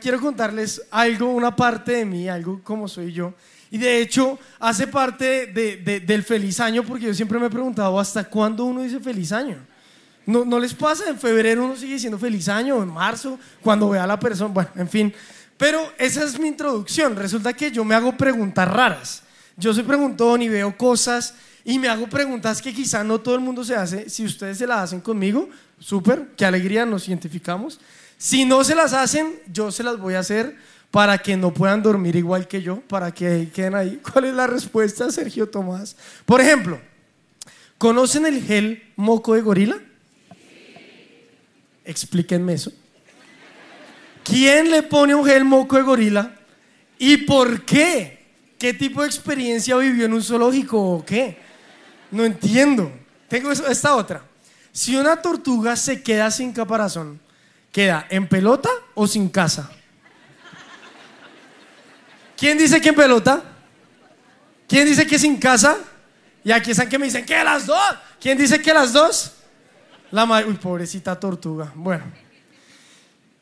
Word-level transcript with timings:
quiero 0.00 0.20
contarles 0.20 0.82
algo, 0.90 1.28
una 1.30 1.54
parte 1.54 1.92
de 1.92 2.04
mí, 2.04 2.28
algo 2.28 2.60
como 2.62 2.88
soy 2.88 3.12
yo. 3.12 3.34
Y 3.70 3.78
de 3.78 4.00
hecho, 4.00 4.38
hace 4.60 4.86
parte 4.86 5.46
del 5.46 6.22
feliz 6.22 6.60
año, 6.60 6.84
porque 6.84 7.06
yo 7.06 7.14
siempre 7.14 7.38
me 7.38 7.46
he 7.46 7.50
preguntado 7.50 7.98
hasta 7.98 8.24
cuándo 8.24 8.64
uno 8.64 8.82
dice 8.82 9.00
feliz 9.00 9.32
año. 9.32 9.56
¿No, 10.26 10.44
¿No 10.44 10.58
les 10.58 10.72
pasa? 10.72 11.10
En 11.10 11.18
febrero 11.18 11.64
uno 11.64 11.76
sigue 11.76 11.94
diciendo 11.94 12.18
feliz 12.18 12.48
año, 12.48 12.82
en 12.82 12.88
marzo, 12.88 13.38
cuando 13.60 13.90
ve 13.90 13.98
a 13.98 14.06
la 14.06 14.18
persona, 14.18 14.54
bueno, 14.54 14.70
en 14.76 14.88
fin. 14.88 15.12
Pero 15.56 15.92
esa 15.98 16.24
es 16.24 16.38
mi 16.38 16.48
introducción. 16.48 17.16
Resulta 17.16 17.52
que 17.52 17.70
yo 17.70 17.84
me 17.84 17.94
hago 17.94 18.16
preguntas 18.16 18.68
raras. 18.68 19.22
Yo 19.56 19.72
soy 19.72 19.84
preguntón 19.84 20.42
y 20.42 20.48
veo 20.48 20.76
cosas 20.76 21.34
y 21.64 21.78
me 21.78 21.88
hago 21.88 22.08
preguntas 22.08 22.60
que 22.60 22.74
quizá 22.74 23.04
no 23.04 23.20
todo 23.20 23.34
el 23.34 23.40
mundo 23.40 23.64
se 23.64 23.74
hace. 23.74 24.10
Si 24.10 24.24
ustedes 24.24 24.58
se 24.58 24.66
las 24.66 24.78
hacen 24.80 25.00
conmigo, 25.00 25.48
súper, 25.78 26.28
qué 26.36 26.44
alegría, 26.44 26.84
nos 26.84 27.08
identificamos. 27.08 27.80
Si 28.18 28.44
no 28.44 28.64
se 28.64 28.74
las 28.74 28.92
hacen, 28.92 29.40
yo 29.52 29.70
se 29.70 29.82
las 29.82 29.98
voy 29.98 30.14
a 30.14 30.20
hacer 30.20 30.56
para 30.90 31.18
que 31.18 31.36
no 31.36 31.52
puedan 31.52 31.82
dormir 31.82 32.14
igual 32.14 32.46
que 32.46 32.62
yo, 32.62 32.80
para 32.82 33.12
que 33.12 33.50
queden 33.52 33.74
ahí. 33.74 34.00
¿Cuál 34.12 34.26
es 34.26 34.34
la 34.34 34.46
respuesta, 34.46 35.10
Sergio 35.10 35.48
Tomás? 35.48 35.96
Por 36.24 36.40
ejemplo, 36.40 36.80
¿conocen 37.78 38.26
el 38.26 38.42
gel 38.42 38.82
moco 38.96 39.34
de 39.34 39.40
gorila? 39.40 39.78
Explíquenme 41.84 42.54
eso. 42.54 42.72
¿Quién 44.22 44.70
le 44.70 44.82
pone 44.82 45.14
un 45.14 45.24
gel 45.24 45.44
moco 45.44 45.76
de 45.76 45.82
gorila? 45.82 46.34
¿Y 46.98 47.18
por 47.18 47.62
qué? 47.64 48.24
¿Qué 48.58 48.72
tipo 48.72 49.02
de 49.02 49.08
experiencia 49.08 49.76
vivió 49.76 50.06
en 50.06 50.14
un 50.14 50.22
zoológico 50.22 50.80
o 50.80 51.04
qué? 51.04 51.36
No 52.10 52.24
entiendo. 52.24 52.90
Tengo 53.28 53.50
esta 53.50 53.96
otra. 53.96 54.24
Si 54.72 54.96
una 54.96 55.20
tortuga 55.20 55.76
se 55.76 56.02
queda 56.02 56.30
sin 56.30 56.52
caparazón, 56.52 57.20
¿queda 57.74 58.06
en 58.08 58.28
pelota 58.28 58.70
o 58.94 59.04
sin 59.08 59.28
casa? 59.28 59.68
¿Quién 62.36 62.56
dice 62.56 62.80
que 62.80 62.90
en 62.90 62.94
pelota? 62.94 63.42
¿Quién 64.68 64.86
dice 64.86 65.04
que 65.04 65.18
sin 65.18 65.38
casa? 65.38 65.78
Y 66.44 66.52
aquí 66.52 66.70
están 66.70 66.88
que 66.88 67.00
me 67.00 67.06
dicen 67.06 67.26
que 67.26 67.42
las 67.42 67.66
dos. 67.66 67.96
¿Quién 68.20 68.38
dice 68.38 68.62
que 68.62 68.72
las 68.72 68.92
dos? 68.92 69.32
La 70.12 70.24
madre, 70.24 70.46
uy, 70.46 70.54
pobrecita 70.54 71.18
tortuga. 71.18 71.72
Bueno, 71.74 72.04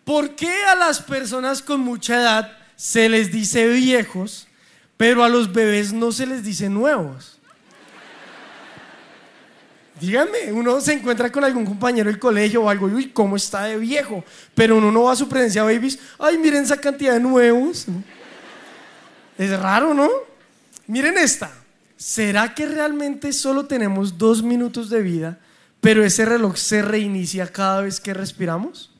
¿por 0.03 0.35
qué 0.35 0.65
a 0.65 0.77
las 0.77 1.03
personas 1.03 1.61
con 1.61 1.81
mucha 1.81 2.19
edad 2.19 2.57
se 2.75 3.11
les 3.11 3.31
dice 3.31 3.69
viejos, 3.69 4.49
pero 4.97 5.25
a 5.25 5.29
los 5.29 5.53
bebés 5.53 5.93
no 5.93 6.11
se 6.11 6.25
les 6.25 6.43
dice 6.43 6.71
nuevos? 6.71 7.32
Díganme, 10.03 10.53
uno 10.53 10.81
se 10.81 10.95
encuentra 10.95 11.31
con 11.31 11.45
algún 11.45 11.64
compañero 11.64 12.11
del 12.11 12.19
colegio 12.19 12.64
o 12.64 12.69
algo, 12.69 12.86
uy, 12.86 13.11
¿cómo 13.11 13.36
está 13.36 13.67
de 13.67 13.77
viejo? 13.77 14.25
Pero 14.53 14.78
uno 14.78 14.91
no 14.91 15.05
va 15.05 15.12
a 15.12 15.17
su 15.17 15.28
presencia 15.28 15.62
babies, 15.62 15.97
ay, 16.19 16.39
miren 16.39 16.64
esa 16.64 16.77
cantidad 16.77 17.12
de 17.12 17.20
nuevos. 17.20 17.86
Es 19.39 19.61
raro, 19.61 19.95
¿no? 19.95 20.11
Miren 20.89 21.17
esta. 21.19 21.53
¿Será 21.97 22.53
que 22.53 22.67
realmente 22.67 23.33
solo 23.33 23.67
tenemos 23.67 24.19
dos 24.19 24.42
minutos 24.42 24.91
de 24.91 25.03
vida, 25.03 25.39
pero 25.80 26.05
ese 26.05 26.25
reloj 26.25 26.56
se 26.56 26.83
reinicia 26.83 27.47
cada 27.47 27.83
vez 27.83 28.00
que 28.00 28.12
respiramos? 28.12 28.91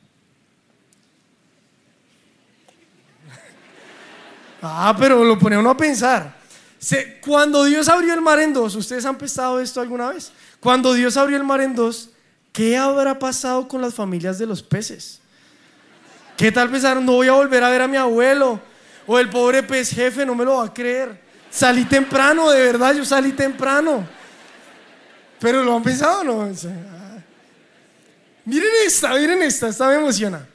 Ah, 4.61 4.95
pero 4.97 5.25
lo 5.25 5.37
pone 5.37 5.57
uno 5.57 5.69
a 5.69 5.75
pensar. 5.75 6.41
Cuando 7.21 7.65
Dios 7.65 7.89
abrió 7.89 8.13
el 8.13 8.21
mar 8.21 8.39
en 8.39 8.53
dos, 8.53 8.75
¿ustedes 8.75 9.05
han 9.05 9.17
pensado 9.17 9.59
esto 9.59 9.81
alguna 9.81 10.09
vez? 10.09 10.31
Cuando 10.63 10.93
Dios 10.93 11.17
abrió 11.17 11.35
el 11.35 11.43
mar 11.43 11.59
en 11.59 11.75
dos, 11.75 12.11
¿qué 12.53 12.77
habrá 12.77 13.19
pasado 13.19 13.67
con 13.67 13.81
las 13.81 13.93
familias 13.93 14.39
de 14.39 14.45
los 14.45 14.63
peces? 14.63 15.19
¿Qué 16.37 16.53
tal 16.53 16.69
pensaron? 16.69 17.05
No 17.05 17.11
voy 17.11 17.27
a 17.27 17.33
volver 17.33 17.61
a 17.65 17.69
ver 17.69 17.81
a 17.81 17.87
mi 17.89 17.97
abuelo 17.97 18.61
o 19.05 19.19
el 19.19 19.29
pobre 19.29 19.61
pez 19.61 19.89
jefe 19.89 20.25
no 20.25 20.35
me 20.35 20.45
lo 20.45 20.55
va 20.55 20.67
a 20.67 20.73
creer. 20.73 21.21
Salí 21.51 21.83
temprano, 21.83 22.49
de 22.49 22.61
verdad, 22.61 22.95
yo 22.95 23.03
salí 23.03 23.33
temprano. 23.33 24.07
Pero 25.37 25.65
lo 25.65 25.75
han 25.75 25.83
pensado, 25.83 26.23
¿no? 26.23 26.49
miren 28.45 28.69
esta, 28.85 29.15
miren 29.15 29.41
esta, 29.41 29.67
esta 29.67 29.89
me 29.89 29.95
emociona. 29.95 30.47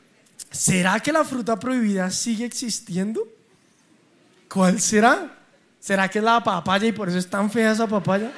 ¿Será 0.51 0.99
que 1.01 1.13
la 1.13 1.23
fruta 1.23 1.59
prohibida 1.59 2.11
sigue 2.11 2.47
existiendo? 2.47 3.29
¿Cuál 4.49 4.81
será? 4.81 5.37
¿Será 5.79 6.09
que 6.09 6.19
es 6.19 6.25
la 6.25 6.43
papaya 6.43 6.89
y 6.89 6.93
por 6.93 7.11
eso 7.11 7.19
es 7.19 7.29
tan 7.29 7.51
fea 7.51 7.73
esa 7.73 7.87
papaya? 7.87 8.33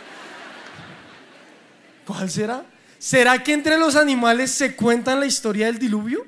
¿Cuál 2.11 2.29
será? 2.29 2.65
¿Será 2.99 3.41
que 3.41 3.53
entre 3.53 3.79
los 3.79 3.95
animales 3.95 4.51
se 4.51 4.75
cuentan 4.75 5.21
la 5.21 5.27
historia 5.27 5.67
del 5.67 5.79
diluvio? 5.79 6.27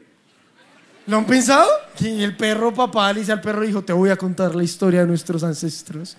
¿Lo 1.09 1.16
han 1.16 1.26
pensado? 1.26 1.69
Y 1.98 2.22
el 2.22 2.37
perro 2.37 2.72
papá 2.72 3.12
le 3.12 3.19
dice 3.19 3.32
al 3.32 3.41
perro, 3.41 3.65
hijo, 3.65 3.82
te 3.82 3.92
voy 3.92 4.10
a 4.10 4.16
contar 4.16 4.54
la 4.54 4.62
historia 4.62 5.00
de 5.00 5.09
nuestros 5.09 5.42
ancestros. 5.42 6.16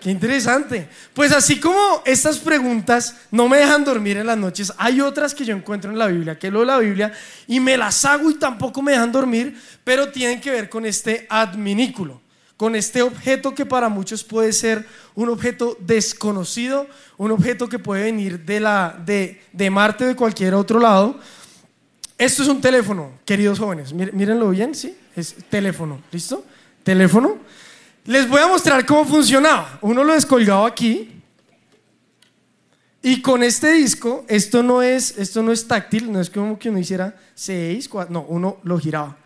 Qué 0.00 0.10
interesante. 0.10 0.88
Pues 1.12 1.30
así 1.30 1.60
como 1.60 2.02
estas 2.06 2.38
preguntas 2.38 3.16
no 3.30 3.50
me 3.50 3.58
dejan 3.58 3.84
dormir 3.84 4.16
en 4.16 4.26
las 4.26 4.38
noches, 4.38 4.72
hay 4.78 5.02
otras 5.02 5.34
que 5.34 5.44
yo 5.44 5.54
encuentro 5.54 5.90
en 5.90 5.98
la 5.98 6.06
Biblia, 6.06 6.38
que 6.38 6.50
leo 6.50 6.64
la 6.64 6.78
Biblia 6.78 7.12
y 7.46 7.60
me 7.60 7.76
las 7.76 8.02
hago 8.06 8.30
y 8.30 8.36
tampoco 8.36 8.80
me 8.80 8.92
dejan 8.92 9.12
dormir, 9.12 9.60
pero 9.84 10.10
tienen 10.10 10.40
que 10.40 10.52
ver 10.52 10.70
con 10.70 10.86
este 10.86 11.26
adminículo, 11.28 12.22
con 12.60 12.76
este 12.76 13.00
objeto 13.00 13.54
que 13.54 13.64
para 13.64 13.88
muchos 13.88 14.22
puede 14.22 14.52
ser 14.52 14.86
un 15.14 15.30
objeto 15.30 15.78
desconocido, 15.80 16.86
un 17.16 17.30
objeto 17.30 17.70
que 17.70 17.78
puede 17.78 18.02
venir 18.02 18.38
de, 18.40 18.60
la, 18.60 19.00
de, 19.02 19.40
de 19.50 19.70
Marte 19.70 20.04
o 20.04 20.08
de 20.08 20.14
cualquier 20.14 20.52
otro 20.52 20.78
lado, 20.78 21.18
esto 22.18 22.42
es 22.42 22.50
un 22.50 22.60
teléfono, 22.60 23.12
queridos 23.24 23.58
jóvenes. 23.58 23.94
Mírenlo 23.94 24.50
bien, 24.50 24.74
¿sí? 24.74 24.94
Es 25.16 25.36
teléfono, 25.48 26.02
¿listo? 26.12 26.44
Teléfono. 26.82 27.38
Les 28.04 28.28
voy 28.28 28.42
a 28.42 28.46
mostrar 28.46 28.84
cómo 28.84 29.06
funcionaba. 29.06 29.78
Uno 29.80 30.04
lo 30.04 30.12
descolgaba 30.12 30.68
aquí. 30.68 31.18
Y 33.00 33.22
con 33.22 33.42
este 33.42 33.72
disco, 33.72 34.26
esto 34.28 34.62
no 34.62 34.82
es, 34.82 35.16
esto 35.16 35.42
no 35.42 35.50
es 35.50 35.66
táctil, 35.66 36.12
no 36.12 36.20
es 36.20 36.28
como 36.28 36.58
que 36.58 36.68
uno 36.68 36.78
hiciera 36.78 37.18
seis, 37.34 37.88
cuatro, 37.88 38.12
no, 38.12 38.26
uno 38.28 38.58
lo 38.64 38.78
giraba. 38.78 39.16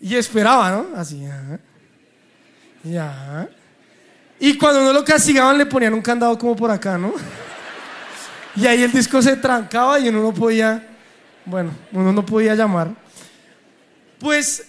Y 0.00 0.14
esperaba, 0.14 0.70
¿no? 0.70 0.96
Así, 0.96 1.20
Ya. 2.84 3.48
Y 4.38 4.56
cuando 4.56 4.82
uno 4.82 4.92
lo 4.92 5.04
castigaban 5.04 5.58
le 5.58 5.66
ponían 5.66 5.94
un 5.94 6.02
candado 6.02 6.38
como 6.38 6.54
por 6.54 6.70
acá, 6.70 6.96
¿no? 6.98 7.14
Y 8.56 8.66
ahí 8.66 8.82
el 8.82 8.92
disco 8.92 9.20
se 9.20 9.36
trancaba 9.36 9.98
y 9.98 10.08
uno 10.08 10.22
no 10.22 10.32
podía 10.32 10.94
bueno, 11.44 11.76
uno 11.92 12.12
no 12.12 12.24
podía 12.24 12.54
llamar. 12.54 12.90
Pues 14.18 14.64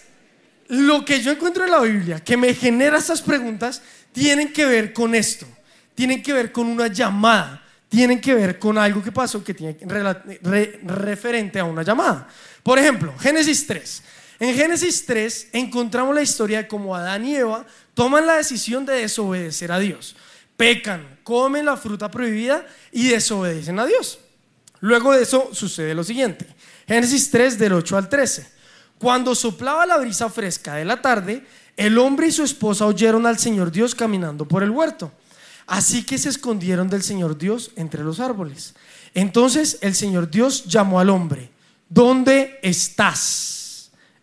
lo 0.68 1.04
que 1.04 1.20
yo 1.20 1.30
encuentro 1.30 1.64
en 1.64 1.70
la 1.70 1.80
Biblia 1.80 2.20
que 2.20 2.36
me 2.36 2.52
genera 2.54 2.98
estas 2.98 3.22
preguntas 3.22 3.80
tienen 4.12 4.52
que 4.52 4.66
ver 4.66 4.92
con 4.92 5.14
esto, 5.14 5.46
tienen 5.94 6.22
que 6.22 6.32
ver 6.32 6.52
con 6.52 6.66
una 6.66 6.88
llamada, 6.88 7.62
tienen 7.88 8.20
que 8.20 8.34
ver 8.34 8.58
con 8.58 8.76
algo 8.76 9.02
que 9.02 9.12
pasó 9.12 9.42
que 9.42 9.54
tiene 9.54 9.76
referente 10.84 11.58
a 11.58 11.64
una 11.64 11.82
llamada. 11.82 12.28
Por 12.62 12.78
ejemplo, 12.78 13.14
Génesis 13.18 13.66
3. 13.66 14.02
En 14.38 14.54
Génesis 14.54 15.06
3 15.06 15.48
encontramos 15.52 16.14
la 16.14 16.22
historia 16.22 16.58
de 16.58 16.68
cómo 16.68 16.94
Adán 16.94 17.24
y 17.24 17.36
Eva 17.36 17.64
toman 17.94 18.26
la 18.26 18.36
decisión 18.36 18.84
de 18.84 18.94
desobedecer 18.94 19.72
a 19.72 19.78
Dios. 19.78 20.16
Pecan, 20.56 21.18
comen 21.22 21.64
la 21.64 21.76
fruta 21.76 22.10
prohibida 22.10 22.66
y 22.92 23.08
desobedecen 23.08 23.78
a 23.78 23.86
Dios. 23.86 24.18
Luego 24.80 25.12
de 25.12 25.22
eso 25.22 25.50
sucede 25.52 25.94
lo 25.94 26.04
siguiente. 26.04 26.46
Génesis 26.86 27.30
3 27.30 27.58
del 27.58 27.72
8 27.72 27.96
al 27.96 28.08
13. 28.08 28.46
Cuando 28.98 29.34
soplaba 29.34 29.86
la 29.86 29.98
brisa 29.98 30.28
fresca 30.28 30.74
de 30.74 30.84
la 30.84 31.00
tarde, 31.00 31.44
el 31.76 31.98
hombre 31.98 32.28
y 32.28 32.32
su 32.32 32.42
esposa 32.42 32.86
oyeron 32.86 33.26
al 33.26 33.38
Señor 33.38 33.70
Dios 33.70 33.94
caminando 33.94 34.46
por 34.46 34.62
el 34.62 34.70
huerto. 34.70 35.12
Así 35.66 36.04
que 36.04 36.16
se 36.16 36.28
escondieron 36.28 36.88
del 36.88 37.02
Señor 37.02 37.36
Dios 37.36 37.72
entre 37.76 38.04
los 38.04 38.20
árboles. 38.20 38.74
Entonces 39.14 39.78
el 39.80 39.94
Señor 39.94 40.30
Dios 40.30 40.64
llamó 40.66 41.00
al 41.00 41.10
hombre, 41.10 41.50
¿dónde 41.88 42.58
estás? 42.62 43.55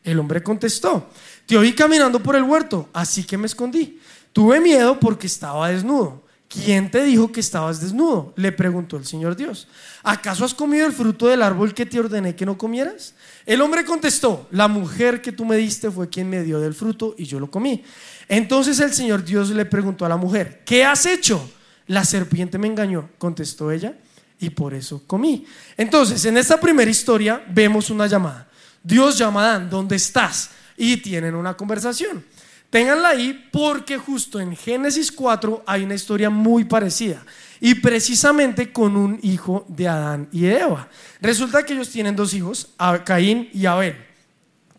El 0.03 0.19
hombre 0.19 0.43
contestó, 0.43 1.09
te 1.45 1.57
oí 1.57 1.73
caminando 1.73 2.21
por 2.21 2.35
el 2.35 2.43
huerto, 2.43 2.89
así 2.93 3.23
que 3.23 3.37
me 3.37 3.47
escondí. 3.47 3.99
Tuve 4.33 4.59
miedo 4.59 4.99
porque 4.99 5.27
estaba 5.27 5.69
desnudo 5.69 6.23
¿Quién 6.53 6.91
te 6.91 7.03
dijo 7.03 7.31
que 7.31 7.39
estabas 7.39 7.81
desnudo? 7.81 8.31
Le 8.35 8.51
preguntó 8.51 8.97
el 8.97 9.07
Señor 9.07 9.35
Dios. 9.35 9.67
¿Acaso 10.03 10.45
has 10.45 10.53
comido 10.53 10.85
el 10.85 10.93
fruto 10.93 11.25
del 11.25 11.41
árbol 11.41 11.73
que 11.73 11.83
te 11.83 11.99
ordené 11.99 12.35
que 12.35 12.45
no 12.45 12.59
comieras? 12.59 13.15
El 13.47 13.59
hombre 13.61 13.83
contestó, 13.83 14.47
la 14.51 14.67
mujer 14.67 15.19
que 15.19 15.31
tú 15.31 15.45
me 15.45 15.57
diste 15.57 15.89
fue 15.89 16.09
quien 16.09 16.29
me 16.29 16.43
dio 16.43 16.59
del 16.59 16.75
fruto 16.75 17.15
y 17.17 17.25
yo 17.25 17.39
lo 17.39 17.49
comí. 17.49 17.83
Entonces 18.27 18.79
el 18.79 18.93
Señor 18.93 19.23
Dios 19.25 19.49
le 19.49 19.65
preguntó 19.65 20.05
a 20.05 20.09
la 20.09 20.15
mujer, 20.15 20.61
¿qué 20.63 20.85
has 20.85 21.07
hecho? 21.07 21.43
La 21.87 22.05
serpiente 22.05 22.59
me 22.59 22.67
engañó, 22.67 23.09
contestó 23.17 23.71
ella, 23.71 23.95
y 24.39 24.51
por 24.51 24.75
eso 24.75 25.01
comí. 25.07 25.45
Entonces, 25.75 26.23
en 26.25 26.37
esta 26.37 26.59
primera 26.59 26.89
historia 26.89 27.43
vemos 27.49 27.89
una 27.89 28.07
llamada. 28.07 28.47
Dios 28.83 29.17
llama 29.17 29.45
a 29.45 29.49
Adán, 29.51 29.69
¿dónde 29.69 29.95
estás? 29.95 30.49
Y 30.75 30.97
tienen 30.97 31.35
una 31.35 31.55
conversación. 31.55 32.23
Ténganla 32.69 33.09
ahí 33.09 33.49
porque 33.51 33.97
justo 33.97 34.39
en 34.39 34.55
Génesis 34.55 35.11
4 35.11 35.63
hay 35.65 35.83
una 35.83 35.93
historia 35.93 36.29
muy 36.29 36.65
parecida 36.65 37.23
y 37.61 37.75
precisamente 37.75 38.73
con 38.73 38.97
un 38.97 39.19
hijo 39.21 39.63
de 39.69 39.87
Adán 39.87 40.27
y 40.31 40.47
Eva. 40.47 40.89
Resulta 41.21 41.63
que 41.63 41.73
ellos 41.73 41.89
tienen 41.89 42.15
dos 42.15 42.33
hijos, 42.33 42.73
Caín 43.05 43.47
y 43.53 43.67
Abel. 43.67 43.95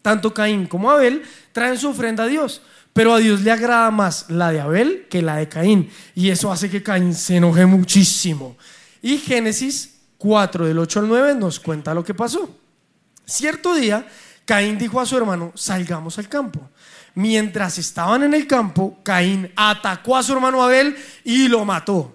Tanto 0.03 0.35
Caín 0.35 0.67
como 0.67 0.91
Abel 0.91 1.23
traen 1.53 1.79
su 1.79 1.89
ofrenda 1.89 2.25
a 2.25 2.27
Dios, 2.27 2.63
pero 2.93 3.15
a 3.15 3.19
Dios 3.19 3.43
le 3.43 3.53
agrada 3.53 3.91
más 3.91 4.29
la 4.29 4.51
de 4.51 4.61
Abel 4.61 5.07
que 5.09 5.23
la 5.23 5.37
de 5.37 5.49
Caín. 5.49 5.89
Y 6.17 6.31
eso 6.31 6.53
hace 6.53 6.69
que 6.69 6.83
Caín 6.83 7.15
se 7.15 7.37
enoje 7.37 7.65
muchísimo. 7.65 8.57
Y 9.01 9.19
Génesis 9.19 9.95
4 10.19 10.67
del 10.67 10.79
8 10.81 10.99
al 10.99 11.09
9 11.09 11.35
nos 11.37 11.61
cuenta 11.61 11.95
lo 11.95 12.03
que 12.05 12.13
pasó. 12.13 12.64
Cierto 13.25 13.75
día, 13.75 14.07
Caín 14.45 14.79
dijo 14.79 15.01
a 15.01 15.07
su 15.07 15.17
hermano, 15.17 15.53
salgamos 15.55 16.19
al 16.19 16.29
campo. 16.29 16.69
Mientras 17.15 17.79
estaban 17.79 18.23
en 18.25 18.35
el 18.35 18.47
campo, 18.47 18.99
Caín 19.03 19.51
atacó 19.57 20.17
a 20.17 20.23
su 20.23 20.33
hermano 20.33 20.63
Abel 20.63 20.97
y 21.23 21.49
lo 21.49 21.65
mató. 21.65 22.15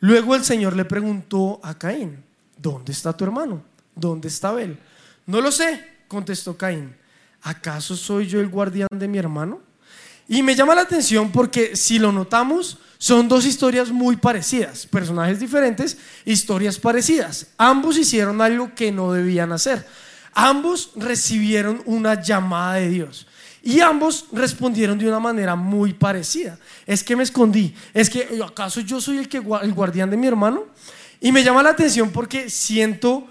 Luego 0.00 0.34
el 0.34 0.44
Señor 0.44 0.76
le 0.76 0.84
preguntó 0.84 1.60
a 1.62 1.76
Caín, 1.76 2.22
¿dónde 2.56 2.92
está 2.92 3.12
tu 3.12 3.24
hermano? 3.24 3.62
¿Dónde 3.94 4.28
está 4.28 4.50
Abel? 4.50 4.78
No 5.26 5.40
lo 5.40 5.50
sé, 5.50 5.84
contestó 6.08 6.56
Caín. 6.56 6.94
¿acaso 7.46 7.96
soy 7.96 8.26
yo 8.26 8.40
el 8.40 8.48
guardián 8.48 8.88
de 8.90 9.06
mi 9.06 9.18
hermano? 9.18 9.60
Y 10.28 10.42
me 10.42 10.56
llama 10.56 10.74
la 10.74 10.80
atención 10.80 11.30
porque 11.30 11.76
si 11.76 12.00
lo 12.00 12.10
notamos, 12.10 12.78
son 12.98 13.28
dos 13.28 13.46
historias 13.46 13.90
muy 13.90 14.16
parecidas, 14.16 14.86
personajes 14.86 15.38
diferentes, 15.38 15.96
historias 16.24 16.78
parecidas. 16.78 17.46
Ambos 17.56 17.96
hicieron 17.96 18.40
algo 18.40 18.74
que 18.74 18.90
no 18.90 19.12
debían 19.12 19.52
hacer. 19.52 19.86
Ambos 20.38 20.90
recibieron 20.96 21.80
una 21.86 22.20
llamada 22.20 22.74
de 22.74 22.90
Dios. 22.90 23.26
Y 23.62 23.80
ambos 23.80 24.26
respondieron 24.32 24.98
de 24.98 25.08
una 25.08 25.18
manera 25.18 25.56
muy 25.56 25.94
parecida. 25.94 26.58
Es 26.84 27.02
que 27.02 27.16
me 27.16 27.22
escondí. 27.22 27.74
Es 27.94 28.10
que, 28.10 28.38
¿acaso 28.46 28.80
yo 28.80 29.00
soy 29.00 29.16
el, 29.16 29.30
que, 29.30 29.38
el 29.38 29.72
guardián 29.72 30.10
de 30.10 30.16
mi 30.18 30.26
hermano? 30.26 30.64
Y 31.22 31.32
me 31.32 31.42
llama 31.42 31.62
la 31.62 31.70
atención 31.70 32.10
porque 32.10 32.50
siento 32.50 33.26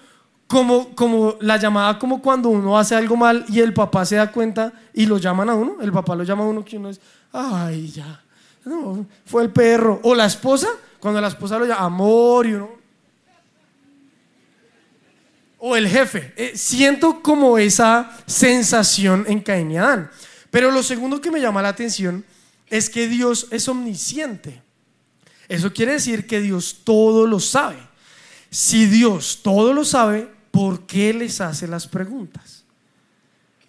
como, 0.48 0.96
como 0.96 1.36
la 1.42 1.58
llamada 1.58 2.00
como 2.00 2.24
cuando 2.24 2.50
uno 2.50 2.76
hace 2.76 2.96
algo 2.96 3.16
mal 3.16 3.46
y 3.50 3.60
el 3.60 3.72
papá 3.72 4.04
se 4.04 4.16
da 4.16 4.32
cuenta 4.32 4.74
y 4.92 5.06
lo 5.06 5.20
llaman 5.20 5.52
a 5.52 5.54
uno, 5.54 5.78
el 5.82 5.92
papá 5.92 6.16
lo 6.16 6.24
llama 6.24 6.44
a 6.44 6.48
uno 6.48 6.66
que 6.66 6.78
uno 6.78 6.90
es, 6.90 7.00
ay, 7.32 7.92
ya, 7.92 8.20
no, 8.66 9.06
fue 9.28 9.44
el 9.44 9.52
perro. 9.52 10.00
O 10.02 10.16
la 10.16 10.26
esposa, 10.26 10.70
cuando 11.00 11.22
la 11.22 11.28
esposa 11.28 11.60
lo 11.60 11.66
llama, 11.66 11.86
amor 11.86 12.48
y 12.48 12.54
uno... 12.56 12.85
O 15.68 15.76
el 15.76 15.88
jefe. 15.88 16.32
Eh, 16.38 16.52
siento 16.56 17.24
como 17.24 17.58
esa 17.58 18.16
sensación 18.28 19.26
en 19.28 19.40
Caín 19.40 19.72
y 19.72 19.78
Adán. 19.78 20.12
Pero 20.52 20.70
lo 20.70 20.84
segundo 20.84 21.20
que 21.20 21.32
me 21.32 21.42
llama 21.42 21.64
la 21.64 21.70
atención 21.70 22.24
es 22.68 22.88
que 22.88 23.08
Dios 23.08 23.48
es 23.50 23.68
omnisciente. 23.68 24.62
Eso 25.48 25.74
quiere 25.74 25.94
decir 25.94 26.28
que 26.28 26.40
Dios 26.40 26.82
todo 26.84 27.26
lo 27.26 27.40
sabe. 27.40 27.78
Si 28.52 28.86
Dios 28.86 29.40
todo 29.42 29.74
lo 29.74 29.84
sabe, 29.84 30.32
¿por 30.52 30.86
qué 30.86 31.16
les 31.16 31.42
hace 31.42 31.68
las 31.68 31.88
preguntas? 31.88 32.64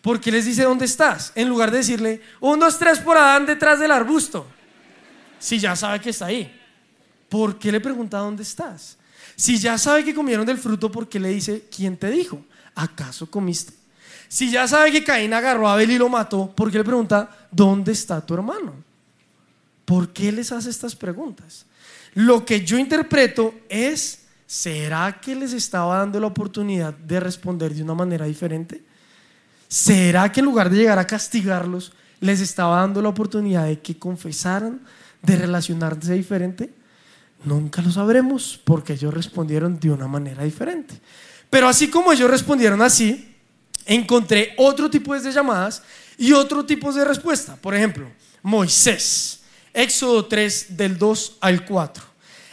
¿Por 0.03 0.21
qué 0.21 0.31
les 0.31 0.45
dice 0.45 0.65
dónde 0.65 0.85
estás? 0.85 1.33
En 1.35 1.49
lugar 1.49 1.71
de 1.71 1.79
decirle, 1.79 2.21
un, 2.41 2.61
dos, 2.61 2.79
tres 2.79 2.99
por 2.99 3.17
Adán 3.17 3.47
detrás 3.47 3.81
del 3.81 3.91
arbusto. 3.91 4.47
Si 5.39 5.59
ya 5.59 5.75
sabe 5.75 5.99
que 6.03 6.11
está 6.11 6.27
ahí. 6.27 6.61
¿Por 7.31 7.59
qué 7.59 7.73
le 7.73 7.81
pregunta 7.81 8.19
dónde 8.19 8.43
estás? 8.43 8.99
Si 9.37 9.59
ya 9.59 9.77
sabe 9.77 10.05
que 10.05 10.15
comieron 10.15 10.47
del 10.47 10.59
fruto, 10.59 10.91
¿por 10.91 11.09
qué 11.09 11.21
le 11.21 11.29
dice, 11.29 11.67
¿quién 11.75 11.97
te 11.97 12.11
dijo? 12.11 12.43
¿Acaso 12.75 13.31
comiste? 13.31 13.75
Si 14.29 14.51
ya 14.51 14.67
sabe 14.67 14.91
que 14.91 15.05
Caín 15.05 15.35
agarró 15.35 15.69
a 15.69 15.75
Abel 15.75 15.91
y 15.91 15.99
lo 15.99 16.09
mató, 16.09 16.51
¿por 16.57 16.73
qué 16.73 16.79
le 16.79 16.85
pregunta, 16.85 17.49
¿dónde 17.51 17.93
está 17.93 18.25
tu 18.25 18.35
hermano? 18.35 18.75
¿Por 19.85 20.13
qué 20.13 20.33
les 20.33 20.51
hace 20.51 20.71
estas 20.71 20.97
preguntas? 20.97 21.67
Lo 22.15 22.45
que 22.45 22.65
yo 22.65 22.79
interpreto 22.79 23.55
es 23.69 24.27
¿será 24.47 25.21
que 25.21 25.35
les 25.35 25.53
estaba 25.53 25.99
dando 25.99 26.21
la 26.21 26.29
oportunidad 26.29 26.95
de 26.95 27.21
responder 27.21 27.75
de 27.75 27.83
una 27.83 27.95
manera 27.95 28.27
diferente? 28.27 28.83
¿Será 29.69 30.31
que 30.31 30.41
en 30.41 30.47
lugar 30.47 30.71
de 30.71 30.79
llegar 30.79 30.99
a 30.99 31.07
castigarlos, 31.07 31.93
les 32.21 32.41
estaba 32.41 32.81
dando 32.81 33.03
la 33.03 33.09
oportunidad 33.09 33.67
de 33.67 33.81
que 33.81 33.99
confesaran, 33.99 34.81
de 35.23 35.37
relacionarse 35.37 36.15
diferente? 36.15 36.73
Nunca 37.47 37.81
lo 37.81 37.93
sabremos 37.93 38.61
porque 38.65 38.95
ellos 38.95 39.15
respondieron 39.15 39.79
de 39.79 39.93
una 39.93 40.09
manera 40.09 40.43
diferente. 40.43 41.01
Pero 41.49 41.69
así 41.69 41.89
como 41.89 42.13
ellos 42.13 42.29
respondieron 42.29 42.83
así, 42.83 43.37
encontré 43.87 44.53
otro 44.59 44.91
tipo 44.91 45.15
de 45.15 45.31
llamadas 45.31 45.85
y 46.19 46.33
otro 46.33 46.67
tipo 46.67 46.93
de 46.93 47.05
respuesta. 47.05 47.55
Por 47.55 47.77
ejemplo, 47.77 48.11
Moisés, 48.43 49.43
Éxodo 49.73 50.27
3 50.27 50.77
del 50.77 50.99
2 50.99 51.37
al 51.41 51.65
4. 51.65 52.05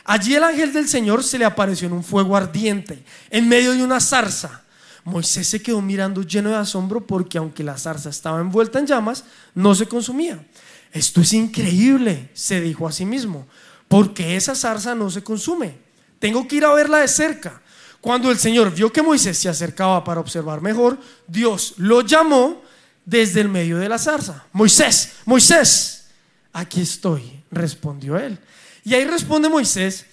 Allí 0.05 0.35
el 0.35 0.43
ángel 0.43 0.71
del 0.71 0.87
Señor 0.87 1.23
se 1.23 1.39
le 1.39 1.45
apareció 1.45 1.87
en 1.87 1.93
un 1.93 2.03
fuego 2.03 2.35
ardiente, 2.35 3.03
en 3.31 3.49
medio 3.49 3.71
de 3.71 3.83
una 3.83 3.99
zarza. 3.99 4.61
Moisés 5.05 5.47
se 5.47 5.63
quedó 5.63 5.81
mirando 5.81 6.21
lleno 6.21 6.51
de 6.51 6.57
asombro 6.57 7.07
porque 7.07 7.39
aunque 7.39 7.63
la 7.63 7.79
zarza 7.79 8.09
estaba 8.09 8.39
envuelta 8.39 8.77
en 8.77 8.85
llamas, 8.85 9.23
no 9.55 9.73
se 9.73 9.87
consumía. 9.87 10.45
Esto 10.91 11.21
es 11.21 11.33
increíble, 11.33 12.29
se 12.35 12.61
dijo 12.61 12.87
a 12.87 12.91
sí 12.91 13.05
mismo, 13.05 13.47
porque 13.93 14.35
esa 14.35 14.55
zarza 14.55 14.95
no 14.95 15.07
se 15.11 15.23
consume. 15.23 15.75
Tengo 16.17 16.47
que 16.47 16.55
ir 16.55 16.65
a 16.65 16.73
verla 16.73 16.97
de 16.97 17.07
cerca. 17.07 17.61
Cuando 18.01 18.31
el 18.31 18.39
Señor 18.39 18.73
vio 18.73 18.91
que 18.91 19.03
Moisés 19.03 19.37
se 19.37 19.49
acercaba 19.49 20.03
para 20.03 20.19
observar 20.19 20.61
mejor, 20.61 20.97
Dios 21.27 21.75
lo 21.77 22.01
llamó 22.01 22.63
desde 23.05 23.41
el 23.41 23.49
medio 23.49 23.77
de 23.77 23.87
la 23.87 23.99
zarza. 23.99 24.45
Moisés, 24.51 25.17
Moisés, 25.25 26.05
aquí 26.53 26.81
estoy, 26.81 27.43
respondió 27.51 28.17
él. 28.17 28.39
Y 28.83 28.95
ahí 28.95 29.05
responde 29.05 29.47
Moisés, 29.47 30.07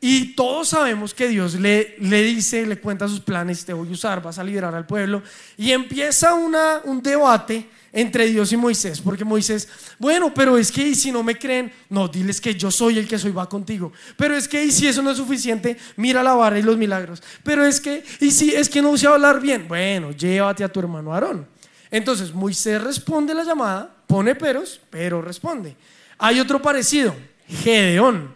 y 0.00 0.36
todos 0.36 0.68
sabemos 0.68 1.12
que 1.12 1.26
Dios 1.26 1.54
le, 1.54 1.96
le 1.98 2.22
dice, 2.22 2.64
le 2.64 2.78
cuenta 2.78 3.08
sus 3.08 3.18
planes, 3.18 3.64
te 3.64 3.72
voy 3.72 3.88
a 3.88 3.92
usar, 3.92 4.22
vas 4.22 4.38
a 4.38 4.44
liberar 4.44 4.76
al 4.76 4.86
pueblo, 4.86 5.24
y 5.56 5.72
empieza 5.72 6.34
una, 6.34 6.82
un 6.84 7.02
debate 7.02 7.68
entre 7.94 8.26
Dios 8.26 8.52
y 8.52 8.56
Moisés, 8.56 9.00
porque 9.00 9.24
Moisés, 9.24 9.68
bueno, 10.00 10.34
pero 10.34 10.58
es 10.58 10.72
que 10.72 10.88
y 10.88 10.94
si 10.96 11.12
no 11.12 11.22
me 11.22 11.38
creen, 11.38 11.72
no, 11.88 12.08
diles 12.08 12.40
que 12.40 12.54
yo 12.56 12.68
soy 12.70 12.98
el 12.98 13.06
que 13.06 13.18
soy, 13.18 13.30
va 13.30 13.48
contigo. 13.48 13.92
Pero 14.16 14.36
es 14.36 14.48
que 14.48 14.64
y 14.64 14.72
si 14.72 14.88
eso 14.88 15.00
no 15.00 15.12
es 15.12 15.16
suficiente, 15.16 15.76
mira 15.96 16.20
la 16.22 16.34
vara 16.34 16.58
y 16.58 16.62
los 16.62 16.76
milagros. 16.76 17.22
Pero 17.44 17.64
es 17.64 17.80
que, 17.80 18.04
y 18.20 18.32
si 18.32 18.52
es 18.52 18.68
que 18.68 18.82
no 18.82 18.98
sé 18.98 19.06
hablar 19.06 19.40
bien, 19.40 19.68
bueno, 19.68 20.10
llévate 20.10 20.64
a 20.64 20.68
tu 20.68 20.80
hermano 20.80 21.14
Aarón. 21.14 21.46
Entonces 21.88 22.34
Moisés 22.34 22.82
responde 22.82 23.32
la 23.32 23.44
llamada, 23.44 23.94
pone 24.08 24.34
peros, 24.34 24.80
pero 24.90 25.22
responde. 25.22 25.76
Hay 26.18 26.40
otro 26.40 26.60
parecido, 26.60 27.14
Gedeón. 27.46 28.33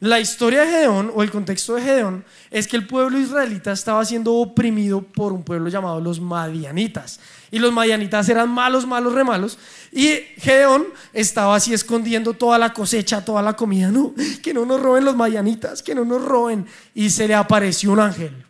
La 0.00 0.20
historia 0.20 0.60
de 0.60 0.70
Gedeón 0.70 1.10
o 1.12 1.24
el 1.24 1.30
contexto 1.30 1.74
de 1.74 1.82
Gedeón 1.82 2.24
es 2.52 2.68
que 2.68 2.76
el 2.76 2.86
pueblo 2.86 3.18
israelita 3.18 3.72
estaba 3.72 4.04
siendo 4.04 4.32
oprimido 4.34 5.02
por 5.02 5.32
un 5.32 5.42
pueblo 5.42 5.68
llamado 5.68 6.00
los 6.00 6.20
madianitas. 6.20 7.18
Y 7.50 7.58
los 7.58 7.72
madianitas 7.72 8.28
eran 8.28 8.48
malos, 8.48 8.86
malos, 8.86 9.12
remalos. 9.12 9.58
Y 9.90 10.10
Gedeón 10.36 10.86
estaba 11.12 11.56
así 11.56 11.74
escondiendo 11.74 12.34
toda 12.34 12.58
la 12.58 12.72
cosecha, 12.72 13.24
toda 13.24 13.42
la 13.42 13.54
comida. 13.54 13.90
No, 13.90 14.14
que 14.40 14.54
no 14.54 14.64
nos 14.64 14.80
roben 14.80 15.04
los 15.04 15.16
madianitas, 15.16 15.82
que 15.82 15.96
no 15.96 16.04
nos 16.04 16.24
roben. 16.24 16.66
Y 16.94 17.10
se 17.10 17.26
le 17.26 17.34
apareció 17.34 17.90
un 17.90 17.98
ángel, 17.98 18.44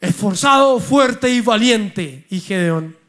esforzado, 0.00 0.78
fuerte 0.78 1.28
y 1.28 1.40
valiente. 1.40 2.24
Y 2.30 2.38
Gedeón 2.38 3.03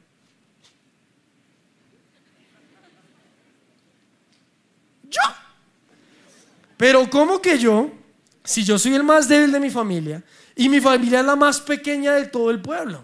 Pero 6.78 7.10
¿cómo 7.10 7.42
que 7.42 7.58
yo, 7.58 7.92
si 8.44 8.64
yo 8.64 8.78
soy 8.78 8.96
el 8.96 9.04
más 9.04 9.28
débil 9.28 9.52
de 9.52 9.60
mi 9.60 9.70
familia 9.70 10.24
y 10.56 10.70
mi 10.70 10.80
familia 10.80 11.20
es 11.20 11.26
la 11.26 11.36
más 11.36 11.62
pequeña 11.62 12.14
de 12.14 12.26
todo 12.26 12.52
el 12.52 12.62
pueblo? 12.62 13.04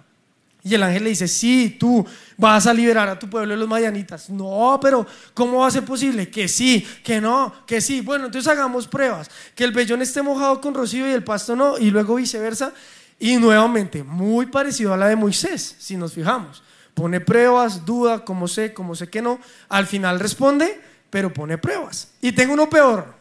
Y 0.63 0.75
el 0.75 0.83
ángel 0.83 1.03
le 1.03 1.09
dice, 1.09 1.27
sí, 1.27 1.75
tú 1.79 2.05
vas 2.37 2.67
a 2.67 2.73
liberar 2.73 3.09
a 3.09 3.17
tu 3.17 3.27
pueblo 3.27 3.53
de 3.53 3.59
los 3.59 3.67
mayanitas. 3.67 4.29
No, 4.29 4.77
pero 4.79 5.07
¿cómo 5.33 5.59
va 5.59 5.67
a 5.67 5.71
ser 5.71 5.83
posible? 5.83 6.29
Que 6.29 6.47
sí, 6.47 6.87
que 7.03 7.19
no, 7.19 7.51
que 7.65 7.81
sí. 7.81 8.01
Bueno, 8.01 8.25
entonces 8.25 8.51
hagamos 8.51 8.87
pruebas. 8.87 9.29
Que 9.55 9.63
el 9.63 9.71
vellón 9.71 10.03
esté 10.03 10.21
mojado 10.21 10.61
con 10.61 10.75
rocío 10.75 11.07
y 11.07 11.11
el 11.11 11.23
pasto 11.23 11.55
no, 11.55 11.79
y 11.79 11.89
luego 11.89 12.15
viceversa. 12.15 12.73
Y 13.17 13.37
nuevamente, 13.37 14.03
muy 14.03 14.47
parecido 14.47 14.93
a 14.93 14.97
la 14.97 15.07
de 15.07 15.15
Moisés, 15.15 15.75
si 15.79 15.97
nos 15.97 16.13
fijamos. 16.13 16.61
Pone 16.93 17.21
pruebas, 17.21 17.83
duda, 17.83 18.23
como 18.23 18.47
sé, 18.47 18.71
como 18.71 18.95
sé 18.95 19.09
que 19.09 19.21
no. 19.21 19.39
Al 19.67 19.87
final 19.87 20.19
responde, 20.19 20.79
pero 21.09 21.33
pone 21.33 21.57
pruebas. 21.57 22.09
Y 22.21 22.33
tengo 22.33 22.53
uno 22.53 22.69
peor. 22.69 23.20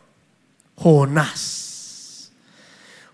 Jonás. 0.83 2.31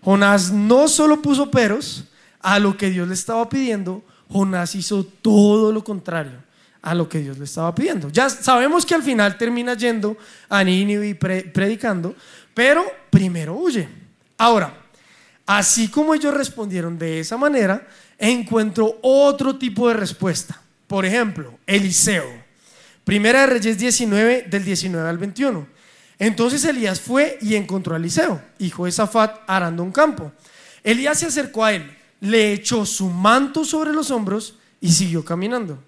Jonás 0.01 0.51
no 0.51 0.87
solo 0.87 1.21
puso 1.21 1.51
peros 1.51 2.05
a 2.39 2.59
lo 2.59 2.77
que 2.77 2.89
Dios 2.89 3.07
le 3.07 3.13
estaba 3.13 3.49
pidiendo, 3.49 4.03
Jonás 4.29 4.73
hizo 4.75 5.03
todo 5.03 5.71
lo 5.71 5.83
contrario 5.83 6.47
a 6.81 6.95
lo 6.95 7.09
que 7.09 7.19
Dios 7.19 7.37
le 7.37 7.43
estaba 7.43 7.75
pidiendo. 7.75 8.09
Ya 8.09 8.29
sabemos 8.29 8.85
que 8.85 8.95
al 8.95 9.03
final 9.03 9.37
termina 9.37 9.73
yendo 9.73 10.15
a 10.47 10.63
Nínive 10.63 11.09
y 11.09 11.13
predicando, 11.13 12.15
pero 12.53 12.85
primero 13.09 13.55
huye. 13.55 13.89
Ahora, 14.37 14.73
así 15.45 15.89
como 15.89 16.13
ellos 16.13 16.33
respondieron 16.33 16.97
de 16.97 17.19
esa 17.19 17.35
manera, 17.35 17.85
encuentro 18.17 18.99
otro 19.01 19.57
tipo 19.57 19.89
de 19.89 19.95
respuesta. 19.95 20.61
Por 20.87 21.05
ejemplo, 21.05 21.59
Eliseo. 21.65 22.45
Primera 23.03 23.41
de 23.41 23.47
Reyes 23.47 23.77
19, 23.77 24.45
del 24.49 24.63
19 24.63 25.09
al 25.09 25.17
21. 25.17 25.76
Entonces 26.19 26.63
Elías 26.65 26.99
fue 26.99 27.37
y 27.41 27.55
encontró 27.55 27.93
a 27.93 27.97
Eliseo, 27.97 28.41
hijo 28.59 28.85
de 28.85 28.91
Zafat, 28.91 29.41
arando 29.47 29.83
un 29.83 29.91
campo. 29.91 30.31
Elías 30.83 31.19
se 31.19 31.27
acercó 31.27 31.63
a 31.63 31.73
él, 31.73 31.95
le 32.21 32.53
echó 32.53 32.85
su 32.85 33.09
manto 33.09 33.63
sobre 33.63 33.93
los 33.93 34.09
hombros 34.09 34.55
y 34.81 34.91
siguió 34.91 35.23
caminando. 35.23 35.83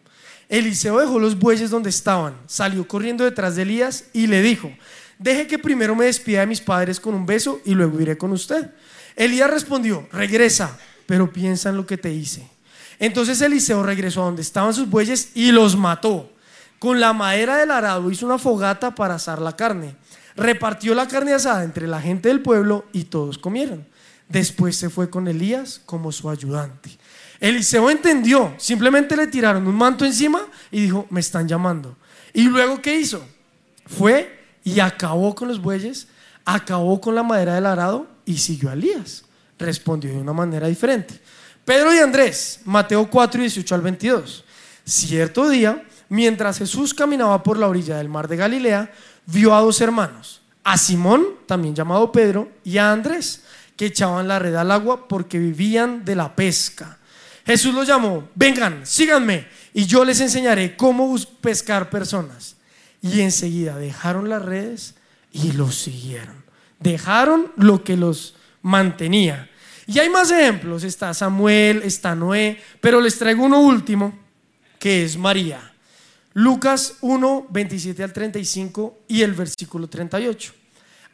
Eliseo 0.48 1.00
dejó 1.00 1.19
los 1.19 1.38
bueyes 1.38 1.69
donde 1.69 1.89
estaban, 1.89 2.36
salió 2.48 2.88
corriendo 2.88 3.24
detrás 3.24 3.55
de 3.55 3.63
Elías 3.63 4.05
y 4.13 4.27
le 4.27 4.41
dijo, 4.41 4.71
deje 5.17 5.48
que 5.48 5.59
primero 5.59 5.95
me 5.95 6.05
despida 6.05 6.41
de 6.41 6.48
mis 6.48 6.62
padres 6.62 7.00
con 7.00 7.13
un 7.13 7.25
beso 7.25 7.62
y 7.65 7.74
luego 7.74 8.00
iré 8.01 8.17
con 8.17 8.31
usted. 8.31 8.71
Elías 9.15 9.50
respondió, 9.50 10.07
regresa, 10.12 10.77
pero 11.05 11.31
piensa 11.31 11.69
en 11.69 11.77
lo 11.77 11.86
que 11.86 11.98
te 11.98 12.12
hice. 12.12 12.48
Entonces 13.00 13.41
Eliseo 13.41 13.83
regresó 13.83 14.21
a 14.21 14.25
donde 14.25 14.41
estaban 14.41 14.74
sus 14.74 14.89
bueyes 14.89 15.31
y 15.33 15.51
los 15.51 15.75
mató. 15.75 16.31
Con 16.79 17.00
la 17.00 17.13
madera 17.13 17.57
del 17.57 17.71
arado 17.71 18.09
hizo 18.09 18.25
una 18.25 18.38
fogata 18.38 18.95
para 18.95 19.15
asar 19.15 19.41
la 19.41 19.55
carne. 19.55 19.95
Repartió 20.39 20.96
la 20.96 21.05
carne 21.05 21.34
asada 21.34 21.65
entre 21.65 21.86
la 21.86 22.01
gente 22.01 22.29
del 22.29 22.41
pueblo 22.41 22.86
y 22.93 23.03
todos 23.03 23.38
comieron. 23.38 23.86
Después 24.29 24.77
se 24.77 24.89
fue 24.89 25.10
con 25.10 25.27
Elías 25.27 25.81
como 25.86 26.13
su 26.13 26.29
ayudante. 26.29 26.98
Eliseo 27.41 27.89
entendió, 27.89 28.53
simplemente 28.58 29.17
le 29.17 29.27
tiraron 29.27 29.67
un 29.67 29.75
manto 29.75 30.05
encima 30.05 30.41
y 30.72 30.84
dijo, 30.84 31.05
me 31.10 31.19
están 31.19 31.46
llamando. 31.46 31.98
Y 32.31 32.43
luego, 32.43 32.81
¿qué 32.81 32.98
hizo? 32.98 33.22
Fue 33.86 34.39
y 34.63 34.79
acabó 34.79 35.36
con 35.36 35.50
los 35.50 35.62
bueyes, 35.62 36.08
acabó 36.46 37.01
con 37.01 37.15
la 37.15 37.24
madera 37.24 37.55
del 37.55 37.65
arado 37.65 38.08
y 38.25 38.38
siguió 38.38 38.69
a 38.69 38.74
Elías. 38.74 39.25
Respondió 39.58 40.10
de 40.10 40.19
una 40.19 40.31
manera 40.31 40.67
diferente. 40.67 41.19
Pedro 41.65 41.93
y 41.93 41.98
Andrés, 41.98 42.62
Mateo 42.63 43.10
4, 43.10 43.41
18 43.41 43.75
al 43.75 43.81
22. 43.81 44.46
Cierto 44.86 45.50
día, 45.50 45.84
mientras 46.08 46.60
Jesús 46.60 46.93
caminaba 46.93 47.43
por 47.43 47.58
la 47.58 47.67
orilla 47.67 47.98
del 47.98 48.08
mar 48.08 48.29
de 48.29 48.38
Galilea, 48.38 48.91
vio 49.31 49.55
a 49.55 49.62
dos 49.62 49.81
hermanos, 49.81 50.41
a 50.63 50.77
Simón, 50.77 51.25
también 51.45 51.75
llamado 51.75 52.12
Pedro, 52.12 52.51
y 52.63 52.77
a 52.77 52.91
Andrés, 52.91 53.43
que 53.75 53.88
echaban 53.88 54.27
la 54.27 54.39
red 54.39 54.55
al 54.55 54.71
agua 54.71 55.07
porque 55.07 55.39
vivían 55.39 56.03
de 56.03 56.15
la 56.15 56.36
pesca. 56.36 56.98
Jesús 57.45 57.74
los 57.74 57.88
llamó, 57.88 58.29
vengan, 58.36 58.86
síganme, 58.86 59.48
y 59.74 59.86
yo 59.86 60.03
les 60.05 60.19
enseñaré 60.19 60.75
cómo 60.75 61.15
pescar 61.41 61.89
personas. 61.89 62.55
Y 63.01 63.21
enseguida 63.21 63.77
dejaron 63.77 64.29
las 64.29 64.43
redes 64.43 64.95
y 65.31 65.53
los 65.53 65.75
siguieron. 65.75 66.43
Dejaron 66.79 67.51
lo 67.55 67.83
que 67.83 67.95
los 67.95 68.36
mantenía. 68.62 69.50
Y 69.88 70.00
hay 70.00 70.09
más 70.09 70.29
ejemplos, 70.31 70.83
está 70.83 71.13
Samuel, 71.13 71.81
está 71.83 72.13
Noé, 72.13 72.62
pero 72.81 73.01
les 73.01 73.17
traigo 73.17 73.45
uno 73.45 73.62
último, 73.62 74.17
que 74.77 75.03
es 75.03 75.17
María. 75.17 75.69
Lucas 76.39 76.93
1, 77.01 77.48
27 77.50 78.01
al 78.01 78.13
35 78.13 79.00
y 79.10 79.24
el 79.24 79.34
versículo 79.34 79.89
38. 79.89 80.53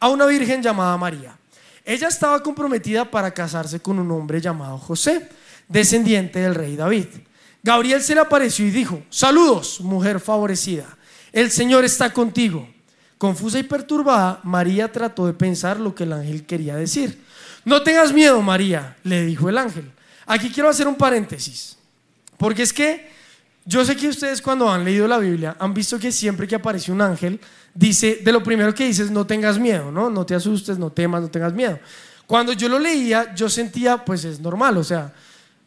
A 0.01 0.09
una 0.09 0.27
virgen 0.27 0.61
llamada 0.61 0.95
María. 0.97 1.35
Ella 1.83 2.09
estaba 2.09 2.43
comprometida 2.43 3.09
para 3.09 3.33
casarse 3.33 3.79
con 3.79 3.97
un 3.97 4.11
hombre 4.11 4.39
llamado 4.39 4.77
José, 4.77 5.27
descendiente 5.67 6.37
del 6.37 6.53
rey 6.53 6.75
David. 6.75 7.07
Gabriel 7.63 8.03
se 8.03 8.13
le 8.13 8.21
apareció 8.21 8.67
y 8.67 8.69
dijo, 8.69 9.01
saludos, 9.09 9.81
mujer 9.81 10.19
favorecida, 10.19 10.95
el 11.31 11.49
Señor 11.49 11.85
está 11.85 12.13
contigo. 12.13 12.69
Confusa 13.17 13.57
y 13.57 13.63
perturbada, 13.63 14.41
María 14.43 14.91
trató 14.91 15.25
de 15.25 15.33
pensar 15.33 15.79
lo 15.79 15.95
que 15.95 16.03
el 16.03 16.13
ángel 16.13 16.45
quería 16.45 16.75
decir. 16.75 17.19
No 17.63 17.81
tengas 17.81 18.13
miedo, 18.13 18.39
María, 18.43 18.95
le 19.01 19.25
dijo 19.25 19.49
el 19.49 19.57
ángel. 19.57 19.91
Aquí 20.27 20.51
quiero 20.51 20.69
hacer 20.69 20.87
un 20.87 20.97
paréntesis, 20.97 21.79
porque 22.37 22.61
es 22.61 22.71
que 22.71 23.14
yo 23.65 23.83
sé 23.83 23.95
que 23.95 24.07
ustedes 24.07 24.41
cuando 24.41 24.71
han 24.71 24.85
leído 24.85 25.07
la 25.07 25.17
Biblia 25.17 25.57
han 25.59 25.73
visto 25.73 25.97
que 25.97 26.11
siempre 26.11 26.47
que 26.47 26.55
aparece 26.55 26.91
un 26.91 27.01
ángel, 27.01 27.39
dice, 27.73 28.19
de 28.23 28.31
lo 28.31 28.43
primero 28.43 28.73
que 28.75 28.85
dice 28.85 29.03
es 29.03 29.11
no 29.11 29.25
tengas 29.25 29.57
miedo, 29.57 29.91
¿no? 29.91 30.09
No 30.09 30.23
te 30.23 30.35
asustes, 30.35 30.77
no 30.77 30.91
temas, 30.91 31.23
no 31.23 31.29
tengas 31.29 31.51
miedo. 31.51 31.79
Cuando 32.27 32.53
yo 32.53 32.69
lo 32.69 32.77
leía, 32.77 33.33
yo 33.33 33.49
sentía, 33.49 34.05
pues 34.05 34.23
es 34.23 34.39
normal, 34.39 34.77
o 34.77 34.83
sea, 34.83 35.13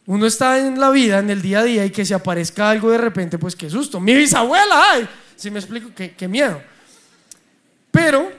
uno 0.05 0.25
está 0.25 0.65
en 0.65 0.79
la 0.79 0.89
vida, 0.89 1.19
en 1.19 1.29
el 1.29 1.41
día 1.41 1.59
a 1.59 1.63
día, 1.63 1.85
y 1.85 1.89
que 1.89 2.05
se 2.05 2.13
aparezca 2.13 2.69
algo 2.69 2.89
de 2.89 2.97
repente, 2.97 3.37
pues 3.37 3.55
qué 3.55 3.69
susto. 3.69 3.99
Mi 3.99 4.15
bisabuela, 4.15 4.91
ay, 4.91 5.07
si 5.35 5.51
me 5.51 5.59
explico, 5.59 5.89
qué, 5.93 6.15
qué 6.15 6.27
miedo. 6.27 6.61
Pero 7.91 8.31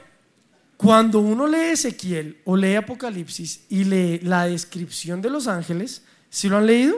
cuando 0.76 1.20
uno 1.20 1.46
lee 1.46 1.72
Ezequiel 1.72 2.38
o 2.44 2.56
lee 2.56 2.76
Apocalipsis 2.76 3.66
y 3.68 3.84
lee 3.84 4.20
la 4.22 4.46
descripción 4.46 5.20
de 5.20 5.28
los 5.28 5.46
ángeles, 5.46 6.02
¿sí 6.30 6.48
lo 6.48 6.56
han 6.56 6.66
leído? 6.66 6.96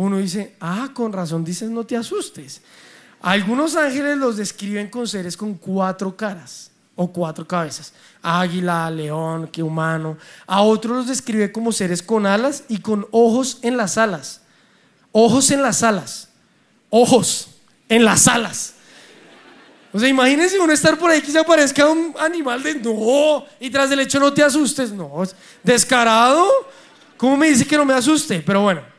Uno 0.00 0.18
dice, 0.18 0.54
ah, 0.60 0.90
con 0.94 1.12
razón 1.12 1.44
dices 1.44 1.68
no 1.70 1.84
te 1.84 1.96
asustes. 1.96 2.62
Algunos 3.20 3.76
ángeles 3.76 4.16
los 4.16 4.38
describen 4.38 4.88
con 4.88 5.06
seres 5.06 5.36
con 5.36 5.54
cuatro 5.54 6.16
caras 6.16 6.70
o 6.96 7.12
cuatro 7.12 7.46
cabezas, 7.46 7.92
águila, 8.22 8.90
león, 8.90 9.48
que 9.48 9.62
humano. 9.62 10.16
A 10.46 10.62
otros 10.62 10.96
los 10.96 11.06
describe 11.06 11.52
como 11.52 11.70
seres 11.70 12.02
con 12.02 12.24
alas 12.24 12.64
y 12.68 12.78
con 12.78 13.06
ojos 13.10 13.58
en 13.62 13.76
las 13.76 13.98
alas. 13.98 14.40
Ojos 15.12 15.50
en 15.50 15.62
las 15.62 15.82
alas. 15.82 16.28
Ojos 16.88 17.48
en 17.88 18.04
las 18.04 18.26
alas. 18.26 18.74
O 19.92 19.98
sea, 19.98 20.08
imagínense 20.08 20.58
uno 20.58 20.72
estar 20.72 20.98
por 20.98 21.10
ahí 21.10 21.20
que 21.20 21.32
se 21.32 21.38
aparezca 21.38 21.86
un 21.86 22.14
animal 22.18 22.62
de 22.62 22.74
no, 22.76 23.44
y 23.58 23.68
tras 23.68 23.90
del 23.90 24.00
hecho 24.00 24.18
no 24.18 24.32
te 24.32 24.42
asustes. 24.42 24.92
No, 24.92 25.22
descarado. 25.62 26.48
¿Cómo 27.16 27.36
me 27.36 27.50
dice 27.50 27.66
que 27.66 27.76
no 27.76 27.84
me 27.84 27.92
asuste? 27.92 28.40
Pero 28.40 28.62
bueno 28.62 28.89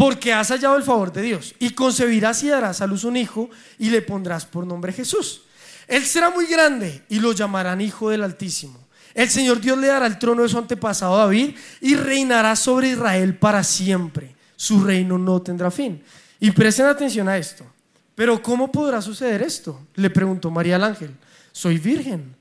porque 0.00 0.32
has 0.32 0.48
hallado 0.48 0.78
el 0.78 0.82
favor 0.82 1.12
de 1.12 1.20
Dios, 1.20 1.54
y 1.58 1.74
concebirás 1.74 2.42
y 2.42 2.48
darás 2.48 2.80
a 2.80 2.86
luz 2.86 3.04
un 3.04 3.18
hijo, 3.18 3.50
y 3.78 3.90
le 3.90 4.00
pondrás 4.00 4.46
por 4.46 4.66
nombre 4.66 4.94
Jesús. 4.94 5.42
Él 5.86 6.06
será 6.06 6.30
muy 6.30 6.46
grande, 6.46 7.04
y 7.10 7.20
lo 7.20 7.32
llamarán 7.32 7.82
Hijo 7.82 8.08
del 8.08 8.24
Altísimo. 8.24 8.78
El 9.12 9.28
Señor 9.28 9.60
Dios 9.60 9.76
le 9.76 9.88
dará 9.88 10.06
el 10.06 10.18
trono 10.18 10.40
de 10.40 10.48
su 10.48 10.56
antepasado 10.56 11.18
David, 11.18 11.54
y 11.82 11.96
reinará 11.96 12.56
sobre 12.56 12.92
Israel 12.92 13.36
para 13.36 13.62
siempre. 13.62 14.34
Su 14.56 14.82
reino 14.82 15.18
no 15.18 15.42
tendrá 15.42 15.70
fin. 15.70 16.02
Y 16.40 16.50
presten 16.52 16.86
atención 16.86 17.28
a 17.28 17.36
esto. 17.36 17.66
Pero 18.14 18.42
¿cómo 18.42 18.72
podrá 18.72 19.02
suceder 19.02 19.42
esto? 19.42 19.86
Le 19.96 20.08
preguntó 20.08 20.50
María 20.50 20.76
al 20.76 20.84
ángel. 20.84 21.14
Soy 21.52 21.76
virgen. 21.76 22.34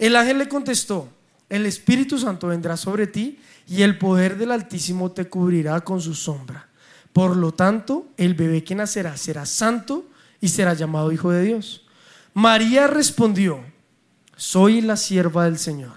El 0.00 0.16
ángel 0.16 0.38
le 0.38 0.48
contestó, 0.48 1.08
el 1.48 1.64
Espíritu 1.64 2.18
Santo 2.18 2.48
vendrá 2.48 2.76
sobre 2.76 3.06
ti 3.06 3.38
y 3.68 3.82
el 3.82 3.98
poder 3.98 4.36
del 4.36 4.50
Altísimo 4.50 5.12
te 5.12 5.28
cubrirá 5.28 5.80
con 5.80 6.00
su 6.00 6.12
sombra. 6.12 6.73
Por 7.14 7.36
lo 7.36 7.54
tanto, 7.54 8.08
el 8.16 8.34
bebé 8.34 8.64
que 8.64 8.74
nacerá 8.74 9.16
será 9.16 9.46
santo 9.46 10.04
y 10.40 10.48
será 10.48 10.74
llamado 10.74 11.12
Hijo 11.12 11.30
de 11.30 11.44
Dios. 11.44 11.86
María 12.34 12.88
respondió, 12.88 13.60
soy 14.34 14.80
la 14.80 14.96
sierva 14.96 15.44
del 15.44 15.56
Señor, 15.56 15.92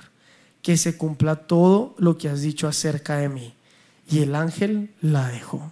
que 0.61 0.77
se 0.77 0.95
cumpla 0.95 1.35
todo 1.35 1.95
lo 1.97 2.19
que 2.19 2.29
has 2.29 2.41
dicho 2.41 2.67
acerca 2.67 3.17
de 3.17 3.29
mí. 3.29 3.55
Y 4.07 4.19
el 4.19 4.35
ángel 4.35 4.91
la 5.01 5.27
dejó. 5.29 5.71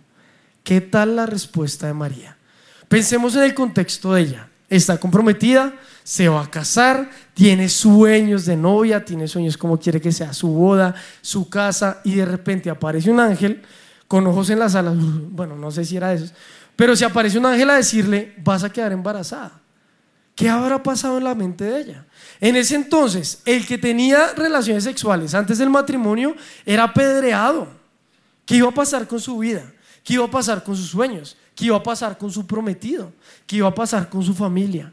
¿Qué 0.63 0.81
tal 0.81 1.15
la 1.15 1.27
respuesta 1.27 1.85
de 1.85 1.93
María? 1.93 2.37
Pensemos 2.87 3.35
en 3.35 3.43
el 3.43 3.53
contexto 3.53 4.15
de 4.15 4.23
ella. 4.23 4.49
Está 4.67 4.97
comprometida, 4.97 5.75
se 6.03 6.27
va 6.27 6.41
a 6.41 6.49
casar, 6.49 7.11
tiene 7.35 7.69
sueños 7.69 8.47
de 8.47 8.57
novia, 8.57 9.05
tiene 9.05 9.27
sueños 9.27 9.57
como 9.59 9.79
quiere 9.79 10.01
que 10.01 10.11
sea 10.11 10.33
su 10.33 10.47
boda, 10.47 10.95
su 11.21 11.49
casa, 11.49 12.01
y 12.03 12.15
de 12.15 12.25
repente 12.25 12.71
aparece 12.71 13.11
un 13.11 13.19
ángel 13.19 13.61
con 14.07 14.25
ojos 14.27 14.49
en 14.49 14.59
las 14.59 14.75
alas, 14.75 14.95
bueno, 15.31 15.55
no 15.55 15.71
sé 15.71 15.85
si 15.85 15.97
era 15.97 16.13
eso, 16.13 16.33
pero 16.75 16.95
si 16.95 17.03
aparece 17.03 17.37
un 17.37 17.45
ángel 17.45 17.69
a 17.69 17.75
decirle, 17.75 18.33
vas 18.43 18.63
a 18.63 18.71
quedar 18.71 18.91
embarazada. 18.91 19.61
¿Qué 20.35 20.49
habrá 20.49 20.83
pasado 20.83 21.17
en 21.17 21.23
la 21.23 21.33
mente 21.33 21.63
de 21.63 21.81
ella? 21.81 22.05
En 22.41 22.57
ese 22.57 22.75
entonces, 22.75 23.41
el 23.45 23.65
que 23.65 23.77
tenía 23.77 24.33
relaciones 24.33 24.83
sexuales 24.83 25.33
antes 25.33 25.57
del 25.57 25.69
matrimonio 25.69 26.35
era 26.65 26.83
apedreado. 26.83 27.69
¿Qué 28.45 28.57
iba 28.57 28.67
a 28.67 28.73
pasar 28.73 29.07
con 29.07 29.19
su 29.19 29.37
vida? 29.37 29.71
¿Qué 30.03 30.15
iba 30.15 30.25
a 30.25 30.29
pasar 30.29 30.61
con 30.61 30.75
sus 30.75 30.89
sueños? 30.89 31.37
¿Qué 31.55 31.65
iba 31.65 31.77
a 31.77 31.83
pasar 31.83 32.17
con 32.17 32.29
su 32.29 32.45
prometido? 32.45 33.13
¿Qué 33.47 33.55
iba 33.55 33.69
a 33.69 33.73
pasar 33.73 34.09
con 34.09 34.23
su 34.23 34.33
familia? 34.33 34.91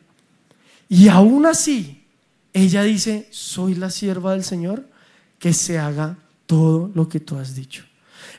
Y 0.89 1.09
aún 1.09 1.45
así, 1.45 2.05
ella 2.53 2.83
dice, 2.85 3.29
soy 3.33 3.75
la 3.75 3.91
sierva 3.91 4.33
del 4.33 4.45
Señor, 4.45 4.89
que 5.41 5.53
se 5.53 5.79
haga 5.79 6.17
todo 6.47 6.91
lo 6.95 7.09
que 7.09 7.19
tú 7.19 7.37
has 7.37 7.57
dicho. 7.57 7.85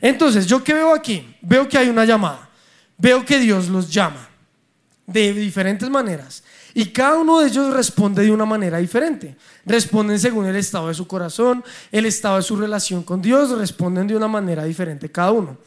Entonces, 0.04 0.46
¿yo 0.48 0.62
qué 0.62 0.74
veo 0.74 0.94
aquí? 0.94 1.34
Veo 1.42 1.70
que 1.70 1.78
hay 1.78 1.88
una 1.88 2.04
llamada. 2.04 2.50
Veo 2.98 3.24
que 3.24 3.40
Dios 3.40 3.70
los 3.70 3.90
llama 3.90 4.28
de 5.08 5.32
diferentes 5.32 5.90
maneras. 5.90 6.44
Y 6.74 6.88
cada 6.88 7.20
uno 7.20 7.40
de 7.40 7.48
ellos 7.48 7.74
responde 7.74 8.22
de 8.22 8.30
una 8.30 8.44
manera 8.44 8.80
diferente. 8.80 9.38
Responden 9.66 10.20
según 10.20 10.46
el 10.46 10.58
estado 10.58 10.90
de 10.90 10.94
su 10.94 11.08
corazón, 11.08 11.64
el 11.90 12.06
estado 12.06 12.36
de 12.36 12.44
su 12.44 12.58
relación 12.58 13.04
con 13.04 13.22
Dios, 13.22 13.58
responden 13.58 14.06
de 14.06 14.18
una 14.18 14.28
manera 14.28 14.66
diferente 14.66 15.10
cada 15.10 15.32
uno. 15.32 15.58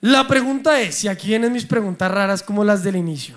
La 0.00 0.26
pregunta 0.26 0.80
es, 0.80 1.04
y 1.04 1.08
aquí 1.08 1.28
vienen 1.28 1.52
mis 1.52 1.66
preguntas 1.66 2.10
raras 2.10 2.42
como 2.42 2.64
las 2.64 2.82
del 2.82 2.96
inicio. 2.96 3.36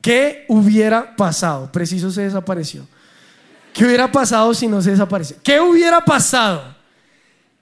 ¿Qué 0.00 0.44
hubiera 0.48 1.16
pasado? 1.16 1.72
Preciso 1.72 2.12
se 2.12 2.22
desapareció. 2.22 2.86
¿Qué 3.74 3.86
hubiera 3.86 4.12
pasado 4.12 4.54
si 4.54 4.68
no 4.68 4.80
se 4.80 4.92
desaparece? 4.92 5.38
¿Qué 5.42 5.60
hubiera 5.60 6.04
pasado 6.04 6.81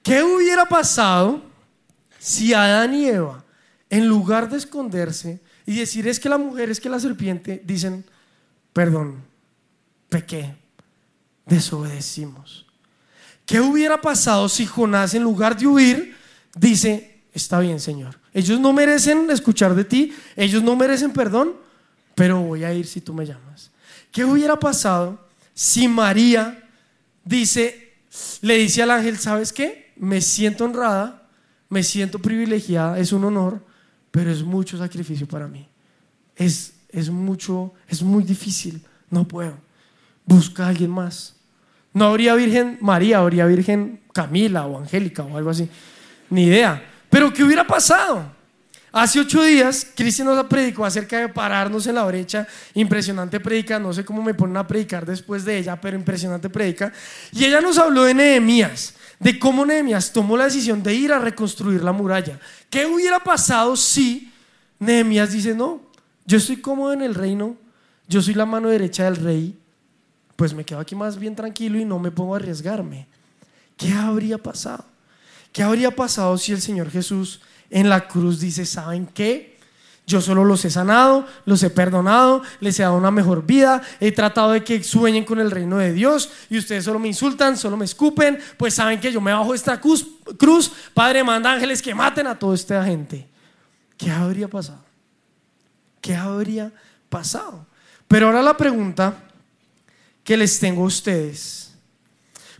¿Qué 0.02 0.22
hubiera 0.22 0.66
pasado 0.66 1.42
si 2.18 2.54
Adán 2.54 2.94
y 2.94 3.06
Eva, 3.06 3.44
en 3.88 4.06
lugar 4.06 4.48
de 4.48 4.56
esconderse 4.56 5.40
y 5.66 5.76
decir 5.76 6.06
es 6.08 6.18
que 6.18 6.28
la 6.28 6.38
mujer, 6.38 6.70
es 6.70 6.80
que 6.80 6.88
la 6.88 7.00
serpiente, 7.00 7.62
dicen, 7.64 8.04
perdón, 8.72 9.22
pequé, 10.08 10.56
desobedecimos? 11.46 12.66
¿Qué 13.44 13.60
hubiera 13.60 14.00
pasado 14.00 14.48
si 14.48 14.64
Jonás, 14.64 15.14
en 15.14 15.22
lugar 15.22 15.58
de 15.58 15.66
huir, 15.66 16.16
dice, 16.54 17.22
está 17.32 17.60
bien, 17.60 17.80
Señor. 17.80 18.18
Ellos 18.32 18.60
no 18.60 18.72
merecen 18.72 19.30
escuchar 19.30 19.74
de 19.74 19.84
ti, 19.84 20.14
ellos 20.36 20.62
no 20.62 20.76
merecen 20.76 21.12
perdón, 21.12 21.56
pero 22.14 22.40
voy 22.40 22.64
a 22.64 22.72
ir 22.72 22.86
si 22.86 23.00
tú 23.00 23.12
me 23.12 23.26
llamas. 23.26 23.70
¿Qué 24.12 24.24
hubiera 24.24 24.58
pasado 24.58 25.26
si 25.54 25.88
María 25.88 26.68
dice, 27.24 27.94
le 28.40 28.54
dice 28.54 28.82
al 28.82 28.90
ángel, 28.92 29.18
¿sabes 29.18 29.52
qué? 29.52 29.89
Me 30.00 30.22
siento 30.22 30.64
honrada, 30.64 31.28
me 31.68 31.82
siento 31.82 32.18
privilegiada, 32.18 32.98
es 32.98 33.12
un 33.12 33.22
honor, 33.22 33.62
pero 34.10 34.30
es 34.30 34.42
mucho 34.42 34.78
sacrificio 34.78 35.28
para 35.28 35.46
mí. 35.46 35.68
Es, 36.34 36.72
es 36.88 37.10
mucho, 37.10 37.74
es 37.86 38.02
muy 38.02 38.24
difícil, 38.24 38.82
no 39.10 39.28
puedo. 39.28 39.58
Busca 40.24 40.64
a 40.64 40.68
alguien 40.68 40.90
más. 40.90 41.36
No 41.92 42.06
habría 42.06 42.34
Virgen 42.34 42.78
María, 42.80 43.18
habría 43.18 43.44
Virgen 43.44 44.00
Camila 44.14 44.66
o 44.66 44.78
Angélica 44.78 45.22
o 45.22 45.36
algo 45.36 45.50
así. 45.50 45.68
Ni 46.30 46.44
idea. 46.44 46.82
Pero 47.10 47.30
¿qué 47.30 47.44
hubiera 47.44 47.66
pasado? 47.66 48.24
Hace 48.92 49.20
ocho 49.20 49.42
días, 49.42 49.86
Cristian 49.94 50.26
nos 50.28 50.46
predicó 50.46 50.84
acerca 50.84 51.18
de 51.18 51.28
pararnos 51.28 51.86
en 51.86 51.96
la 51.96 52.04
brecha. 52.04 52.46
Impresionante 52.74 53.38
predica. 53.38 53.78
No 53.78 53.92
sé 53.92 54.02
cómo 54.04 54.22
me 54.22 54.32
ponen 54.32 54.56
a 54.56 54.66
predicar 54.66 55.04
después 55.04 55.44
de 55.44 55.58
ella, 55.58 55.80
pero 55.80 55.96
impresionante 55.96 56.48
predica. 56.48 56.90
Y 57.32 57.44
ella 57.44 57.60
nos 57.60 57.78
habló 57.78 58.04
de 58.04 58.14
Nehemías, 58.14 58.94
de 59.20 59.38
cómo 59.38 59.64
Nehemías 59.64 60.12
tomó 60.12 60.36
la 60.36 60.44
decisión 60.44 60.82
de 60.82 60.94
ir 60.94 61.12
a 61.12 61.18
reconstruir 61.18 61.84
la 61.84 61.92
muralla. 61.92 62.40
¿Qué 62.70 62.86
hubiera 62.86 63.20
pasado 63.20 63.76
si 63.76 64.32
Nehemías 64.78 65.30
dice, 65.30 65.54
no, 65.54 65.82
yo 66.24 66.38
estoy 66.38 66.56
cómodo 66.56 66.94
en 66.94 67.02
el 67.02 67.14
reino, 67.14 67.56
yo 68.08 68.22
soy 68.22 68.34
la 68.34 68.46
mano 68.46 68.68
derecha 68.70 69.04
del 69.04 69.16
rey, 69.16 69.58
pues 70.36 70.54
me 70.54 70.64
quedo 70.64 70.80
aquí 70.80 70.96
más 70.96 71.18
bien 71.18 71.36
tranquilo 71.36 71.78
y 71.78 71.84
no 71.84 71.98
me 71.98 72.10
pongo 72.10 72.34
a 72.34 72.38
arriesgarme. 72.38 73.06
¿Qué 73.76 73.92
habría 73.92 74.38
pasado? 74.38 74.86
¿Qué 75.52 75.62
habría 75.62 75.94
pasado 75.94 76.38
si 76.38 76.52
el 76.52 76.62
Señor 76.62 76.90
Jesús 76.90 77.40
en 77.68 77.88
la 77.88 78.08
cruz 78.08 78.40
dice, 78.40 78.64
¿saben 78.64 79.06
qué? 79.06 79.49
Yo 80.10 80.20
solo 80.20 80.44
los 80.44 80.64
he 80.64 80.70
sanado, 80.70 81.24
los 81.44 81.62
he 81.62 81.70
perdonado, 81.70 82.42
les 82.58 82.78
he 82.80 82.82
dado 82.82 82.96
una 82.96 83.12
mejor 83.12 83.46
vida, 83.46 83.80
he 84.00 84.10
tratado 84.10 84.50
de 84.50 84.64
que 84.64 84.82
sueñen 84.82 85.24
con 85.24 85.38
el 85.38 85.52
reino 85.52 85.78
de 85.78 85.92
Dios 85.92 86.30
y 86.50 86.58
ustedes 86.58 86.84
solo 86.84 86.98
me 86.98 87.06
insultan, 87.06 87.56
solo 87.56 87.76
me 87.76 87.84
escupen, 87.84 88.40
pues 88.56 88.74
saben 88.74 88.98
que 88.98 89.12
yo 89.12 89.20
me 89.20 89.32
bajo 89.32 89.54
esta 89.54 89.80
cruz, 89.80 90.72
Padre 90.92 91.22
manda 91.22 91.52
ángeles 91.52 91.80
que 91.80 91.94
maten 91.94 92.26
a 92.26 92.36
toda 92.36 92.56
esta 92.56 92.84
gente. 92.84 93.28
¿Qué 93.96 94.10
habría 94.10 94.48
pasado? 94.48 94.84
¿Qué 96.00 96.16
habría 96.16 96.72
pasado? 97.08 97.66
Pero 98.08 98.26
ahora 98.26 98.42
la 98.42 98.56
pregunta 98.56 99.14
que 100.24 100.36
les 100.36 100.58
tengo 100.58 100.82
a 100.82 100.86
ustedes. 100.86 101.72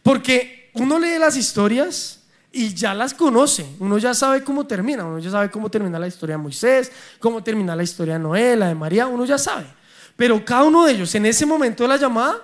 Porque 0.04 0.71
uno 0.75 1.00
lee 1.00 1.19
las 1.19 1.37
historias 1.37 2.20
y 2.52 2.75
ya 2.75 2.95
las 2.95 3.14
conoce, 3.14 3.64
uno 3.78 3.99
ya 3.99 4.12
sabe 4.12 4.42
cómo 4.42 4.66
termina, 4.66 5.04
uno 5.04 5.19
ya 5.19 5.30
sabe 5.30 5.50
cómo 5.50 5.71
termina 5.71 5.99
la 5.99 6.09
historia 6.09 6.37
de 6.37 6.42
Moisés, 6.42 6.90
cómo 7.21 7.42
termina 7.42 7.76
la 7.76 7.83
historia 7.83 8.14
de 8.14 8.21
Noé, 8.21 8.57
la 8.57 8.69
de 8.69 8.75
María, 8.75 9.07
uno 9.07 9.25
ya 9.25 9.38
sabe. 9.38 9.66
Pero 10.16 10.45
cada 10.45 10.64
uno 10.64 10.85
de 10.85 10.92
ellos 10.92 11.14
en 11.14 11.26
ese 11.26 11.47
momento 11.47 11.85
de 11.85 11.88
la 11.88 11.97
llamada 11.97 12.38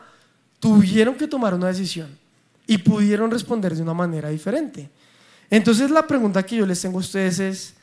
tuvieron 0.61 1.15
que 1.17 1.27
tomar 1.27 1.55
una 1.55 1.67
decisión 1.69 2.09
y 2.67 2.79
pudieron 2.79 3.31
responder 3.31 3.75
de 3.75 3.83
una 3.83 3.95
manera 3.95 4.29
diferente. 4.29 4.89
Entonces 5.51 5.91
la 5.91 6.07
pregunta 6.07 6.45
que 6.45 6.57
yo 6.57 6.67
les 6.67 6.81
tengo 6.81 6.99
a 6.99 7.01
ustedes 7.01 7.39
es, 7.41 7.75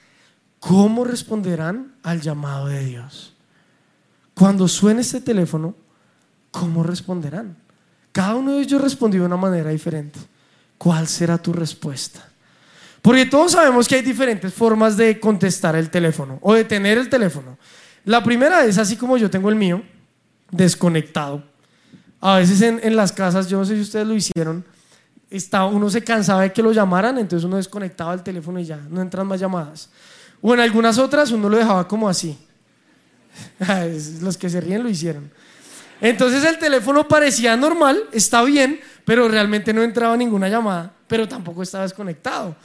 ¿cómo 0.59 1.03
responderán 1.03 1.93
al 2.03 2.21
llamado 2.21 2.67
de 2.67 2.85
Dios? 2.85 3.33
Cuando 4.33 4.67
suene 4.67 5.01
este 5.01 5.19
teléfono, 5.21 5.75
¿cómo 6.51 6.83
responderán? 6.83 7.57
Cada 8.13 8.35
uno 8.35 8.53
de 8.53 8.61
ellos 8.61 8.81
respondió 8.81 9.21
de 9.21 9.27
una 9.27 9.37
manera 9.37 9.71
diferente. 9.71 10.19
¿Cuál 10.83 11.07
será 11.07 11.37
tu 11.37 11.53
respuesta? 11.53 12.27
Porque 13.01 13.25
todos 13.25 13.53
sabemos 13.53 13.87
que 13.87 13.95
hay 13.95 14.01
diferentes 14.01 14.53
formas 14.53 14.97
de 14.97 15.17
contestar 15.17 15.77
el 15.77 15.89
teléfono 15.89 16.39
o 16.41 16.53
de 16.53 16.65
tener 16.65 16.97
el 16.97 17.07
teléfono. 17.07 17.57
La 18.03 18.21
primera 18.21 18.65
es 18.65 18.77
así 18.77 18.97
como 18.97 19.15
yo 19.15 19.29
tengo 19.29 19.47
el 19.47 19.55
mío, 19.55 19.81
desconectado. 20.51 21.41
A 22.19 22.39
veces 22.39 22.61
en, 22.61 22.95
las 22.97 23.13
casas, 23.13 23.47
yo 23.47 23.59
no 23.59 23.63
sé 23.63 23.75
si 23.75 23.81
ustedes 23.81 24.05
lo 24.05 24.13
hicieron, 24.13 24.65
está, 25.29 25.63
uno 25.63 25.89
se 25.89 26.03
cansaba 26.03 26.41
de 26.41 26.51
que 26.51 26.61
lo 26.61 26.73
llamaran, 26.73 27.17
entonces 27.17 27.45
uno 27.45 27.55
desconectaba 27.55 28.13
el 28.13 28.21
teléfono 28.21 28.59
y 28.59 28.65
ya, 28.65 28.81
no 28.89 29.01
entran 29.01 29.25
más 29.25 29.39
llamadas. 29.39 29.89
O 30.41 30.53
en 30.53 30.59
algunas 30.59 30.97
otras 30.97 31.31
uno 31.31 31.47
lo 31.47 31.55
dejaba 31.55 31.87
como 31.87 32.09
así. 32.09 32.37
Los 34.21 34.37
que 34.37 34.49
se 34.49 34.59
ríen 34.59 34.83
lo 34.83 34.89
hicieron. 34.89 35.31
Entonces 36.03 36.43
el 36.43 36.59
teléfono 36.59 37.07
parecía 37.07 37.55
normal, 37.55 38.09
está 38.11 38.43
bien, 38.43 38.81
pero 39.05 39.29
realmente 39.29 39.73
no 39.73 39.81
entraba 39.81 40.17
ninguna 40.17 40.49
llamada, 40.49 40.91
pero 41.07 41.29
tampoco 41.29 41.63
estaba 41.63 41.85
desconectado. 41.85 42.57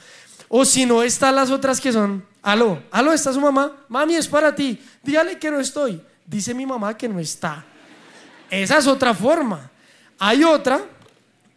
O 0.48 0.64
si 0.64 0.84
no, 0.84 1.04
están 1.04 1.36
las 1.36 1.48
otras 1.52 1.80
que 1.80 1.92
son, 1.92 2.24
aló, 2.42 2.82
aló, 2.90 3.12
está 3.12 3.32
su 3.32 3.40
mamá, 3.40 3.70
mami, 3.88 4.16
es 4.16 4.26
para 4.26 4.52
ti, 4.52 4.82
dígale 5.04 5.38
que 5.38 5.52
no 5.52 5.60
estoy. 5.60 6.02
Dice 6.26 6.52
mi 6.52 6.66
mamá 6.66 6.96
que 6.96 7.08
no 7.08 7.20
está. 7.20 7.64
Esa 8.50 8.78
es 8.78 8.88
otra 8.88 9.14
forma. 9.14 9.70
Hay 10.18 10.42
otra, 10.42 10.80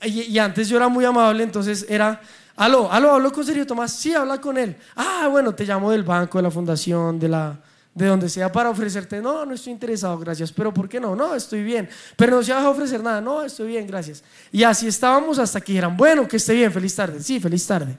y, 0.04 0.38
antes 0.38 0.70
yo 0.70 0.78
era 0.78 0.88
muy 0.88 1.04
amable, 1.04 1.42
entonces 1.42 1.88
era, 1.90 2.22
aló, 2.58 2.92
aló, 2.92 3.16
hablo 3.16 3.32
con 3.32 3.44
Sergio 3.44 3.66
Tomás, 3.66 3.92
sí, 3.92 4.14
habla 4.14 4.40
con 4.40 4.56
él. 4.60 4.78
Ah, 4.96 5.30
bueno, 5.32 5.56
te 5.56 5.66
llamo 5.66 5.90
del 5.90 6.04
banco, 6.04 6.38
de 6.38 6.44
la 6.44 6.52
fundación, 6.52 7.18
de 7.18 7.30
la 7.30 7.58
de 7.94 8.06
donde 8.06 8.30
sea 8.30 8.52
para 8.52 8.70
ofrecerte, 8.70 9.22
no, 9.22 9.46
no 9.46 9.54
estoy 9.54 9.74
interesado, 9.74 10.18
gracias, 10.18 10.52
pero 10.52 10.74
¿por 10.74 10.88
qué 10.88 11.00
no? 11.00 11.16
No, 11.16 11.36
estoy 11.36 11.62
bien, 11.64 11.90
pero 12.16 12.38
no 12.38 12.44
se 12.44 12.54
va 12.54 12.62
a 12.62 12.70
ofrecer 12.70 13.04
nada, 13.04 13.20
no, 13.20 13.44
estoy 13.44 13.68
bien, 13.68 13.86
gracias. 13.86 14.24
Y 14.52 14.64
así 14.64 14.88
estábamos 14.88 15.40
hasta 15.40 15.60
que 15.60 15.74
dijeran, 15.74 15.98
bueno, 15.98 16.28
que 16.28 16.38
esté 16.38 16.54
bien, 16.54 16.72
feliz 16.72 16.96
tarde, 16.96 17.22
sí, 17.22 17.40
feliz 17.40 17.66
tarde. 17.68 17.98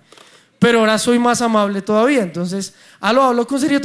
Pero 0.58 0.80
ahora 0.80 0.98
soy 0.98 1.18
más 1.18 1.42
amable 1.42 1.82
todavía, 1.82 2.22
entonces, 2.22 2.74
aló, 3.00 3.22
hablo 3.22 3.46
con 3.46 3.60
serio. 3.60 3.80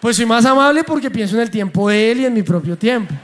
Pues 0.00 0.16
soy 0.16 0.26
más 0.26 0.44
amable 0.44 0.84
porque 0.84 1.10
pienso 1.10 1.36
en 1.36 1.42
el 1.42 1.50
tiempo 1.50 1.88
de 1.88 2.12
él 2.12 2.20
y 2.20 2.26
en 2.26 2.34
mi 2.34 2.42
propio 2.42 2.76
tiempo. 2.76 3.14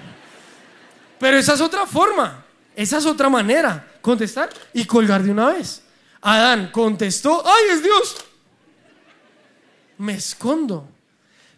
Pero 1.18 1.36
esa 1.36 1.54
es 1.54 1.60
otra 1.60 1.86
forma, 1.86 2.44
esa 2.74 2.98
es 2.98 3.04
otra 3.04 3.28
manera, 3.28 3.86
contestar 4.00 4.48
y 4.72 4.86
colgar 4.86 5.22
de 5.22 5.30
una 5.30 5.50
vez. 5.50 5.82
Adán 6.22 6.70
contestó, 6.72 7.42
ay, 7.44 7.76
es 7.76 7.82
Dios 7.82 8.31
me 9.98 10.14
escondo. 10.14 10.88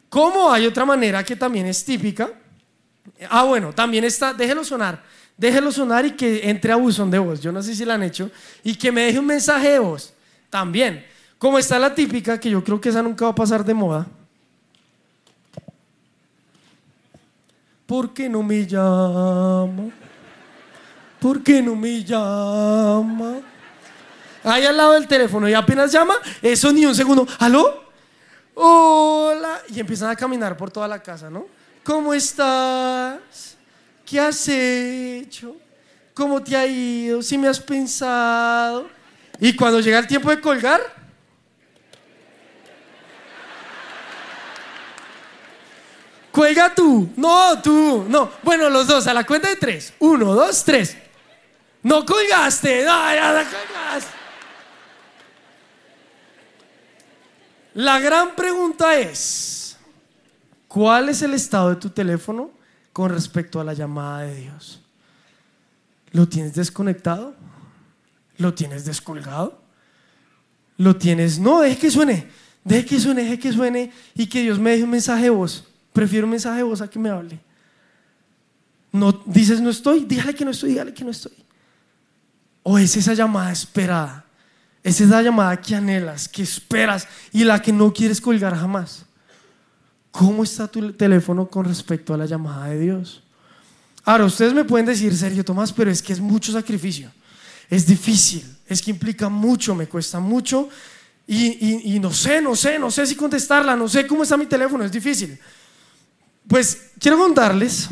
¿Cómo? 0.09 0.53
Hay 0.53 0.66
otra 0.66 0.85
manera 0.85 1.25
que 1.25 1.37
también 1.37 1.66
es 1.66 1.85
típica. 1.85 2.31
Ah, 3.29 3.44
bueno, 3.44 3.73
también 3.73 4.05
está, 4.05 4.33
déjelo 4.33 4.64
sonar, 4.64 5.03
déjelo 5.37 5.70
sonar 5.73 6.07
y 6.07 6.12
que 6.12 6.49
entre 6.49 6.73
a 6.73 6.77
buzón 6.77 7.11
de 7.11 7.18
voz. 7.18 7.40
Yo 7.40 7.53
no 7.53 7.62
sé 7.62 7.75
si 7.75 7.85
la 7.85 7.94
han 7.94 8.03
hecho. 8.03 8.31
Y 8.62 8.75
que 8.77 8.92
me 8.92 9.03
deje 9.03 9.18
un 9.18 9.27
mensaje 9.27 9.70
de 9.70 9.79
voz. 9.79 10.14
También. 10.51 11.05
Como 11.38 11.59
está 11.59 11.79
la 11.79 11.94
típica, 11.94 12.38
que 12.38 12.49
yo 12.49 12.62
creo 12.62 12.81
que 12.81 12.88
esa 12.88 13.03
nunca 13.03 13.27
va 13.27 13.33
a 13.33 13.35
pasar 13.35 13.64
de 13.64 13.75
moda. 13.75 14.07
¿Por 17.87 18.14
qué 18.14 18.29
no 18.29 18.42
me 18.42 18.66
llama? 18.66 19.90
¿Por 21.20 21.42
qué 21.42 21.61
no 21.61 21.75
me 21.75 22.03
llama? 22.03 23.40
Ahí 24.42 24.64
al 24.64 24.77
lado 24.77 24.92
del 24.92 25.07
teléfono 25.09 25.49
y 25.49 25.55
apenas 25.55 25.90
llama, 25.90 26.14
eso 26.40 26.73
ni 26.73 26.85
un 26.87 26.94
segundo. 26.94 27.27
¿Aló? 27.38 27.84
Hola, 28.55 29.62
y 29.69 29.81
empiezan 29.81 30.11
a 30.11 30.17
caminar 30.17 30.57
por 30.57 30.71
toda 30.71 30.88
la 30.88 31.03
casa, 31.03 31.29
¿no? 31.31 31.47
¿Cómo 31.83 32.14
estás? 32.14 33.57
¿Qué 34.07 34.21
has 34.21 34.49
hecho? 34.49 35.57
¿Cómo 36.14 36.43
te 36.43 36.57
ha 36.57 36.67
ido? 36.67 37.23
¿Si 37.23 37.37
me 37.37 37.49
has 37.49 37.61
pensado? 37.61 38.88
Y 39.40 39.55
cuando 39.57 39.81
llega 39.81 39.99
el 39.99 40.07
tiempo 40.07 40.31
de 40.31 40.40
colgar, 40.40 40.81
cuelga 46.31 46.75
tú. 46.75 47.11
No, 47.17 47.61
tú. 47.61 48.07
No. 48.09 48.31
Bueno, 48.43 48.71
los 48.71 48.87
dos, 48.87 49.07
a 49.07 49.14
la 49.14 49.25
cuenta 49.25 49.49
de 49.49 49.57
tres. 49.57 49.93
Uno, 49.99 50.35
dos, 50.35 50.64
tres. 50.64 50.97
No 51.83 52.07
colgaste. 52.07 52.85
No, 52.85 53.14
ya 53.14 53.33
no 53.33 53.51
colgaste. 53.51 54.13
La 57.75 57.99
gran 57.99 58.37
pregunta 58.37 58.97
es, 58.99 59.77
¿cuál 60.69 61.09
es 61.09 61.23
el 61.23 61.35
estado 61.35 61.71
de 61.71 61.77
tu 61.77 61.91
teléfono 61.91 62.53
con 62.93 63.11
respecto 63.11 63.61
a 63.61 63.65
la 63.65 63.75
llamada 63.75 64.21
de 64.21 64.37
Dios? 64.37 64.81
¿Lo 66.13 66.29
tienes 66.29 66.55
desconectado? 66.55 67.35
¿Lo 68.39 68.55
tienes 68.55 68.85
descolgado? 68.85 69.61
¿Lo 70.77 70.95
tienes? 70.97 71.41
No, 71.41 71.61
deje 71.61 71.79
que 71.79 71.91
suene, 71.91 72.29
deje 72.63 72.87
que 72.87 73.01
suene, 73.01 73.25
deje 73.25 73.39
que 73.41 73.53
suene 73.53 73.93
y 74.15 74.29
que 74.29 74.43
Dios 74.43 74.61
me 74.61 74.71
deje 74.71 74.85
un 74.85 74.91
mensaje 74.91 75.25
de 75.25 75.31
voz. 75.31 75.65
Prefiero 75.93 76.27
un 76.27 76.31
mensaje 76.31 76.59
de 76.59 76.63
voz 76.63 76.81
a 76.81 76.89
que 76.89 77.01
me 77.01 77.11
hable. 77.11 77.41
No 78.93 79.11
dices 79.27 79.61
no 79.61 79.71
estoy, 79.71 80.05
dígale 80.05 80.33
que 80.33 80.45
no 80.45 80.53
estoy, 80.53 80.71
dígale 80.71 80.95
que 80.95 81.03
no 81.03 81.11
estoy. 81.11 81.35
O 82.63 82.79
es 82.79 82.97
esa 82.97 83.15
llamada 83.15 83.51
esperada 83.51 84.24
es 84.85 85.01
esa 85.01 85.23
llamada 85.23 85.57
que 85.57 85.75
anhelas, 85.75 86.29
que 86.29 86.42
esperas 86.42 87.09
y 87.33 87.42
la 87.42 87.61
que 87.61 87.73
no 87.73 87.90
quieres 87.90 88.20
colgar 88.20 88.55
jamás. 88.55 89.07
¿Cómo 90.11 90.44
está 90.44 90.68
tu 90.68 90.92
teléfono 90.92 91.49
con 91.49 91.64
respecto 91.64 92.12
a 92.12 92.18
la 92.18 92.27
llamada 92.27 92.66
de 92.66 92.79
Dios? 92.79 93.23
Ahora, 94.05 94.27
ustedes 94.27 94.53
me 94.53 94.62
pueden 94.62 94.85
decir, 94.85 95.16
Sergio 95.16 95.42
Tomás, 95.42 95.73
pero 95.73 95.90
es 95.90 96.03
que 96.03 96.12
es 96.12 96.20
mucho 96.20 96.53
sacrificio. 96.53 97.11
Es 97.70 97.87
difícil, 97.87 98.44
es 98.68 98.83
que 98.83 98.90
implica 98.90 99.31
mucho, 99.31 99.75
me 99.75 99.87
cuesta 99.87 100.20
mucho. 100.20 100.68
Y, 101.27 101.94
y, 101.94 101.99
no 101.99 102.12
sé, 102.12 102.42
no 102.42 102.55
sé, 102.55 102.79
no 102.79 102.90
sé 102.90 103.07
si 103.07 103.16
contestarla, 103.16 103.75
no 103.75 103.88
sé 103.88 104.07
cómo 104.07 104.23
está 104.23 104.37
mi 104.37 104.44
teléfono, 104.44 104.85
es 104.85 104.92
difícil. 104.92 105.38
Pues 106.47 106.90
quiero 106.99 107.16
contarles 107.16 107.88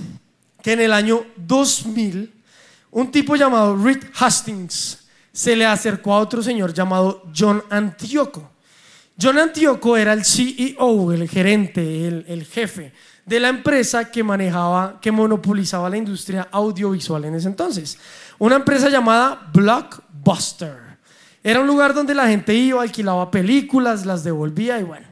que 0.63 0.75
en 0.75 0.83
el 0.83 0.93
año 0.93 1.25
2000, 1.39 2.31
un 2.91 3.11
tipo 3.11 3.35
llamado 3.35 3.83
Reed 3.83 4.05
Hastings 4.15 5.02
se 5.33 5.57
le 5.57 5.65
acercó 5.65 6.15
a 6.15 6.19
otro 6.19 6.43
señor 6.43 6.75
llamado 6.75 7.25
John 7.35 7.63
Antioco. 7.71 8.51
John 9.21 9.39
Antioco 9.39 9.97
era 9.97 10.13
el 10.13 10.25
CEO, 10.25 11.13
el 11.13 11.29
gerente, 11.29 12.09
el, 12.09 12.45
jefe 12.45 12.93
de 13.25 13.41
la 13.41 13.49
empresa 13.49 14.11
que 14.11 14.23
manejaba, 14.23 14.99
que 15.01 15.13
monopolizaba 15.13 15.89
la 15.89 15.97
industria 15.97 16.49
audiovisual 16.51 17.25
en 17.25 17.35
ese 17.37 17.49
entonces. 17.49 17.99
Una 18.39 18.57
empresa 18.57 18.89
llamada 18.89 19.49
Blockbuster. 19.53 20.93
Era 21.45 21.61
un 21.61 21.67
lugar 21.67 21.95
donde 21.95 22.15
la 22.15 22.29
gente 22.29 22.55
iba, 22.55 22.83
alquilaba 22.83 23.31
películas, 23.31 24.07
las 24.07 24.25
devolvía 24.25 24.79
y 24.79 24.83
bueno. 24.83 25.07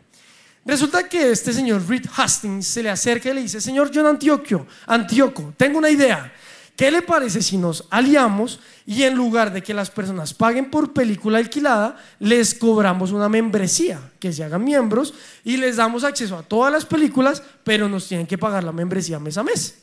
Resulta 0.65 1.09
que 1.09 1.31
este 1.31 1.53
señor 1.53 1.87
Reed 1.89 2.07
Hastings 2.17 2.67
se 2.67 2.83
le 2.83 2.91
acerca 2.91 3.31
y 3.31 3.35
le 3.35 3.43
dice, 3.43 3.61
señor 3.61 3.91
John 3.93 4.07
Antioquio, 4.07 4.67
Antioco, 4.87 5.55
tengo 5.57 5.79
una 5.79 5.91
idea. 5.91 6.33
¿Qué 6.81 6.91
le 6.91 7.03
parece 7.03 7.43
si 7.43 7.59
nos 7.59 7.85
aliamos 7.91 8.59
y 8.87 9.03
en 9.03 9.15
lugar 9.15 9.53
de 9.53 9.63
que 9.63 9.75
las 9.75 9.91
personas 9.91 10.33
paguen 10.33 10.71
por 10.71 10.95
película 10.95 11.37
alquilada, 11.37 12.03
les 12.19 12.55
cobramos 12.55 13.13
una 13.13 13.29
membresía, 13.29 14.01
que 14.19 14.33
se 14.33 14.43
hagan 14.43 14.65
miembros 14.65 15.13
y 15.45 15.59
les 15.59 15.77
damos 15.77 16.05
acceso 16.05 16.39
a 16.39 16.43
todas 16.43 16.73
las 16.73 16.87
películas, 16.87 17.43
pero 17.65 17.87
nos 17.87 18.09
tienen 18.09 18.27
que 18.27 18.39
pagar 18.39 18.65
la 18.65 18.73
membresía 18.73 19.19
mes 19.19 19.37
a 19.37 19.43
mes? 19.43 19.75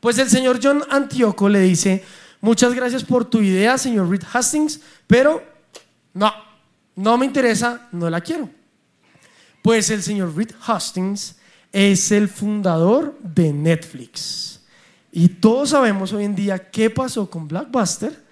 Pues 0.00 0.18
el 0.18 0.28
señor 0.28 0.58
John 0.60 0.82
Antioco 0.90 1.48
le 1.48 1.60
dice, 1.60 2.04
muchas 2.40 2.74
gracias 2.74 3.04
por 3.04 3.24
tu 3.24 3.40
idea, 3.40 3.78
señor 3.78 4.10
Reed 4.10 4.24
Hastings, 4.32 4.80
pero 5.06 5.40
no, 6.14 6.32
no 6.96 7.16
me 7.16 7.26
interesa, 7.26 7.86
no 7.92 8.10
la 8.10 8.20
quiero. 8.20 8.50
Pues 9.62 9.88
el 9.90 10.02
señor 10.02 10.36
Reed 10.36 10.50
Hastings 10.66 11.36
es 11.70 12.10
el 12.10 12.28
fundador 12.28 13.16
de 13.22 13.52
Netflix. 13.52 14.57
Y 15.10 15.28
todos 15.28 15.70
sabemos 15.70 16.12
hoy 16.12 16.24
en 16.24 16.34
día 16.34 16.70
qué 16.70 16.90
pasó 16.90 17.28
con 17.28 17.48
Blackbuster 17.48 18.22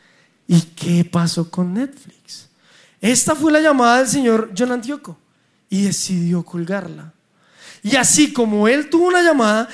y 0.46 0.60
qué 0.60 1.04
pasó 1.04 1.50
con 1.50 1.74
Netflix. 1.74 2.48
Esta 3.00 3.34
fue 3.34 3.52
la 3.52 3.60
llamada 3.60 3.98
del 3.98 4.08
señor 4.08 4.52
John 4.56 4.72
Antioco 4.72 5.18
y 5.68 5.82
decidió 5.82 6.42
colgarla. 6.42 7.12
Y 7.82 7.94
así 7.94 8.32
como 8.32 8.66
él 8.66 8.90
tuvo 8.90 9.06
una 9.06 9.22
llamada, 9.22 9.68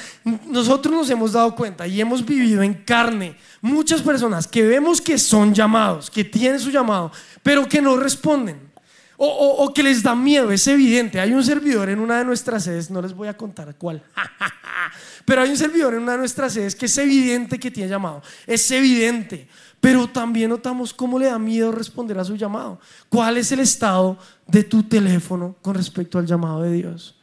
nosotros 0.47 0.95
nos 0.95 1.09
hemos 1.09 1.33
dado 1.33 1.55
cuenta 1.55 1.87
y 1.87 1.99
hemos 1.99 2.25
vivido 2.25 2.63
en 2.63 2.75
carne 2.75 3.37
muchas 3.63 4.03
personas 4.03 4.47
que 4.47 4.63
vemos 4.63 5.01
que 5.01 5.17
son 5.17 5.55
llamados, 5.55 6.11
que 6.11 6.23
tienen 6.23 6.61
su 6.61 6.71
llamado, 6.71 7.11
pero 7.43 7.67
que 7.67 7.81
no 7.81 7.97
responden. 7.97 8.71
O, 9.25 9.73
que 9.73 9.85
les 9.85 10.03
da 10.03 10.17
miedo, 10.17 10.51
es 10.51 10.67
evidente. 10.67 11.21
Hay 11.21 11.33
un 11.33 11.45
servidor 11.45 11.89
en 11.89 12.01
una 12.01 12.19
de 12.19 12.25
nuestras 12.25 12.65
sedes, 12.65 12.91
no 12.91 13.01
les 13.01 13.15
voy 13.15 13.29
a 13.29 13.37
contar 13.37 13.73
cuál, 13.77 14.03
pero 15.25 15.43
hay 15.43 15.51
un 15.51 15.57
servidor 15.57 15.95
en 15.95 16.03
una 16.03 16.13
de 16.13 16.19
nuestras 16.19 16.53
sedes 16.53 16.75
que 16.75 16.87
es 16.87 16.99
evidente 16.99 17.59
que 17.59 17.71
tiene 17.71 17.89
llamado, 17.89 18.23
es 18.47 18.71
evidente, 18.71 19.49
pero 19.81 20.09
también 20.09 20.51
notamos 20.51 20.93
cómo 20.93 21.19
le 21.19 21.27
da 21.27 21.39
miedo 21.39 21.73
responder 21.73 22.19
a 22.19 22.25
su 22.25 22.37
llamado. 22.37 22.81
¿Cuál 23.09 23.37
es 23.37 23.51
el 23.53 23.61
estado 23.61 24.19
de 24.47 24.65
tu 24.65 24.83
teléfono 24.85 25.57
con 25.61 25.75
respecto 25.75 26.19
al 26.19 26.27
llamado 26.27 26.63
de 26.63 26.73
Dios? 26.73 27.19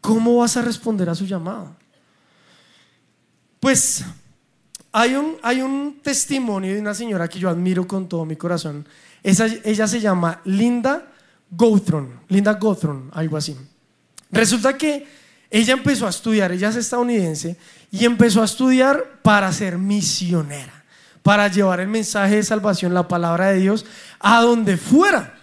¿Cómo 0.00 0.36
vas 0.36 0.56
a 0.56 0.62
responder 0.62 1.08
a 1.10 1.14
su 1.14 1.26
llamado? 1.26 1.74
Pues 3.58 4.04
hay 4.92 5.14
un, 5.14 5.36
hay 5.42 5.60
un 5.60 5.98
testimonio 6.02 6.72
de 6.72 6.80
una 6.80 6.94
señora 6.94 7.28
que 7.28 7.38
yo 7.38 7.48
admiro 7.48 7.86
con 7.86 8.08
todo 8.08 8.24
mi 8.24 8.36
corazón 8.36 8.86
ella 9.22 9.86
se 9.86 10.00
llama 10.00 10.40
Linda 10.44 11.06
Gothron, 11.50 12.20
Linda 12.28 12.54
Gothron, 12.54 13.10
algo 13.12 13.36
así. 13.36 13.56
Resulta 14.30 14.76
que 14.76 15.06
ella 15.50 15.72
empezó 15.72 16.06
a 16.06 16.10
estudiar, 16.10 16.52
ella 16.52 16.68
es 16.68 16.76
estadounidense, 16.76 17.56
y 17.90 18.04
empezó 18.04 18.42
a 18.42 18.44
estudiar 18.44 19.20
para 19.22 19.50
ser 19.52 19.78
misionera, 19.78 20.84
para 21.22 21.48
llevar 21.48 21.80
el 21.80 21.88
mensaje 21.88 22.36
de 22.36 22.42
salvación, 22.42 22.92
la 22.92 23.08
palabra 23.08 23.48
de 23.48 23.60
Dios, 23.60 23.86
a 24.20 24.42
donde 24.42 24.76
fuera. 24.76 25.34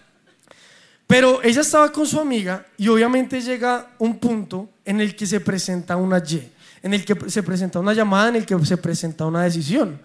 Pero 1.08 1.42
ella 1.44 1.62
estaba 1.62 1.92
con 1.92 2.06
su 2.06 2.20
amiga 2.20 2.66
y 2.78 2.88
obviamente 2.88 3.42
llega 3.42 3.92
un 4.00 4.18
punto 4.18 4.70
en 4.86 5.02
el 5.02 5.16
que 5.16 5.26
se 5.26 5.40
presenta 5.40 5.96
una 5.96 6.20
Y, 6.20 6.52
en 6.84 6.94
el 6.94 7.04
que 7.04 7.30
se 7.30 7.44
presenta 7.44 7.80
una 7.80 7.94
llamada, 7.94 8.30
en 8.30 8.36
el 8.38 8.46
que 8.46 8.64
se 8.66 8.78
presenta 8.78 9.26
una 9.26 9.44
decisión. 9.44 10.00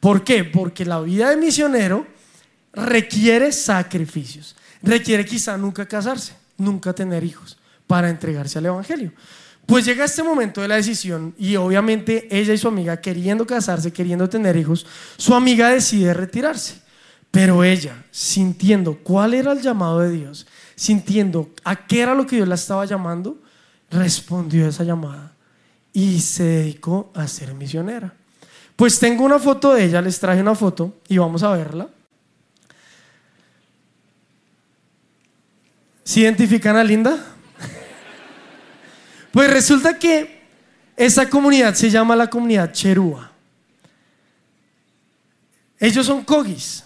¿Por 0.00 0.22
qué? 0.24 0.44
Porque 0.44 0.84
la 0.84 1.00
vida 1.00 1.30
de 1.30 1.36
misionero 1.36 2.06
requiere 2.72 3.52
sacrificios. 3.52 4.56
Requiere 4.82 5.24
quizá 5.24 5.56
nunca 5.56 5.86
casarse, 5.86 6.34
nunca 6.58 6.92
tener 6.92 7.24
hijos 7.24 7.56
para 7.86 8.08
entregarse 8.08 8.58
al 8.58 8.66
Evangelio. 8.66 9.12
Pues 9.66 9.84
llega 9.86 10.04
este 10.04 10.22
momento 10.22 10.60
de 10.60 10.68
la 10.68 10.76
decisión 10.76 11.34
y 11.38 11.56
obviamente 11.56 12.28
ella 12.30 12.52
y 12.52 12.58
su 12.58 12.68
amiga 12.68 13.00
queriendo 13.00 13.46
casarse, 13.46 13.92
queriendo 13.92 14.28
tener 14.28 14.56
hijos, 14.56 14.86
su 15.16 15.34
amiga 15.34 15.70
decide 15.70 16.12
retirarse. 16.12 16.82
Pero 17.30 17.64
ella, 17.64 18.04
sintiendo 18.10 18.98
cuál 18.98 19.34
era 19.34 19.52
el 19.52 19.60
llamado 19.60 20.00
de 20.00 20.10
Dios, 20.10 20.46
sintiendo 20.76 21.50
a 21.64 21.86
qué 21.86 22.02
era 22.02 22.14
lo 22.14 22.26
que 22.26 22.36
Dios 22.36 22.46
la 22.46 22.54
estaba 22.54 22.84
llamando, 22.84 23.40
respondió 23.90 24.66
a 24.66 24.68
esa 24.68 24.84
llamada 24.84 25.32
y 25.92 26.20
se 26.20 26.44
dedicó 26.44 27.10
a 27.14 27.26
ser 27.26 27.54
misionera. 27.54 28.12
Pues 28.76 28.98
tengo 28.98 29.24
una 29.24 29.38
foto 29.38 29.72
de 29.74 29.84
ella, 29.84 30.02
les 30.02 30.20
traje 30.20 30.40
una 30.40 30.54
foto 30.54 30.98
y 31.08 31.16
vamos 31.18 31.42
a 31.42 31.52
verla. 31.52 31.88
¿Se 36.02 36.20
identifican 36.20 36.76
a 36.76 36.84
Linda? 36.84 37.33
Pues 39.34 39.50
resulta 39.50 39.98
que 39.98 40.42
esa 40.96 41.28
comunidad 41.28 41.74
se 41.74 41.90
llama 41.90 42.14
la 42.14 42.30
comunidad 42.30 42.70
Cherúa. 42.70 43.32
Ellos 45.76 46.06
son 46.06 46.22
cogis. 46.22 46.84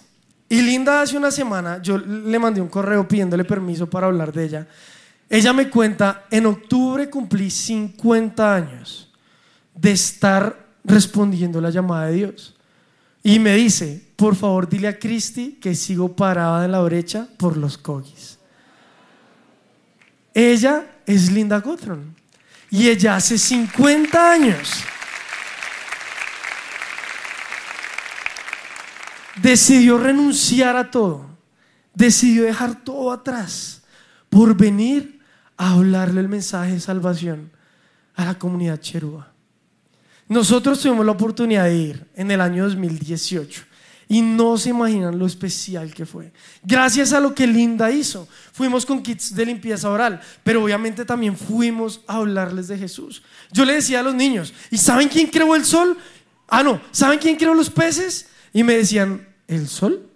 Y 0.49 0.59
Linda 0.63 1.03
hace 1.03 1.15
una 1.15 1.29
semana, 1.29 1.79
yo 1.79 1.99
le 1.99 2.39
mandé 2.39 2.59
un 2.59 2.67
correo 2.67 3.07
pidiéndole 3.07 3.45
permiso 3.45 3.87
para 3.87 4.07
hablar 4.07 4.33
de 4.33 4.45
ella. 4.45 4.67
Ella 5.29 5.53
me 5.53 5.69
cuenta, 5.69 6.25
en 6.31 6.47
octubre 6.47 7.07
cumplí 7.07 7.51
50 7.51 8.55
años 8.55 9.13
de 9.75 9.91
estar 9.91 10.69
respondiendo 10.83 11.61
la 11.61 11.69
llamada 11.69 12.07
de 12.07 12.13
Dios. 12.13 12.55
Y 13.21 13.37
me 13.37 13.53
dice, 13.53 14.03
por 14.15 14.35
favor 14.35 14.67
dile 14.67 14.87
a 14.87 14.97
Cristi 14.97 15.59
que 15.61 15.75
sigo 15.75 16.15
parada 16.15 16.65
en 16.65 16.71
la 16.71 16.81
brecha 16.81 17.27
por 17.37 17.57
los 17.57 17.77
cogis. 17.77 18.39
Ella 20.33 20.83
es 21.05 21.31
Linda 21.31 21.59
Gothron. 21.59 22.17
Y 22.71 22.87
ella 22.87 23.15
hace 23.15 23.37
50 23.37 24.31
años 24.31 24.83
decidió 29.41 29.97
renunciar 29.97 30.75
a 30.75 30.91
todo. 30.91 31.25
Decidió 31.93 32.43
dejar 32.43 32.83
todo 32.83 33.11
atrás 33.11 33.81
por 34.29 34.55
venir 34.55 35.19
a 35.57 35.73
hablarle 35.73 36.21
el 36.21 36.29
mensaje 36.29 36.73
de 36.73 36.79
salvación 36.79 37.51
a 38.15 38.25
la 38.25 38.37
comunidad 38.37 38.79
cherúa. 38.79 39.31
Nosotros 40.27 40.79
tuvimos 40.79 41.05
la 41.05 41.13
oportunidad 41.13 41.65
de 41.65 41.75
ir 41.75 42.07
en 42.15 42.29
el 42.29 42.39
año 42.39 42.65
2018 42.65 43.68
y 44.11 44.23
no 44.23 44.57
se 44.57 44.71
imaginan 44.71 45.19
lo 45.19 45.27
especial 45.27 45.93
que 45.93 46.03
fue. 46.03 46.33
Gracias 46.63 47.13
a 47.13 47.19
lo 47.19 47.35
que 47.35 47.45
Linda 47.45 47.91
hizo, 47.91 48.27
fuimos 48.51 48.83
con 48.83 49.03
kits 49.03 49.35
de 49.35 49.45
limpieza 49.45 49.87
oral, 49.87 50.19
pero 50.43 50.63
obviamente 50.63 51.05
también 51.05 51.37
fuimos 51.37 52.01
a 52.07 52.15
hablarles 52.15 52.67
de 52.67 52.77
Jesús. 52.79 53.21
Yo 53.51 53.63
le 53.65 53.75
decía 53.75 53.99
a 53.99 54.03
los 54.03 54.15
niños, 54.15 54.51
¿y 54.71 54.79
saben 54.79 55.09
quién 55.09 55.27
creó 55.27 55.55
el 55.55 55.63
sol? 55.63 55.95
Ah, 56.47 56.63
no, 56.63 56.81
¿saben 56.89 57.19
quién 57.19 57.35
creó 57.35 57.53
los 57.53 57.69
peces? 57.69 58.27
Y 58.51 58.63
me 58.63 58.77
decían, 58.77 59.27
¿el 59.47 59.67
sol? 59.67 60.09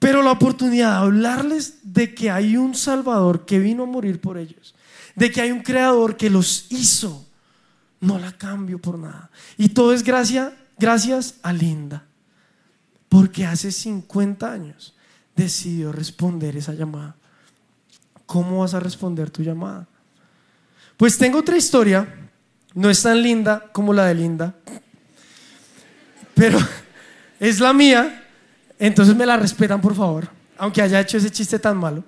Pero 0.00 0.24
la 0.24 0.32
oportunidad 0.32 0.90
de 0.90 1.06
hablarles 1.06 1.78
de 1.84 2.12
que 2.12 2.28
hay 2.28 2.56
un 2.56 2.74
Salvador 2.74 3.46
que 3.46 3.60
vino 3.60 3.84
a 3.84 3.86
morir 3.86 4.20
por 4.20 4.36
ellos, 4.36 4.74
de 5.14 5.30
que 5.30 5.40
hay 5.40 5.52
un 5.52 5.62
Creador 5.62 6.16
que 6.16 6.28
los 6.28 6.66
hizo, 6.70 7.24
no 8.00 8.18
la 8.18 8.32
cambio 8.32 8.80
por 8.80 8.98
nada. 8.98 9.30
Y 9.56 9.68
todo 9.68 9.92
es 9.92 10.02
gracias, 10.02 10.52
gracias 10.76 11.36
a 11.42 11.52
Linda. 11.52 12.07
Porque 13.08 13.46
hace 13.46 13.72
50 13.72 14.52
años 14.52 14.94
decidió 15.34 15.92
responder 15.92 16.56
esa 16.56 16.74
llamada. 16.74 17.16
¿Cómo 18.26 18.60
vas 18.60 18.74
a 18.74 18.80
responder 18.80 19.30
tu 19.30 19.42
llamada? 19.42 19.86
Pues 20.96 21.16
tengo 21.16 21.38
otra 21.38 21.56
historia, 21.56 22.28
no 22.74 22.90
es 22.90 23.02
tan 23.02 23.22
linda 23.22 23.64
como 23.72 23.94
la 23.94 24.06
de 24.06 24.14
Linda, 24.14 24.54
pero 26.34 26.58
es 27.40 27.60
la 27.60 27.72
mía, 27.72 28.24
entonces 28.78 29.14
me 29.14 29.24
la 29.24 29.36
respetan 29.36 29.80
por 29.80 29.94
favor, 29.94 30.28
aunque 30.58 30.82
haya 30.82 31.00
hecho 31.00 31.16
ese 31.16 31.30
chiste 31.30 31.58
tan 31.58 31.76
malo. 31.76 32.04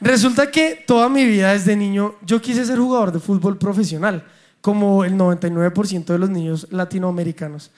Resulta 0.00 0.48
que 0.48 0.84
toda 0.86 1.08
mi 1.08 1.24
vida 1.24 1.52
desde 1.52 1.74
niño 1.74 2.14
yo 2.22 2.40
quise 2.40 2.64
ser 2.64 2.78
jugador 2.78 3.10
de 3.10 3.18
fútbol 3.18 3.58
profesional, 3.58 4.24
como 4.60 5.04
el 5.04 5.14
99% 5.14 6.04
de 6.04 6.18
los 6.18 6.30
niños 6.30 6.68
latinoamericanos. 6.70 7.72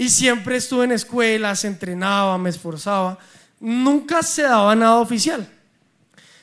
Y 0.00 0.08
siempre 0.08 0.56
estuve 0.56 0.86
en 0.86 0.92
escuelas, 0.92 1.62
entrenaba, 1.66 2.38
me 2.38 2.48
esforzaba. 2.48 3.18
nunca 3.60 4.22
se 4.22 4.40
daba 4.44 4.74
nada 4.74 4.96
oficial. 4.96 5.46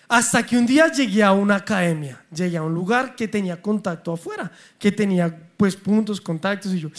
Hasta 0.07 0.45
que 0.45 0.55
un 0.55 0.67
día 0.67 0.91
llegué 0.91 1.23
a 1.23 1.31
una 1.31 1.55
academia, 1.55 2.23
llegué 2.31 2.57
a 2.57 2.61
un 2.61 2.71
lugar 2.71 3.15
que 3.15 3.27
tenía 3.27 3.59
contacto 3.59 4.13
afuera, 4.13 4.51
que 4.77 4.91
tenía 4.91 5.35
pues 5.57 5.75
puntos, 5.75 6.21
contactos 6.21 6.71
y 6.71 6.81
yo. 6.81 6.89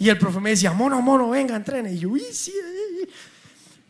Y 0.00 0.08
el 0.08 0.18
profe 0.18 0.40
me 0.40 0.50
decía, 0.50 0.72
mono, 0.72 1.00
mono, 1.00 1.30
venga, 1.30 1.54
entrene. 1.54 1.92
Y 1.92 2.00
yo, 2.00 2.16
y 2.16 2.22
sí. 2.32 2.54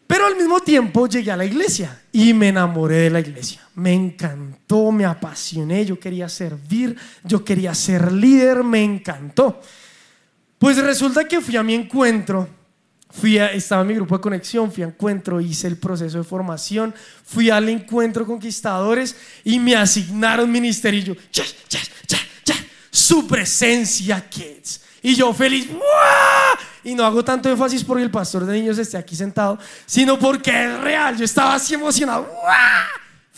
Pero 0.06 0.26
al 0.26 0.36
mismo 0.36 0.60
tiempo 0.60 1.06
llegué 1.06 1.30
a 1.30 1.38
la 1.38 1.46
iglesia 1.46 2.02
y 2.12 2.34
me 2.34 2.48
enamoré 2.48 2.96
de 2.96 3.08
la 3.08 3.20
iglesia. 3.20 3.66
Me 3.76 3.94
encantó, 3.94 4.92
me 4.92 5.06
apasioné, 5.06 5.86
yo 5.86 5.98
quería 5.98 6.28
servir, 6.28 6.98
yo 7.24 7.42
quería 7.42 7.72
ser 7.74 8.12
líder, 8.12 8.62
me 8.62 8.84
encantó. 8.84 9.62
Pues 10.60 10.76
resulta 10.76 11.24
que 11.24 11.40
fui 11.40 11.56
a 11.56 11.64
mi 11.64 11.74
encuentro 11.74 12.48
Fui 13.12 13.38
estaba 13.38 13.82
en 13.82 13.88
mi 13.88 13.94
grupo 13.94 14.16
de 14.16 14.22
conexión, 14.22 14.70
fui 14.70 14.84
a 14.84 14.86
encuentro, 14.86 15.40
hice 15.40 15.66
el 15.66 15.76
proceso 15.76 16.18
de 16.18 16.24
formación, 16.24 16.94
fui 17.24 17.50
al 17.50 17.68
encuentro 17.68 18.24
conquistadores 18.24 19.16
y 19.42 19.58
me 19.58 19.74
asignaron 19.74 20.50
ministerio. 20.50 21.16
Ya, 21.32 21.42
ya, 21.68 22.54
su 22.92 23.26
presencia, 23.26 24.28
kids. 24.28 24.82
Y 25.02 25.16
yo 25.16 25.32
feliz, 25.34 25.66
y 26.84 26.94
no 26.94 27.04
hago 27.04 27.24
tanto 27.24 27.48
énfasis 27.48 27.82
porque 27.82 28.04
el 28.04 28.10
pastor 28.10 28.46
de 28.46 28.52
niños 28.52 28.78
esté 28.78 28.96
aquí 28.96 29.16
sentado, 29.16 29.58
sino 29.86 30.16
porque 30.16 30.50
es 30.50 30.80
real. 30.80 31.16
Yo 31.16 31.24
estaba 31.24 31.54
así 31.54 31.74
emocionado 31.74 32.28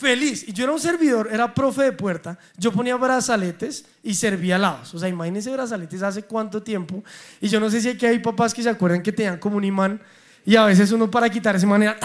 feliz. 0.03 0.45
Y 0.47 0.53
yo 0.53 0.65
era 0.65 0.73
un 0.73 0.79
servidor, 0.79 1.29
era 1.31 1.53
profe 1.53 1.83
de 1.83 1.91
puerta. 1.93 2.37
Yo 2.57 2.71
ponía 2.71 2.95
brazaletes 2.97 3.85
y 4.03 4.13
servía 4.13 4.57
lados. 4.57 4.93
O 4.93 4.99
sea, 4.99 5.09
imagínense 5.09 5.49
brazaletes 5.49 6.03
hace 6.03 6.23
cuánto 6.23 6.61
tiempo. 6.61 7.03
Y 7.41 7.47
yo 7.47 7.59
no 7.59 7.69
sé 7.71 7.81
si 7.81 7.89
aquí 7.89 8.05
hay 8.05 8.19
papás 8.19 8.53
que 8.53 8.61
se 8.61 8.69
acuerdan 8.69 9.01
que 9.01 9.11
tenían 9.11 9.39
como 9.39 9.57
un 9.57 9.63
imán 9.63 9.99
y 10.45 10.55
a 10.55 10.65
veces 10.65 10.91
uno 10.91 11.09
para 11.09 11.29
quitar 11.29 11.55
esa 11.55 11.65
manera 11.65 11.97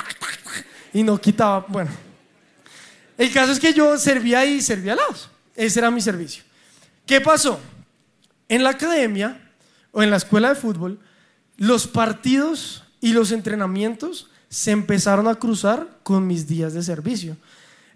y 0.95 1.03
no 1.03 1.21
quitaba. 1.21 1.67
Bueno, 1.69 1.91
el 3.19 3.33
caso 3.33 3.53
es 3.53 3.59
que 3.59 3.75
yo 3.75 3.99
servía 3.99 4.47
y 4.47 4.63
servía 4.63 4.95
lados. 4.95 5.29
Ese 5.55 5.81
era 5.81 5.91
mi 5.91 6.01
servicio. 6.01 6.45
¿Qué 7.05 7.21
pasó? 7.21 7.61
En 8.49 8.63
la 8.63 8.71
academia 8.71 9.41
o 9.91 10.03
en 10.03 10.11
la 10.11 10.17
escuela 10.17 10.51
de 10.51 10.55
fútbol, 10.55 11.01
los 11.57 11.87
partidos 11.89 12.85
y 13.01 13.13
los 13.13 13.33
entrenamientos 13.33 14.31
se 14.49 14.71
empezaron 14.71 15.29
a 15.29 15.35
cruzar 15.35 15.89
con 16.03 16.27
mis 16.27 16.47
días 16.47 16.73
de 16.73 16.83
servicio. 16.83 17.37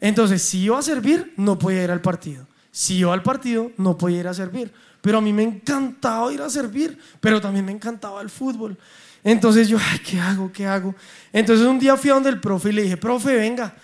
Entonces, 0.03 0.43
si 0.43 0.63
iba 0.63 0.77
a 0.77 0.83
servir, 0.83 1.33
no 1.37 1.57
podía 1.57 1.85
ir 1.85 1.91
al 1.93 2.01
partido. 2.01 2.45
Si 2.73 2.97
iba 2.97 3.15
al 3.15 3.23
partido, 3.23 3.71
no 3.77 3.97
podía 3.97 4.19
ir 4.19 4.27
a 4.27 4.35
servir. 4.35 4.73
Pero 5.01 5.19
a 5.19 5.21
mí 5.21 5.33
me 5.33 5.45
encantaba 5.45 6.33
ir 6.33 6.43
a 6.43 6.51
servir, 6.51 6.99
pero 7.21 7.41
también 7.41 7.65
me 7.65 7.71
encantaba 7.71 8.21
el 8.21 8.29
fútbol. 8.29 8.77
Entonces 9.23 9.69
yo, 9.69 9.79
ay, 9.81 10.01
¿qué 10.01 10.19
hago? 10.19 10.51
¿Qué 10.53 10.67
hago? 10.67 10.93
Entonces 11.33 11.65
un 11.65 11.79
día 11.79 11.97
fui 11.97 12.11
a 12.11 12.15
donde 12.15 12.31
el 12.31 12.41
profe 12.41 12.71
y 12.71 12.73
le 12.73 12.83
dije, 12.83 12.97
profe, 12.97 13.37
venga, 13.37 13.77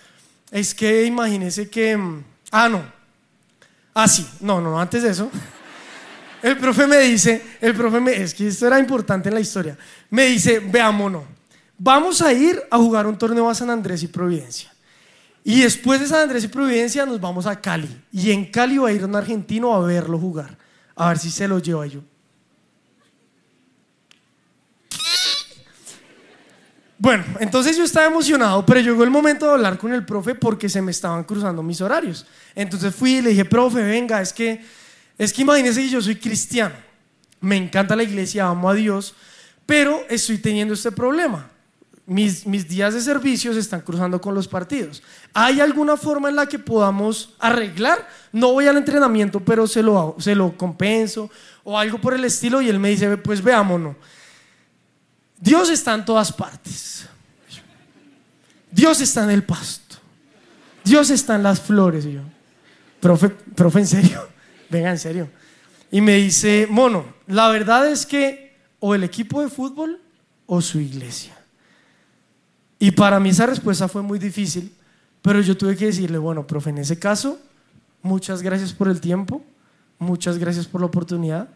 es 0.51 0.75
que 0.75 1.05
imagínese 1.05 1.69
que... 1.69 1.95
Mm, 1.95 2.23
ah, 2.51 2.67
no. 2.67 2.83
Ah, 3.93 4.07
sí. 4.09 4.27
No, 4.41 4.59
no, 4.59 4.77
antes 4.77 5.01
de 5.03 5.11
eso. 5.11 5.31
El 6.43 6.57
profe 6.57 6.85
me 6.87 6.99
dice, 6.99 7.57
el 7.59 7.75
profe 7.75 7.99
me, 7.99 8.13
es 8.13 8.33
que 8.33 8.47
esto 8.47 8.65
era 8.65 8.79
importante 8.79 9.27
en 9.27 9.35
la 9.35 9.41
historia, 9.41 9.77
me 10.09 10.25
dice, 10.27 10.59
veámonos, 10.59 11.23
vamos 11.77 12.21
a 12.21 12.31
ir 12.31 12.63
a 12.71 12.77
jugar 12.77 13.07
un 13.07 13.17
torneo 13.17 13.49
a 13.49 13.53
San 13.53 13.69
Andrés 13.69 14.03
y 14.03 14.07
Providencia. 14.07 14.71
Y 15.49 15.61
después 15.61 15.99
de 15.99 16.05
San 16.05 16.21
Andrés 16.21 16.43
y 16.43 16.47
Providencia 16.47 17.07
nos 17.07 17.19
vamos 17.19 17.47
a 17.47 17.59
Cali. 17.59 17.89
Y 18.11 18.29
en 18.29 18.45
Cali 18.51 18.77
va 18.77 18.89
a 18.89 18.91
ir 18.91 19.03
un 19.03 19.15
argentino 19.15 19.73
a 19.73 19.79
verlo 19.79 20.19
jugar. 20.19 20.55
A 20.95 21.07
ver 21.07 21.17
si 21.17 21.31
se 21.31 21.47
lo 21.47 21.57
lleva 21.57 21.87
yo. 21.87 22.01
Bueno, 26.99 27.23
entonces 27.39 27.75
yo 27.75 27.83
estaba 27.83 28.05
emocionado, 28.05 28.63
pero 28.63 28.79
llegó 28.79 29.03
el 29.03 29.09
momento 29.09 29.47
de 29.47 29.53
hablar 29.53 29.79
con 29.79 29.91
el 29.91 30.05
profe 30.05 30.35
porque 30.35 30.69
se 30.69 30.83
me 30.83 30.91
estaban 30.91 31.23
cruzando 31.23 31.63
mis 31.63 31.81
horarios. 31.81 32.27
Entonces 32.53 32.93
fui 32.93 33.15
y 33.15 33.21
le 33.23 33.31
dije, 33.31 33.45
profe, 33.45 33.81
venga, 33.81 34.21
es 34.21 34.31
que, 34.31 34.63
es 35.17 35.33
que 35.33 35.41
imagínese 35.41 35.81
que 35.81 35.89
yo 35.89 35.99
soy 35.99 36.17
cristiano. 36.17 36.75
Me 37.41 37.57
encanta 37.57 37.95
la 37.95 38.03
iglesia, 38.03 38.45
amo 38.45 38.69
a 38.69 38.75
Dios, 38.75 39.15
pero 39.65 40.05
estoy 40.09 40.37
teniendo 40.37 40.75
este 40.75 40.91
problema 40.91 41.49
mis, 42.09 42.67
días 42.67 42.95
de 42.95 43.01
servicio 43.01 43.53
se 43.53 43.59
están 43.59 43.81
cruzando 43.81 44.19
con 44.19 44.33
los 44.33 44.47
partidos. 44.47 45.03
¿Hay 45.33 45.61
alguna 45.61 45.95
forma 45.95 46.27
en 46.29 46.35
la 46.35 46.47
que 46.47 46.57
podamos 46.57 47.35
arreglar? 47.39 48.07
No 48.31 48.51
voy 48.53 48.67
al 48.67 48.77
entrenamiento, 48.77 49.39
pero 49.39 49.67
se 49.67 49.83
lo, 49.83 50.15
se 50.19 50.33
lo 50.33 50.57
compenso 50.57 51.29
o 51.63 51.77
algo 51.77 52.01
por 52.01 52.15
el 52.15 52.25
estilo. 52.25 52.61
Y 52.61 52.69
él 52.69 52.79
me 52.79 52.89
dice, 52.89 53.15
pues 53.17 53.43
veámonos. 53.43 53.95
Dios 55.39 55.69
está 55.69 55.93
en 55.93 56.03
todas 56.03 56.33
partes. 56.33 57.07
Dios 58.71 58.99
está 59.01 59.23
en 59.23 59.29
el 59.29 59.43
pasto. 59.43 59.97
Dios 60.83 61.11
está 61.11 61.35
en 61.35 61.43
las 61.43 61.61
flores. 61.61 62.05
Y 62.05 62.13
yo, 62.13 62.21
profe, 62.99 63.29
profe, 63.29 63.79
en 63.79 63.87
serio, 63.87 64.27
venga, 64.69 64.89
en 64.89 64.99
serio. 64.99 65.29
Y 65.91 66.01
me 66.01 66.15
dice, 66.15 66.67
mono, 66.69 67.05
la 67.27 67.49
verdad 67.49 67.87
es 67.87 68.05
que 68.05 68.57
o 68.79 68.95
el 68.95 69.03
equipo 69.03 69.41
de 69.41 69.49
fútbol 69.49 70.01
o 70.47 70.59
su 70.61 70.79
iglesia. 70.79 71.38
Y 72.79 72.91
para 72.91 73.19
mí 73.19 73.29
esa 73.29 73.45
respuesta 73.45 73.89
fue 73.89 74.01
muy 74.01 74.17
difícil, 74.17 74.73
pero 75.21 75.41
yo 75.41 75.57
tuve 75.57 75.75
que 75.75 75.87
decirle, 75.87 76.17
bueno, 76.17 76.47
profe, 76.47 76.69
en 76.69 76.77
ese 76.77 76.97
caso, 76.97 77.37
muchas 78.01 78.41
gracias 78.41 78.71
por 78.71 78.87
el 78.87 79.01
tiempo, 79.01 79.43
muchas 79.99 80.37
gracias 80.37 80.65
por 80.65 80.79
la 80.79 80.87
oportunidad, 80.87 81.49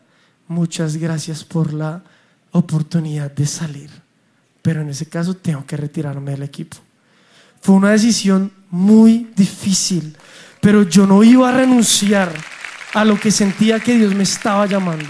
muchas 0.48 0.98
gracias 0.98 1.46
por 1.46 1.74
la 1.74 2.04
oportunidad 2.52 3.32
de 3.32 3.46
salir, 3.46 3.90
pero 4.62 4.82
en 4.82 4.90
ese 4.90 5.08
caso 5.08 5.34
tengo 5.34 5.66
que 5.66 5.78
retirarme 5.78 6.32
del 6.32 6.44
equipo. 6.44 6.78
Fue 7.62 7.76
una 7.76 7.92
decisión 7.92 8.52
muy 8.70 9.32
difícil, 9.34 10.18
pero 10.60 10.84
yo 10.84 11.08
no 11.08 11.24
iba 11.24 11.48
a 11.48 11.54
renunciar 11.54 12.34
a 12.94 13.06
lo 13.06 13.18
que 13.18 13.32
sentía 13.32 13.80
que 13.80 13.98
Dios 13.98 14.14
me 14.14 14.24
estaba 14.24 14.66
llamando. 14.66 15.08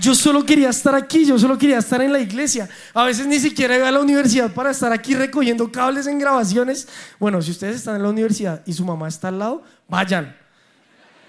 Yo 0.00 0.14
solo 0.14 0.44
quería 0.44 0.68
estar 0.68 0.94
aquí, 0.94 1.24
yo 1.24 1.38
solo 1.38 1.56
quería 1.56 1.78
estar 1.78 2.02
en 2.02 2.12
la 2.12 2.18
iglesia. 2.18 2.68
A 2.92 3.04
veces 3.04 3.26
ni 3.26 3.38
siquiera 3.38 3.76
iba 3.76 3.88
a 3.88 3.92
la 3.92 4.00
universidad 4.00 4.52
para 4.52 4.70
estar 4.70 4.92
aquí 4.92 5.14
recogiendo 5.14 5.70
cables 5.70 6.06
en 6.06 6.18
grabaciones. 6.18 6.86
Bueno, 7.18 7.40
si 7.40 7.50
ustedes 7.50 7.76
están 7.76 7.96
en 7.96 8.02
la 8.02 8.10
universidad 8.10 8.62
y 8.66 8.72
su 8.72 8.84
mamá 8.84 9.08
está 9.08 9.28
al 9.28 9.38
lado, 9.38 9.62
vayan. 9.88 10.36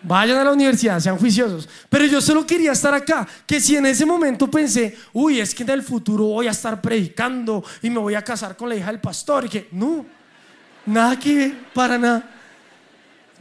Vayan 0.04 0.38
a 0.38 0.44
la 0.44 0.52
universidad, 0.52 1.00
sean 1.00 1.18
juiciosos. 1.18 1.68
Pero 1.90 2.06
yo 2.06 2.22
solo 2.22 2.46
quería 2.46 2.74
estar 2.74 2.94
acá. 2.94 3.28
Que 3.46 3.60
si 3.60 3.76
en 3.76 3.86
ese 3.86 4.06
momento 4.06 4.50
pensé, 4.50 4.98
uy, 5.14 5.40
es 5.40 5.56
que 5.56 5.64
en 5.64 5.70
el 5.70 5.84
futuro 5.84 6.26
voy 6.26 6.48
a 6.48 6.52
estar 6.52 6.82
predicando 6.82 7.64
y 7.82 7.90
me 7.90 8.00
voy 8.00 8.16
a 8.16 8.24
casar 8.24 8.56
con 8.58 8.70
la 8.70 8.76
hija 8.76 8.88
del 8.88 9.00
pastor. 9.00 9.46
Y 9.46 9.50
que, 9.50 9.68
no, 9.72 10.06
nada 10.86 11.18
que 11.18 11.54
para 11.74 11.98
nada. 11.98 12.32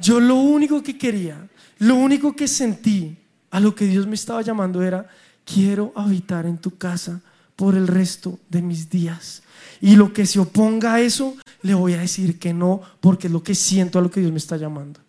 Yo 0.01 0.21
lo 0.21 0.37
único 0.37 0.83
que 0.83 0.97
quería, 0.97 1.37
lo 1.79 1.97
único 1.97 2.35
que 2.35 2.47
sentí 2.47 3.17
a 3.57 3.61
lo 3.61 3.75
que 3.75 3.87
Dios 3.87 4.07
me 4.07 4.17
estaba 4.17 4.43
llamando 4.43 4.83
era, 4.83 5.09
quiero 5.47 5.91
habitar 5.97 6.45
en 6.45 6.59
tu 6.59 6.77
casa 6.77 7.23
por 7.57 7.75
el 7.75 7.89
resto 7.89 8.39
de 8.51 8.61
mis 8.61 8.91
días. 8.91 9.43
Y 9.81 9.97
lo 9.97 10.13
que 10.13 10.27
se 10.27 10.39
oponga 10.39 10.93
a 10.93 11.01
eso, 11.01 11.35
le 11.63 11.73
voy 11.73 11.95
a 11.95 12.01
decir 12.01 12.39
que 12.39 12.53
no, 12.53 12.83
porque 13.01 13.29
es 13.29 13.33
lo 13.33 13.43
que 13.43 13.55
siento 13.55 13.99
a 13.99 14.03
lo 14.03 14.11
que 14.11 14.21
Dios 14.21 14.31
me 14.31 14.37
está 14.37 14.59
llamando. 14.59 15.01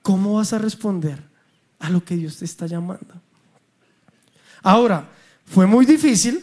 ¿Cómo 0.00 0.34
vas 0.34 0.52
a 0.52 0.58
responder 0.58 1.24
a 1.80 1.90
lo 1.90 2.04
que 2.04 2.14
Dios 2.14 2.36
te 2.36 2.44
está 2.44 2.68
llamando? 2.68 3.20
Ahora, 4.62 5.08
fue 5.44 5.66
muy 5.66 5.84
difícil. 5.84 6.40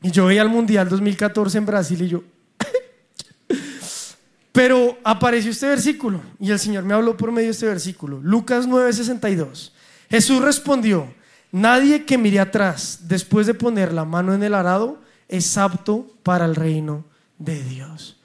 Y 0.00 0.12
yo 0.12 0.26
veía 0.26 0.42
al 0.42 0.48
Mundial 0.48 0.88
2014 0.88 1.58
en 1.58 1.66
Brasil 1.66 2.02
y 2.02 2.08
yo... 2.08 2.22
Pero 4.52 4.96
apareció 5.02 5.50
este 5.50 5.66
versículo 5.66 6.22
y 6.38 6.52
el 6.52 6.58
Señor 6.60 6.84
me 6.84 6.94
habló 6.94 7.16
por 7.16 7.32
medio 7.32 7.48
de 7.48 7.52
este 7.52 7.66
versículo. 7.66 8.20
Lucas 8.22 8.68
9:62. 8.68 9.72
Jesús 10.10 10.42
respondió, 10.42 11.12
nadie 11.52 12.04
que 12.04 12.18
mire 12.18 12.40
atrás 12.40 13.00
después 13.02 13.46
de 13.46 13.54
poner 13.54 13.92
la 13.92 14.04
mano 14.04 14.34
en 14.34 14.42
el 14.42 14.54
arado 14.54 15.00
es 15.28 15.56
apto 15.58 16.06
para 16.22 16.44
el 16.44 16.54
reino 16.54 17.04
de 17.38 17.62
Dios. 17.62 18.18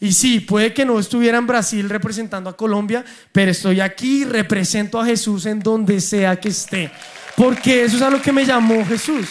Y 0.00 0.12
sí, 0.12 0.40
puede 0.40 0.72
que 0.72 0.86
no 0.86 0.98
estuviera 0.98 1.36
en 1.36 1.46
Brasil 1.46 1.88
representando 1.88 2.48
a 2.48 2.56
Colombia, 2.56 3.04
pero 3.32 3.50
estoy 3.50 3.80
aquí 3.80 4.22
y 4.22 4.24
represento 4.24 4.98
a 4.98 5.04
Jesús 5.04 5.44
en 5.44 5.60
donde 5.60 6.00
sea 6.00 6.40
que 6.40 6.48
esté. 6.48 6.90
Porque 7.36 7.84
eso 7.84 7.96
es 7.96 8.02
a 8.02 8.10
lo 8.10 8.20
que 8.20 8.32
me 8.32 8.46
llamó 8.46 8.84
Jesús. 8.86 9.28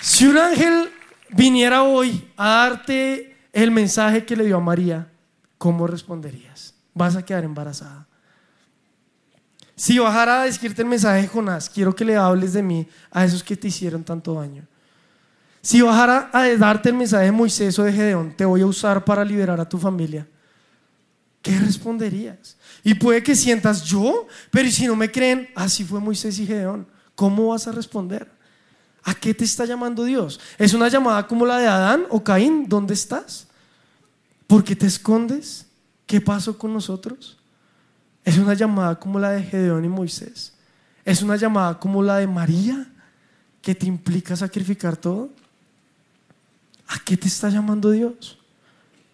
Si 0.00 0.26
un 0.26 0.36
ángel 0.36 0.90
viniera 1.30 1.82
hoy 1.82 2.30
a 2.36 2.68
darte 2.68 3.36
el 3.52 3.70
mensaje 3.70 4.24
que 4.24 4.36
le 4.36 4.44
dio 4.44 4.58
a 4.58 4.60
María, 4.60 5.08
¿cómo 5.56 5.86
responderías? 5.86 6.74
Vas 6.92 7.16
a 7.16 7.24
quedar 7.24 7.44
embarazada. 7.44 8.06
Si 9.76 9.98
bajara 9.98 10.40
a 10.40 10.44
decirte 10.46 10.80
el 10.80 10.88
mensaje 10.88 11.22
de 11.22 11.28
Jonás, 11.28 11.68
quiero 11.68 11.94
que 11.94 12.04
le 12.04 12.16
hables 12.16 12.54
de 12.54 12.62
mí 12.62 12.88
a 13.10 13.26
esos 13.26 13.42
que 13.42 13.56
te 13.56 13.68
hicieron 13.68 14.02
tanto 14.02 14.32
daño. 14.32 14.66
Si 15.60 15.82
bajara 15.82 16.30
a 16.32 16.48
darte 16.56 16.88
el 16.88 16.94
mensaje 16.94 17.26
de 17.26 17.32
Moisés 17.32 17.78
o 17.78 17.82
de 17.82 17.92
Gedeón, 17.92 18.34
te 18.34 18.46
voy 18.46 18.62
a 18.62 18.66
usar 18.66 19.04
para 19.04 19.22
liberar 19.22 19.60
a 19.60 19.68
tu 19.68 19.78
familia. 19.78 20.26
¿Qué 21.42 21.58
responderías? 21.58 22.56
Y 22.82 22.94
puede 22.94 23.22
que 23.22 23.36
sientas 23.36 23.82
yo, 23.82 24.26
pero 24.50 24.70
si 24.70 24.86
no 24.86 24.96
me 24.96 25.10
creen, 25.10 25.48
así 25.54 25.84
fue 25.84 26.00
Moisés 26.00 26.38
y 26.38 26.46
Gedeón. 26.46 26.86
¿Cómo 27.14 27.48
vas 27.48 27.66
a 27.66 27.72
responder? 27.72 28.30
¿A 29.02 29.14
qué 29.14 29.34
te 29.34 29.44
está 29.44 29.66
llamando 29.66 30.04
Dios? 30.04 30.40
¿Es 30.56 30.72
una 30.72 30.88
llamada 30.88 31.26
como 31.26 31.44
la 31.44 31.58
de 31.58 31.66
Adán 31.66 32.06
o 32.10 32.24
Caín? 32.24 32.66
¿Dónde 32.68 32.94
estás? 32.94 33.46
¿Por 34.46 34.64
qué 34.64 34.74
te 34.74 34.86
escondes? 34.86 35.66
¿Qué 36.06 36.20
pasó 36.20 36.56
con 36.56 36.72
nosotros? 36.72 37.35
¿Es 38.26 38.38
una 38.38 38.54
llamada 38.54 38.98
como 38.98 39.20
la 39.20 39.30
de 39.30 39.44
Gedeón 39.44 39.84
y 39.84 39.88
Moisés? 39.88 40.52
¿Es 41.04 41.22
una 41.22 41.36
llamada 41.36 41.78
como 41.78 42.02
la 42.02 42.16
de 42.16 42.26
María 42.26 42.84
que 43.62 43.72
te 43.72 43.86
implica 43.86 44.34
sacrificar 44.34 44.96
todo? 44.96 45.30
¿A 46.88 46.98
qué 47.04 47.16
te 47.16 47.28
está 47.28 47.48
llamando 47.50 47.92
Dios? 47.92 48.36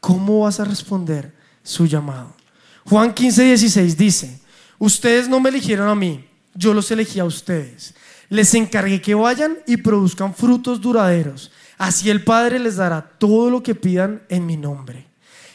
¿Cómo 0.00 0.40
vas 0.40 0.60
a 0.60 0.64
responder 0.64 1.30
su 1.62 1.84
llamado? 1.84 2.34
Juan 2.86 3.12
15, 3.12 3.44
16 3.44 3.98
dice, 3.98 4.40
ustedes 4.78 5.28
no 5.28 5.40
me 5.40 5.50
eligieron 5.50 5.90
a 5.90 5.94
mí, 5.94 6.24
yo 6.54 6.72
los 6.72 6.90
elegí 6.90 7.20
a 7.20 7.26
ustedes. 7.26 7.94
Les 8.30 8.54
encargué 8.54 9.02
que 9.02 9.14
vayan 9.14 9.58
y 9.66 9.76
produzcan 9.76 10.34
frutos 10.34 10.80
duraderos. 10.80 11.52
Así 11.76 12.08
el 12.08 12.24
Padre 12.24 12.58
les 12.58 12.76
dará 12.76 13.02
todo 13.02 13.50
lo 13.50 13.62
que 13.62 13.74
pidan 13.74 14.22
en 14.30 14.46
mi 14.46 14.56
nombre. 14.56 15.06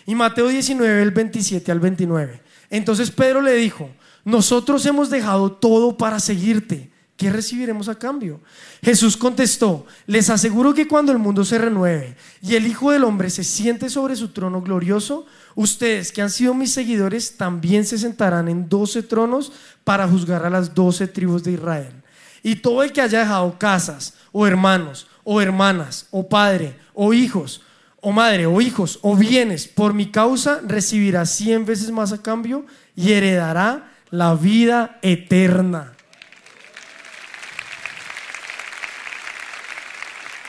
Y 0.05 0.13
Mateo 0.13 0.47
19, 0.47 1.01
el 1.01 1.09
27 1.09 1.71
al 1.71 1.79
29. 1.79 2.46
Entonces 2.69 3.11
Pedro 3.11 3.41
le 3.41 3.53
dijo, 3.53 3.89
nosotros 4.25 4.85
hemos 4.85 5.09
dejado 5.09 5.51
todo 5.51 5.97
para 5.97 6.19
seguirte. 6.19 6.91
¿Qué 7.17 7.31
recibiremos 7.31 7.89
a 7.89 7.95
cambio? 7.95 8.41
Jesús 8.83 9.17
contestó, 9.17 9.87
les 10.05 10.29
aseguro 10.29 10.75
que 10.75 10.87
cuando 10.87 11.11
el 11.11 11.17
mundo 11.17 11.43
se 11.43 11.57
renueve 11.57 12.15
y 12.43 12.53
el 12.53 12.67
Hijo 12.67 12.91
del 12.91 13.05
Hombre 13.05 13.31
se 13.31 13.43
siente 13.43 13.89
sobre 13.89 14.15
su 14.15 14.27
trono 14.27 14.61
glorioso, 14.61 15.25
ustedes 15.55 16.11
que 16.11 16.21
han 16.21 16.29
sido 16.29 16.53
mis 16.53 16.73
seguidores 16.73 17.35
también 17.35 17.85
se 17.85 17.97
sentarán 17.97 18.47
en 18.49 18.69
doce 18.69 19.01
tronos 19.01 19.51
para 19.83 20.07
juzgar 20.07 20.45
a 20.45 20.51
las 20.51 20.75
doce 20.75 21.07
tribus 21.07 21.43
de 21.43 21.53
Israel. 21.53 22.03
Y 22.43 22.57
todo 22.57 22.83
el 22.83 22.91
que 22.91 23.01
haya 23.01 23.19
dejado 23.21 23.57
casas, 23.57 24.13
o 24.31 24.45
hermanos, 24.45 25.07
o 25.23 25.41
hermanas, 25.41 26.05
o 26.11 26.29
padre, 26.29 26.77
o 26.93 27.15
hijos, 27.15 27.61
o 28.01 28.11
madre, 28.11 28.45
o 28.45 28.61
hijos, 28.61 28.99
o 29.01 29.15
bienes, 29.15 29.67
por 29.67 29.93
mi 29.93 30.11
causa, 30.11 30.61
recibirá 30.65 31.25
cien 31.25 31.65
veces 31.65 31.91
más 31.91 32.11
a 32.11 32.21
cambio 32.21 32.65
y 32.95 33.13
heredará 33.13 33.91
la 34.11 34.35
vida 34.35 34.99
eterna. 35.01 35.93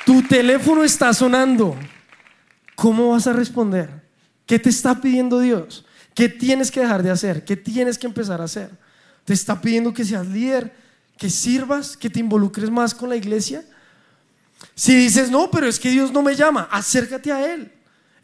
Tu 0.04 0.22
teléfono 0.22 0.84
está 0.84 1.12
sonando. 1.12 1.76
¿Cómo 2.74 3.10
vas 3.10 3.26
a 3.26 3.32
responder? 3.32 3.90
¿Qué 4.46 4.58
te 4.58 4.70
está 4.70 5.00
pidiendo 5.00 5.40
Dios? 5.40 5.84
¿Qué 6.14 6.28
tienes 6.28 6.70
que 6.70 6.80
dejar 6.80 7.02
de 7.02 7.10
hacer? 7.10 7.44
¿Qué 7.44 7.56
tienes 7.56 7.98
que 7.98 8.06
empezar 8.06 8.40
a 8.40 8.44
hacer? 8.44 8.70
¿Te 9.24 9.34
está 9.34 9.60
pidiendo 9.60 9.92
que 9.92 10.04
seas 10.04 10.26
líder? 10.26 10.74
¿Que 11.18 11.28
sirvas? 11.28 11.96
¿Que 11.96 12.08
te 12.08 12.20
involucres 12.20 12.70
más 12.70 12.94
con 12.94 13.08
la 13.10 13.16
iglesia? 13.16 13.64
Si 14.74 14.94
dices, 14.94 15.30
no, 15.30 15.50
pero 15.50 15.66
es 15.66 15.78
que 15.78 15.90
Dios 15.90 16.12
no 16.12 16.22
me 16.22 16.34
llama, 16.34 16.68
acércate 16.70 17.32
a 17.32 17.52
Él. 17.52 17.72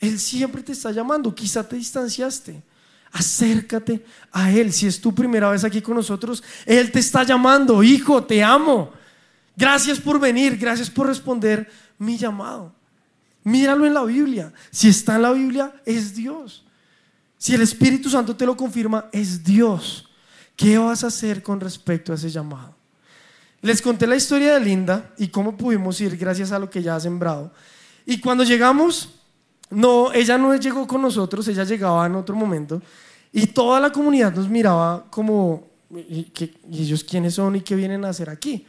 Él 0.01 0.19
siempre 0.19 0.63
te 0.63 0.73
está 0.73 0.91
llamando, 0.91 1.35
quizá 1.35 1.67
te 1.67 1.77
distanciaste. 1.77 2.63
Acércate 3.13 4.05
a 4.33 4.51
Él. 4.51 4.73
Si 4.73 4.87
es 4.87 5.01
tu 5.01 5.15
primera 5.15 5.51
vez 5.51 5.65
aquí 5.65 5.81
con 5.81 5.95
nosotros, 5.95 6.43
Él 6.67 6.91
te 6.91 6.99
está 6.99 7.23
llamando, 7.23 7.83
hijo, 7.83 8.25
te 8.25 8.43
amo. 8.43 8.93
Gracias 9.57 10.01
por 10.01 10.19
venir, 10.19 10.57
gracias 10.57 10.91
por 10.91 11.07
responder 11.07 11.71
mi 11.99 12.19
llamado. 12.19 12.73
Míralo 13.45 13.87
en 13.87 13.95
la 13.95 14.05
Biblia. 14.05 14.53
Si 14.71 14.89
está 14.89 15.17
en 15.17 15.23
la 15.23 15.33
Biblia, 15.33 15.73
es 15.85 16.15
Dios. 16.15 16.65
Si 17.39 17.55
el 17.55 17.61
Espíritu 17.61 18.11
Santo 18.11 18.35
te 18.35 18.47
lo 18.47 18.57
confirma, 18.57 19.09
es 19.13 19.45
Dios. 19.45 20.09
¿Qué 20.57 20.79
vas 20.79 21.05
a 21.05 21.09
hacer 21.09 21.43
con 21.43 21.61
respecto 21.61 22.13
a 22.13 22.17
ese 22.17 22.31
llamado? 22.31 22.74
Les 23.65 23.81
conté 23.81 24.07
la 24.07 24.15
historia 24.15 24.53
de 24.53 24.61
Linda 24.61 25.15
y 25.17 25.29
cómo 25.29 25.57
pudimos 25.57 25.99
ir 26.03 26.19
gracias 26.19 26.53
a 26.53 26.59
lo 26.59 26.69
que 26.69 26.81
ella 26.81 26.97
ha 26.97 27.01
sembrado. 27.01 27.51
Y 28.05 28.21
cuando 28.21 28.45
llegamos, 28.45 29.09
no, 29.71 30.13
ella 30.13 30.37
no 30.37 30.55
llegó 30.55 30.87
con 30.87 31.01
nosotros, 31.01 31.49
ella 31.49 31.65
llegaba 31.65 32.05
en 32.05 32.15
otro 32.15 32.37
momento. 32.37 32.83
Y 33.33 33.47
toda 33.47 33.81
la 33.81 33.91
comunidad 33.91 34.35
nos 34.35 34.51
miraba 34.51 35.07
como, 35.09 35.67
¿y, 35.97 36.31
ellos 36.71 37.05
quiénes 37.05 37.37
son 37.37 37.57
y 37.57 37.63
qué 37.63 37.75
vienen 37.75 38.05
a 38.05 38.11
hacer 38.11 38.29
aquí? 38.29 38.67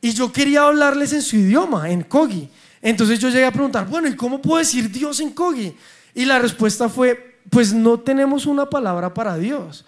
Y 0.00 0.12
yo 0.12 0.32
quería 0.32 0.62
hablarles 0.62 1.12
en 1.12 1.20
su 1.20 1.36
idioma, 1.36 1.90
en 1.90 2.04
Kogi. 2.04 2.48
Entonces 2.80 3.18
yo 3.18 3.28
llegué 3.28 3.44
a 3.44 3.52
preguntar, 3.52 3.86
bueno, 3.86 4.08
¿y 4.08 4.16
cómo 4.16 4.40
puedo 4.40 4.56
decir 4.56 4.90
Dios 4.90 5.20
en 5.20 5.32
Kogi? 5.32 5.76
Y 6.14 6.24
la 6.24 6.38
respuesta 6.38 6.88
fue, 6.88 7.40
pues 7.50 7.74
no 7.74 8.00
tenemos 8.00 8.46
una 8.46 8.70
palabra 8.70 9.12
para 9.12 9.36
Dios. 9.36 9.84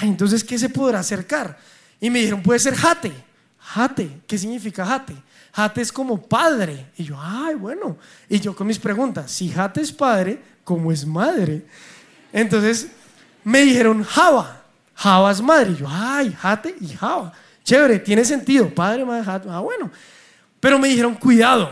entonces, 0.00 0.42
¿qué 0.42 0.58
se 0.58 0.70
podrá 0.70 1.00
acercar? 1.00 1.75
Y 2.00 2.10
me 2.10 2.20
dijeron, 2.20 2.42
puede 2.42 2.58
ser 2.58 2.74
jate. 2.74 3.12
Jate, 3.58 4.20
¿qué 4.26 4.38
significa 4.38 4.84
jate? 4.84 5.14
Jate 5.52 5.80
es 5.80 5.90
como 5.90 6.20
padre. 6.20 6.86
Y 6.96 7.04
yo, 7.04 7.16
ay, 7.20 7.54
bueno. 7.54 7.96
Y 8.28 8.38
yo 8.40 8.54
con 8.54 8.66
mis 8.66 8.78
preguntas, 8.78 9.30
si 9.30 9.50
jate 9.50 9.80
es 9.80 9.92
padre, 9.92 10.40
¿cómo 10.64 10.92
es 10.92 11.06
madre? 11.06 11.64
Entonces 12.32 12.88
me 13.42 13.62
dijeron 13.62 14.02
Java. 14.04 14.62
Java 14.94 15.30
es 15.30 15.40
madre. 15.40 15.72
Y 15.72 15.76
yo, 15.76 15.86
ay, 15.88 16.32
jate 16.32 16.76
y 16.80 16.88
Java. 16.88 17.32
Chévere, 17.64 17.98
tiene 17.98 18.24
sentido. 18.24 18.68
Padre, 18.68 19.04
madre, 19.04 19.24
jate. 19.24 19.48
Ah, 19.50 19.60
bueno. 19.60 19.90
Pero 20.60 20.78
me 20.78 20.88
dijeron, 20.88 21.14
cuidado, 21.14 21.70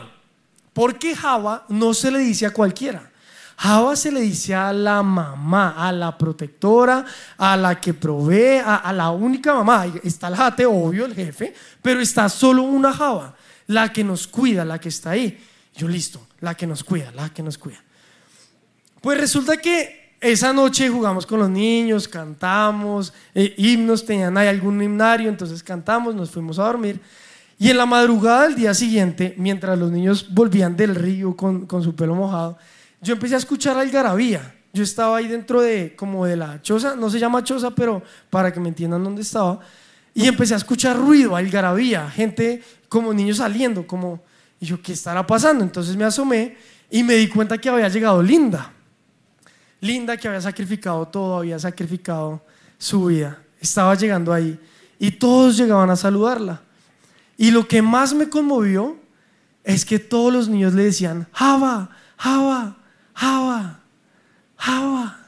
porque 0.72 1.14
Java 1.14 1.64
no 1.68 1.94
se 1.94 2.10
le 2.10 2.18
dice 2.18 2.46
a 2.46 2.52
cualquiera. 2.52 3.10
Java 3.56 3.94
se 3.96 4.10
le 4.10 4.20
dice 4.20 4.54
a 4.54 4.72
la 4.72 5.02
mamá, 5.02 5.74
a 5.76 5.92
la 5.92 6.16
protectora, 6.16 7.04
a 7.38 7.56
la 7.56 7.80
que 7.80 7.94
provee, 7.94 8.60
a, 8.64 8.92
la 8.92 9.10
única 9.10 9.54
mamá. 9.54 9.86
Está 10.02 10.28
el 10.28 10.36
jate, 10.36 10.66
obvio, 10.66 11.04
el 11.06 11.14
jefe, 11.14 11.54
pero 11.80 12.00
está 12.00 12.28
solo 12.28 12.62
una 12.62 12.92
Java, 12.92 13.34
la 13.68 13.92
que 13.92 14.02
nos 14.02 14.26
cuida, 14.26 14.64
la 14.64 14.78
que 14.78 14.88
está 14.88 15.10
ahí. 15.10 15.38
Yo 15.76 15.88
listo, 15.88 16.26
la 16.40 16.54
que 16.54 16.66
nos 16.66 16.84
cuida, 16.84 17.10
la 17.12 17.30
que 17.30 17.42
nos 17.42 17.58
cuida. 17.58 17.78
Pues 19.00 19.18
resulta 19.18 19.56
que 19.56 20.16
esa 20.20 20.52
noche 20.52 20.88
jugamos 20.88 21.26
con 21.26 21.38
los 21.38 21.50
niños, 21.50 22.08
cantamos, 22.08 23.12
eh, 23.34 23.54
himnos, 23.58 24.06
tenían 24.06 24.36
ahí 24.38 24.48
algún 24.48 24.82
himnario, 24.82 25.28
entonces 25.28 25.62
cantamos, 25.62 26.14
nos 26.14 26.30
fuimos 26.30 26.58
a 26.58 26.64
dormir. 26.64 27.00
Y 27.58 27.70
en 27.70 27.76
la 27.76 27.86
madrugada 27.86 28.44
del 28.44 28.54
día 28.56 28.74
siguiente, 28.74 29.34
mientras 29.36 29.78
los 29.78 29.90
niños 29.90 30.32
volvían 30.32 30.76
del 30.76 30.94
río 30.94 31.36
con, 31.36 31.66
con 31.66 31.82
su 31.82 31.94
pelo 31.94 32.14
mojado, 32.14 32.58
yo 33.00 33.14
empecé 33.14 33.34
a 33.34 33.38
escuchar 33.38 33.76
algarabía. 33.76 34.54
Yo 34.72 34.82
estaba 34.82 35.18
ahí 35.18 35.28
dentro 35.28 35.60
de 35.60 35.94
como 35.94 36.26
de 36.26 36.36
la 36.36 36.60
choza, 36.60 36.96
no 36.96 37.08
se 37.08 37.20
llama 37.20 37.44
choza, 37.44 37.70
pero 37.70 38.02
para 38.28 38.52
que 38.52 38.58
me 38.58 38.68
entiendan 38.68 39.04
dónde 39.04 39.22
estaba. 39.22 39.60
Y 40.12 40.26
empecé 40.26 40.54
a 40.54 40.56
escuchar 40.56 40.96
ruido, 40.96 41.36
algarabía, 41.36 42.10
gente 42.10 42.62
como 42.88 43.12
niños 43.14 43.38
saliendo, 43.38 43.86
como, 43.86 44.22
y 44.60 44.66
yo, 44.66 44.80
¿qué 44.80 44.92
estará 44.92 45.26
pasando? 45.26 45.62
Entonces 45.64 45.96
me 45.96 46.04
asomé 46.04 46.56
y 46.90 47.02
me 47.02 47.14
di 47.14 47.28
cuenta 47.28 47.58
que 47.58 47.68
había 47.68 47.88
llegado 47.88 48.22
Linda. 48.22 48.72
Linda 49.80 50.16
que 50.16 50.28
había 50.28 50.40
sacrificado 50.40 51.06
todo, 51.06 51.38
había 51.38 51.58
sacrificado 51.58 52.42
su 52.78 53.06
vida. 53.06 53.42
Estaba 53.60 53.94
llegando 53.94 54.32
ahí 54.32 54.58
y 54.98 55.10
todos 55.10 55.56
llegaban 55.56 55.90
a 55.90 55.96
saludarla. 55.96 56.62
Y 57.36 57.50
lo 57.50 57.66
que 57.66 57.82
más 57.82 58.14
me 58.14 58.28
conmovió 58.28 58.96
es 59.64 59.84
que 59.84 59.98
todos 59.98 60.32
los 60.32 60.48
niños 60.48 60.74
le 60.74 60.84
decían, 60.84 61.26
Java, 61.32 61.90
Java, 62.16 62.76
Java, 63.14 63.80
Java. 64.56 65.18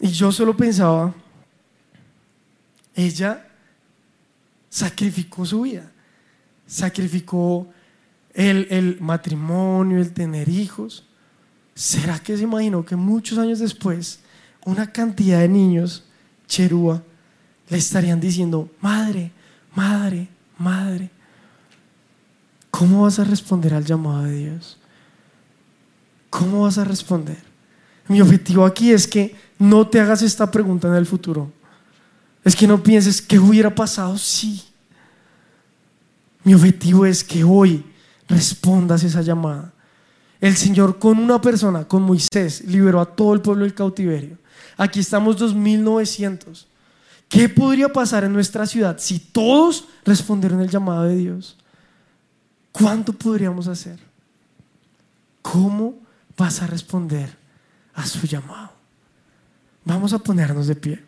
Y 0.00 0.08
yo 0.08 0.30
solo 0.30 0.56
pensaba, 0.56 1.12
ella 2.94 3.46
sacrificó 4.68 5.44
su 5.44 5.62
vida, 5.62 5.90
sacrificó 6.66 7.66
el, 8.32 8.68
el, 8.70 9.00
matrimonio, 9.00 9.98
el 9.98 10.12
tener 10.12 10.48
hijos. 10.48 11.04
¿Será 11.74 12.18
que 12.18 12.36
se 12.36 12.44
imaginó 12.44 12.84
que 12.84 12.96
muchos 12.96 13.38
años 13.38 13.58
después 13.58 14.20
una 14.64 14.92
cantidad 14.92 15.40
de 15.40 15.48
niños, 15.48 16.04
cherúa, 16.46 17.02
le 17.68 17.78
estarían 17.78 18.20
diciendo, 18.20 18.70
madre, 18.80 19.32
madre, 19.74 20.28
madre? 20.58 21.10
¿Cómo 22.70 23.02
vas 23.02 23.18
a 23.18 23.24
responder 23.24 23.74
al 23.74 23.84
llamado 23.84 24.24
de 24.24 24.36
Dios? 24.36 24.78
¿Cómo 26.30 26.62
vas 26.62 26.78
a 26.78 26.84
responder? 26.84 27.42
Mi 28.08 28.20
objetivo 28.20 28.64
aquí 28.64 28.92
es 28.92 29.06
que 29.06 29.36
no 29.58 29.86
te 29.86 30.00
hagas 30.00 30.22
esta 30.22 30.50
pregunta 30.50 30.88
en 30.88 30.94
el 30.94 31.06
futuro. 31.06 31.52
Es 32.44 32.56
que 32.56 32.66
no 32.66 32.82
pienses 32.82 33.20
qué 33.20 33.38
hubiera 33.38 33.74
pasado 33.74 34.16
si. 34.16 34.62
Mi 36.44 36.54
objetivo 36.54 37.04
es 37.04 37.22
que 37.22 37.44
hoy 37.44 37.84
respondas 38.28 39.02
esa 39.04 39.22
llamada. 39.22 39.72
El 40.40 40.56
Señor 40.56 40.98
con 40.98 41.18
una 41.18 41.40
persona, 41.40 41.84
con 41.86 42.02
Moisés, 42.02 42.62
liberó 42.64 43.00
a 43.00 43.06
todo 43.06 43.34
el 43.34 43.40
pueblo 43.40 43.64
del 43.64 43.74
cautiverio. 43.74 44.38
Aquí 44.76 45.00
estamos 45.00 45.36
2900. 45.36 46.68
¿Qué 47.28 47.48
podría 47.48 47.92
pasar 47.92 48.24
en 48.24 48.32
nuestra 48.32 48.66
ciudad 48.66 48.96
si 48.98 49.18
todos 49.18 49.88
respondieron 50.04 50.60
el 50.60 50.70
llamado 50.70 51.02
de 51.02 51.16
Dios? 51.16 51.56
¿Cuánto 52.72 53.12
podríamos 53.12 53.66
hacer? 53.66 53.98
¿Cómo 55.42 55.96
vas 56.38 56.62
a 56.62 56.66
responder 56.68 57.36
a 57.94 58.06
su 58.06 58.26
llamado. 58.26 58.70
Vamos 59.84 60.12
a 60.12 60.18
ponernos 60.18 60.68
de 60.68 60.76
pie. 60.76 61.04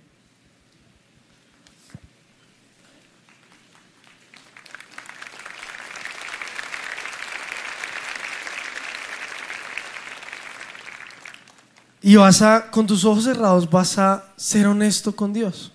Y 12.02 12.16
vas 12.16 12.42
a, 12.42 12.70
con 12.70 12.86
tus 12.86 13.04
ojos 13.04 13.24
cerrados, 13.24 13.70
vas 13.70 13.98
a 13.98 14.32
ser 14.36 14.66
honesto 14.66 15.14
con 15.14 15.32
Dios. 15.32 15.70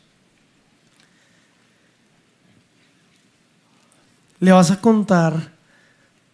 Le 4.39 4.51
vas 4.51 4.69
a 4.69 4.81
contar 4.81 5.53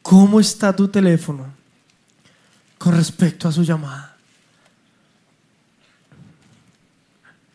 cómo 0.02 0.40
está 0.40 0.76
tu 0.76 0.88
teléfono 0.88 1.61
con 2.92 2.98
respecto 2.98 3.48
a 3.48 3.54
su 3.54 3.64
llamada. 3.64 4.18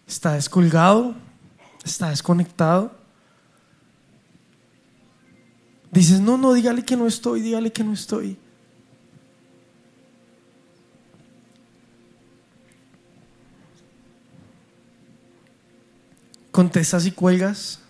¿Está 0.08 0.32
descolgado? 0.32 1.14
¿Está 1.84 2.08
desconectado? 2.08 2.90
Dices, 5.90 6.20
no, 6.20 6.38
no, 6.38 6.54
dígale 6.54 6.86
que 6.86 6.96
no 6.96 7.06
estoy, 7.06 7.42
dígale 7.42 7.70
que 7.70 7.84
no 7.84 7.92
estoy. 7.92 8.38
contestas 16.50 17.04
y 17.04 17.10
cuelgas. 17.10 17.80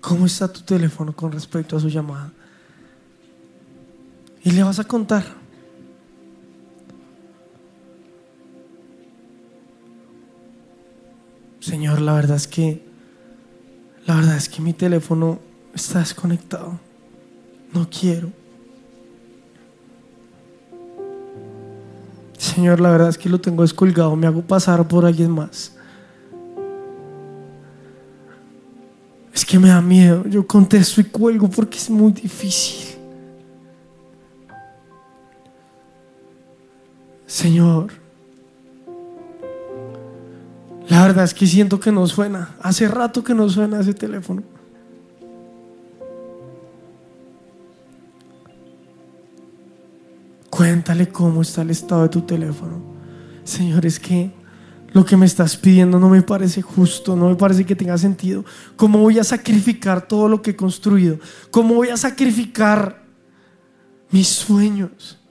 ¿Cómo 0.00 0.24
está 0.24 0.50
tu 0.50 0.62
teléfono 0.62 1.14
con 1.14 1.30
respecto 1.30 1.76
a 1.76 1.80
su 1.80 1.90
llamada? 1.90 2.32
Y 4.44 4.50
le 4.50 4.62
vas 4.62 4.78
a 4.78 4.84
contar. 4.84 5.24
Señor, 11.60 12.00
la 12.00 12.14
verdad 12.14 12.36
es 12.36 12.48
que 12.48 12.92
la 14.06 14.16
verdad 14.16 14.36
es 14.36 14.48
que 14.48 14.60
mi 14.60 14.72
teléfono 14.72 15.38
está 15.74 16.00
desconectado. 16.00 16.78
No 17.72 17.88
quiero. 17.88 18.30
Señor, 22.36 22.80
la 22.80 22.90
verdad 22.90 23.08
es 23.08 23.16
que 23.16 23.28
lo 23.28 23.40
tengo 23.40 23.62
descolgado, 23.62 24.16
me 24.16 24.26
hago 24.26 24.42
pasar 24.42 24.86
por 24.86 25.06
alguien 25.06 25.30
más. 25.30 25.74
Es 29.32 29.46
que 29.46 29.58
me 29.58 29.68
da 29.68 29.80
miedo, 29.80 30.26
yo 30.26 30.46
contesto 30.46 31.00
y 31.00 31.04
cuelgo 31.04 31.48
porque 31.48 31.78
es 31.78 31.88
muy 31.88 32.12
difícil. 32.12 32.91
Señor, 37.32 37.90
la 40.86 41.06
verdad 41.06 41.24
es 41.24 41.32
que 41.32 41.46
siento 41.46 41.80
que 41.80 41.90
no 41.90 42.06
suena. 42.06 42.56
Hace 42.60 42.88
rato 42.88 43.24
que 43.24 43.34
no 43.34 43.48
suena 43.48 43.80
ese 43.80 43.94
teléfono. 43.94 44.42
Cuéntale 50.50 51.08
cómo 51.08 51.40
está 51.40 51.62
el 51.62 51.70
estado 51.70 52.02
de 52.02 52.10
tu 52.10 52.20
teléfono. 52.20 52.82
Señor, 53.44 53.86
es 53.86 53.98
que 53.98 54.30
lo 54.92 55.06
que 55.06 55.16
me 55.16 55.24
estás 55.24 55.56
pidiendo 55.56 55.98
no 55.98 56.10
me 56.10 56.20
parece 56.20 56.60
justo, 56.60 57.16
no 57.16 57.30
me 57.30 57.36
parece 57.36 57.64
que 57.64 57.74
tenga 57.74 57.96
sentido. 57.96 58.44
¿Cómo 58.76 58.98
voy 58.98 59.18
a 59.18 59.24
sacrificar 59.24 60.06
todo 60.06 60.28
lo 60.28 60.42
que 60.42 60.50
he 60.50 60.56
construido? 60.56 61.18
¿Cómo 61.50 61.76
voy 61.76 61.88
a 61.88 61.96
sacrificar 61.96 63.02
mis 64.10 64.28
sueños? 64.28 65.21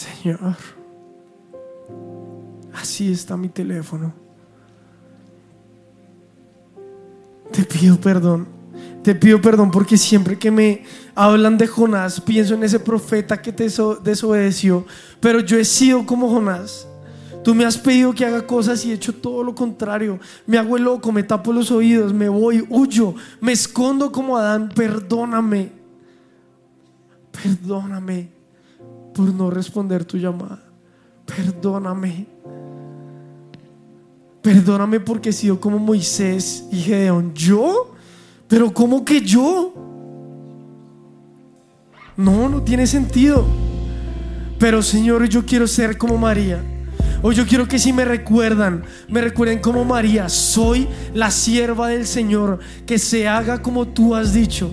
Señor, 0.00 0.56
así 2.72 3.12
está 3.12 3.36
mi 3.36 3.50
teléfono. 3.50 4.14
Te 7.52 7.64
pido 7.64 8.00
perdón 8.00 8.60
te 9.02 9.14
pido 9.14 9.40
perdón 9.40 9.70
porque 9.70 9.96
siempre 9.96 10.38
que 10.38 10.50
me 10.50 10.84
hablan 11.14 11.56
de 11.56 11.66
Jonás, 11.66 12.20
pienso 12.20 12.54
en 12.54 12.64
ese 12.64 12.78
profeta 12.78 13.40
que 13.40 13.52
te 13.52 13.64
desobedeció, 13.64 14.84
pero 15.20 15.40
yo 15.40 15.58
he 15.58 15.64
sido 15.64 16.04
como 16.04 16.28
Jonás. 16.28 16.86
Tú 17.42 17.54
me 17.54 17.64
has 17.64 17.78
pedido 17.78 18.12
que 18.12 18.26
haga 18.26 18.46
cosas 18.46 18.84
y 18.84 18.90
he 18.90 18.94
hecho 18.94 19.14
todo 19.14 19.42
lo 19.42 19.54
contrario. 19.54 20.20
Me 20.46 20.58
hago 20.58 20.76
el 20.76 20.84
loco, 20.84 21.10
me 21.10 21.22
tapo 21.22 21.54
los 21.54 21.70
oídos, 21.70 22.12
me 22.12 22.28
voy, 22.28 22.66
huyo, 22.68 23.14
me 23.40 23.52
escondo 23.52 24.12
como 24.12 24.36
Adán. 24.36 24.68
Perdóname. 24.74 25.72
Perdóname 27.32 28.39
por 29.20 29.34
no 29.34 29.50
responder 29.50 30.04
tu 30.04 30.16
llamada. 30.16 30.62
Perdóname. 31.26 32.26
Perdóname 34.40 35.00
porque 35.00 35.28
he 35.28 35.32
sido 35.32 35.60
como 35.60 35.78
Moisés 35.78 36.64
y 36.72 36.76
Gedeón. 36.78 37.34
¿Yo? 37.34 37.94
Pero 38.48 38.72
¿cómo 38.72 39.04
que 39.04 39.20
yo? 39.20 39.74
No, 42.16 42.48
no 42.48 42.62
tiene 42.62 42.86
sentido. 42.86 43.44
Pero 44.58 44.82
Señor, 44.82 45.28
yo 45.28 45.44
quiero 45.44 45.66
ser 45.66 45.98
como 45.98 46.16
María. 46.16 46.64
Hoy 47.22 47.34
yo 47.34 47.46
quiero 47.46 47.68
que 47.68 47.78
si 47.78 47.92
me 47.92 48.06
recuerdan, 48.06 48.84
me 49.08 49.20
recuerden 49.20 49.58
como 49.58 49.84
María, 49.84 50.30
soy 50.30 50.88
la 51.12 51.30
sierva 51.30 51.88
del 51.88 52.06
Señor, 52.06 52.60
que 52.86 52.98
se 52.98 53.28
haga 53.28 53.60
como 53.60 53.86
tú 53.88 54.14
has 54.14 54.32
dicho. 54.32 54.70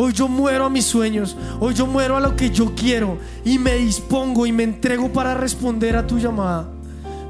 Hoy 0.00 0.12
yo 0.12 0.28
muero 0.28 0.64
a 0.64 0.70
mis 0.70 0.84
sueños, 0.84 1.36
hoy 1.58 1.74
yo 1.74 1.84
muero 1.84 2.16
a 2.16 2.20
lo 2.20 2.36
que 2.36 2.50
yo 2.50 2.72
quiero 2.76 3.18
y 3.44 3.58
me 3.58 3.74
dispongo 3.74 4.46
y 4.46 4.52
me 4.52 4.62
entrego 4.62 5.12
para 5.12 5.34
responder 5.34 5.96
a 5.96 6.06
tu 6.06 6.20
llamada. 6.20 6.68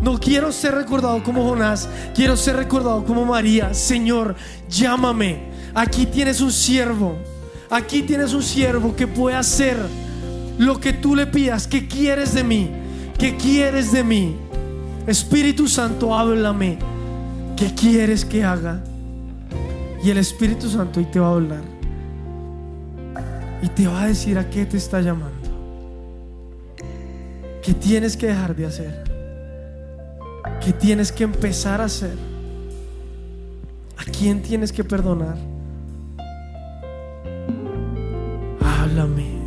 No 0.02 0.20
quiero 0.20 0.52
ser 0.52 0.74
recordado 0.74 1.24
como 1.24 1.48
Jonás, 1.48 1.88
quiero 2.14 2.36
ser 2.36 2.56
recordado 2.56 3.06
como 3.06 3.24
María. 3.24 3.72
Señor, 3.72 4.36
llámame. 4.68 5.44
Aquí 5.74 6.04
tienes 6.04 6.42
un 6.42 6.52
siervo. 6.52 7.16
Aquí 7.70 8.02
tienes 8.02 8.34
un 8.34 8.42
siervo 8.42 8.94
que 8.94 9.06
puede 9.06 9.36
hacer 9.36 9.78
lo 10.58 10.78
que 10.78 10.92
tú 10.92 11.16
le 11.16 11.26
pidas. 11.26 11.66
¿Qué 11.66 11.88
quieres 11.88 12.34
de 12.34 12.44
mí? 12.44 12.68
¿Qué 13.16 13.38
quieres 13.38 13.92
de 13.92 14.04
mí? 14.04 14.36
Espíritu 15.06 15.68
Santo, 15.68 16.14
háblame. 16.14 16.78
¿Qué 17.56 17.72
quieres 17.72 18.26
que 18.26 18.44
haga? 18.44 18.84
Y 20.04 20.10
el 20.10 20.18
Espíritu 20.18 20.68
Santo 20.68 21.00
ahí 21.00 21.06
te 21.10 21.18
va 21.18 21.28
a 21.28 21.32
hablar. 21.32 21.77
Y 23.62 23.68
te 23.68 23.86
va 23.86 24.02
a 24.02 24.06
decir 24.06 24.38
a 24.38 24.48
qué 24.48 24.66
te 24.66 24.76
está 24.76 25.00
llamando. 25.00 25.48
¿Qué 27.62 27.74
tienes 27.74 28.16
que 28.16 28.28
dejar 28.28 28.54
de 28.54 28.66
hacer? 28.66 29.04
¿Qué 30.64 30.72
tienes 30.72 31.12
que 31.12 31.24
empezar 31.24 31.80
a 31.80 31.84
hacer? 31.84 32.16
¿A 33.96 34.04
quién 34.04 34.42
tienes 34.42 34.72
que 34.72 34.84
perdonar? 34.84 35.36
Háblame. 38.60 39.38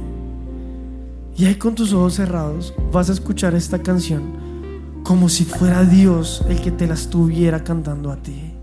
Y 1.37 1.45
ahí 1.45 1.55
con 1.55 1.73
tus 1.73 1.93
ojos 1.93 2.15
cerrados 2.15 2.73
vas 2.91 3.09
a 3.09 3.13
escuchar 3.13 3.55
esta 3.55 3.79
canción 3.79 4.41
como 5.03 5.29
si 5.29 5.45
fuera 5.45 5.83
Dios 5.83 6.43
el 6.47 6.61
que 6.61 6.71
te 6.71 6.87
la 6.87 6.93
estuviera 6.93 7.63
cantando 7.63 8.11
a 8.11 8.17
ti. 8.17 8.53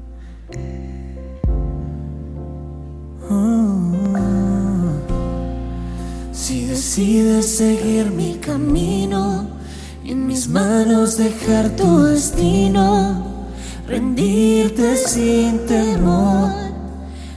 Decides 6.78 7.56
seguir 7.56 8.08
mi 8.12 8.34
camino, 8.34 9.48
en 10.04 10.28
mis 10.28 10.48
manos 10.48 11.16
dejar 11.16 11.70
tu 11.70 12.04
destino, 12.04 13.24
rendirte 13.88 14.96
sin 14.96 15.66
temor. 15.66 16.52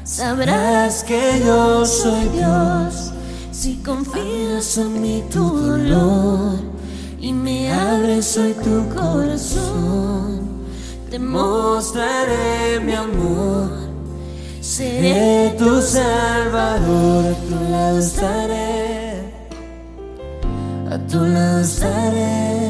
Sabrás 0.04 1.04
que 1.04 1.42
yo 1.44 1.84
soy 1.88 2.30
Dios 2.38 3.14
si 3.52 3.78
confías 3.78 4.78
en 4.78 5.02
mí 5.02 5.24
tu 5.34 5.44
dolor 5.44 6.60
y 7.20 7.34
me 7.34 7.74
abres 7.74 8.38
hoy 8.38 8.54
tu 8.54 8.88
corazón. 8.94 10.42
Te 11.10 11.18
mostraré 11.18 12.80
mi 12.80 12.94
amor, 12.94 13.72
seré 14.62 15.56
tu 15.58 15.82
salvador, 15.82 17.26
a 17.26 17.50
tu 17.50 17.72
lado 17.72 17.98
estaré 17.98 18.81
tu 21.12 21.20
lado 21.26 21.60
estaré, 21.60 22.70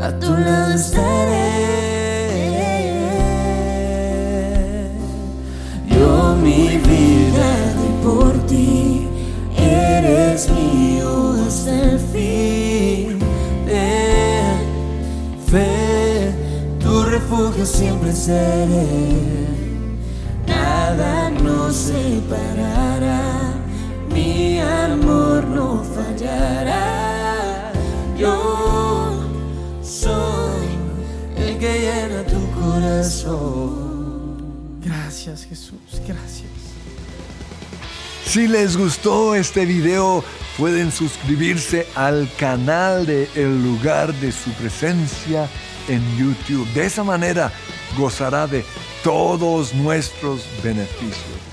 a 0.00 0.12
tu 0.20 0.32
lado 0.32 0.74
estaré. 0.74 1.50
Yo 5.90 6.36
mi 6.36 6.78
vida 6.78 7.48
doy 7.74 7.92
por 8.04 8.46
ti, 8.46 9.08
eres 9.58 10.48
mío 10.50 11.34
hasta 11.44 11.72
el 11.82 11.98
fin. 11.98 13.18
De 13.66 14.40
fe, 15.50 16.32
tu 16.78 17.02
refugio 17.02 17.66
siempre 17.66 18.12
seré, 18.12 18.86
nada 20.46 21.28
nos 21.30 21.74
separará 21.74 22.51
fallará. 26.22 27.72
Yo 28.16 29.12
soy 29.82 30.66
el 31.36 31.58
que 31.58 31.80
llena 31.80 32.24
tu 32.24 32.50
corazón. 32.60 34.42
Gracias 34.80 35.44
Jesús, 35.44 35.78
gracias. 36.06 36.50
Si 38.24 38.48
les 38.48 38.76
gustó 38.76 39.34
este 39.34 39.66
video, 39.66 40.24
pueden 40.56 40.90
suscribirse 40.92 41.86
al 41.94 42.28
canal 42.38 43.04
de 43.04 43.28
El 43.34 43.62
lugar 43.62 44.14
de 44.14 44.32
su 44.32 44.50
presencia 44.52 45.48
en 45.88 46.02
YouTube. 46.16 46.66
De 46.72 46.86
esa 46.86 47.04
manera 47.04 47.52
gozará 47.98 48.46
de 48.46 48.64
todos 49.02 49.74
nuestros 49.74 50.46
beneficios. 50.62 51.51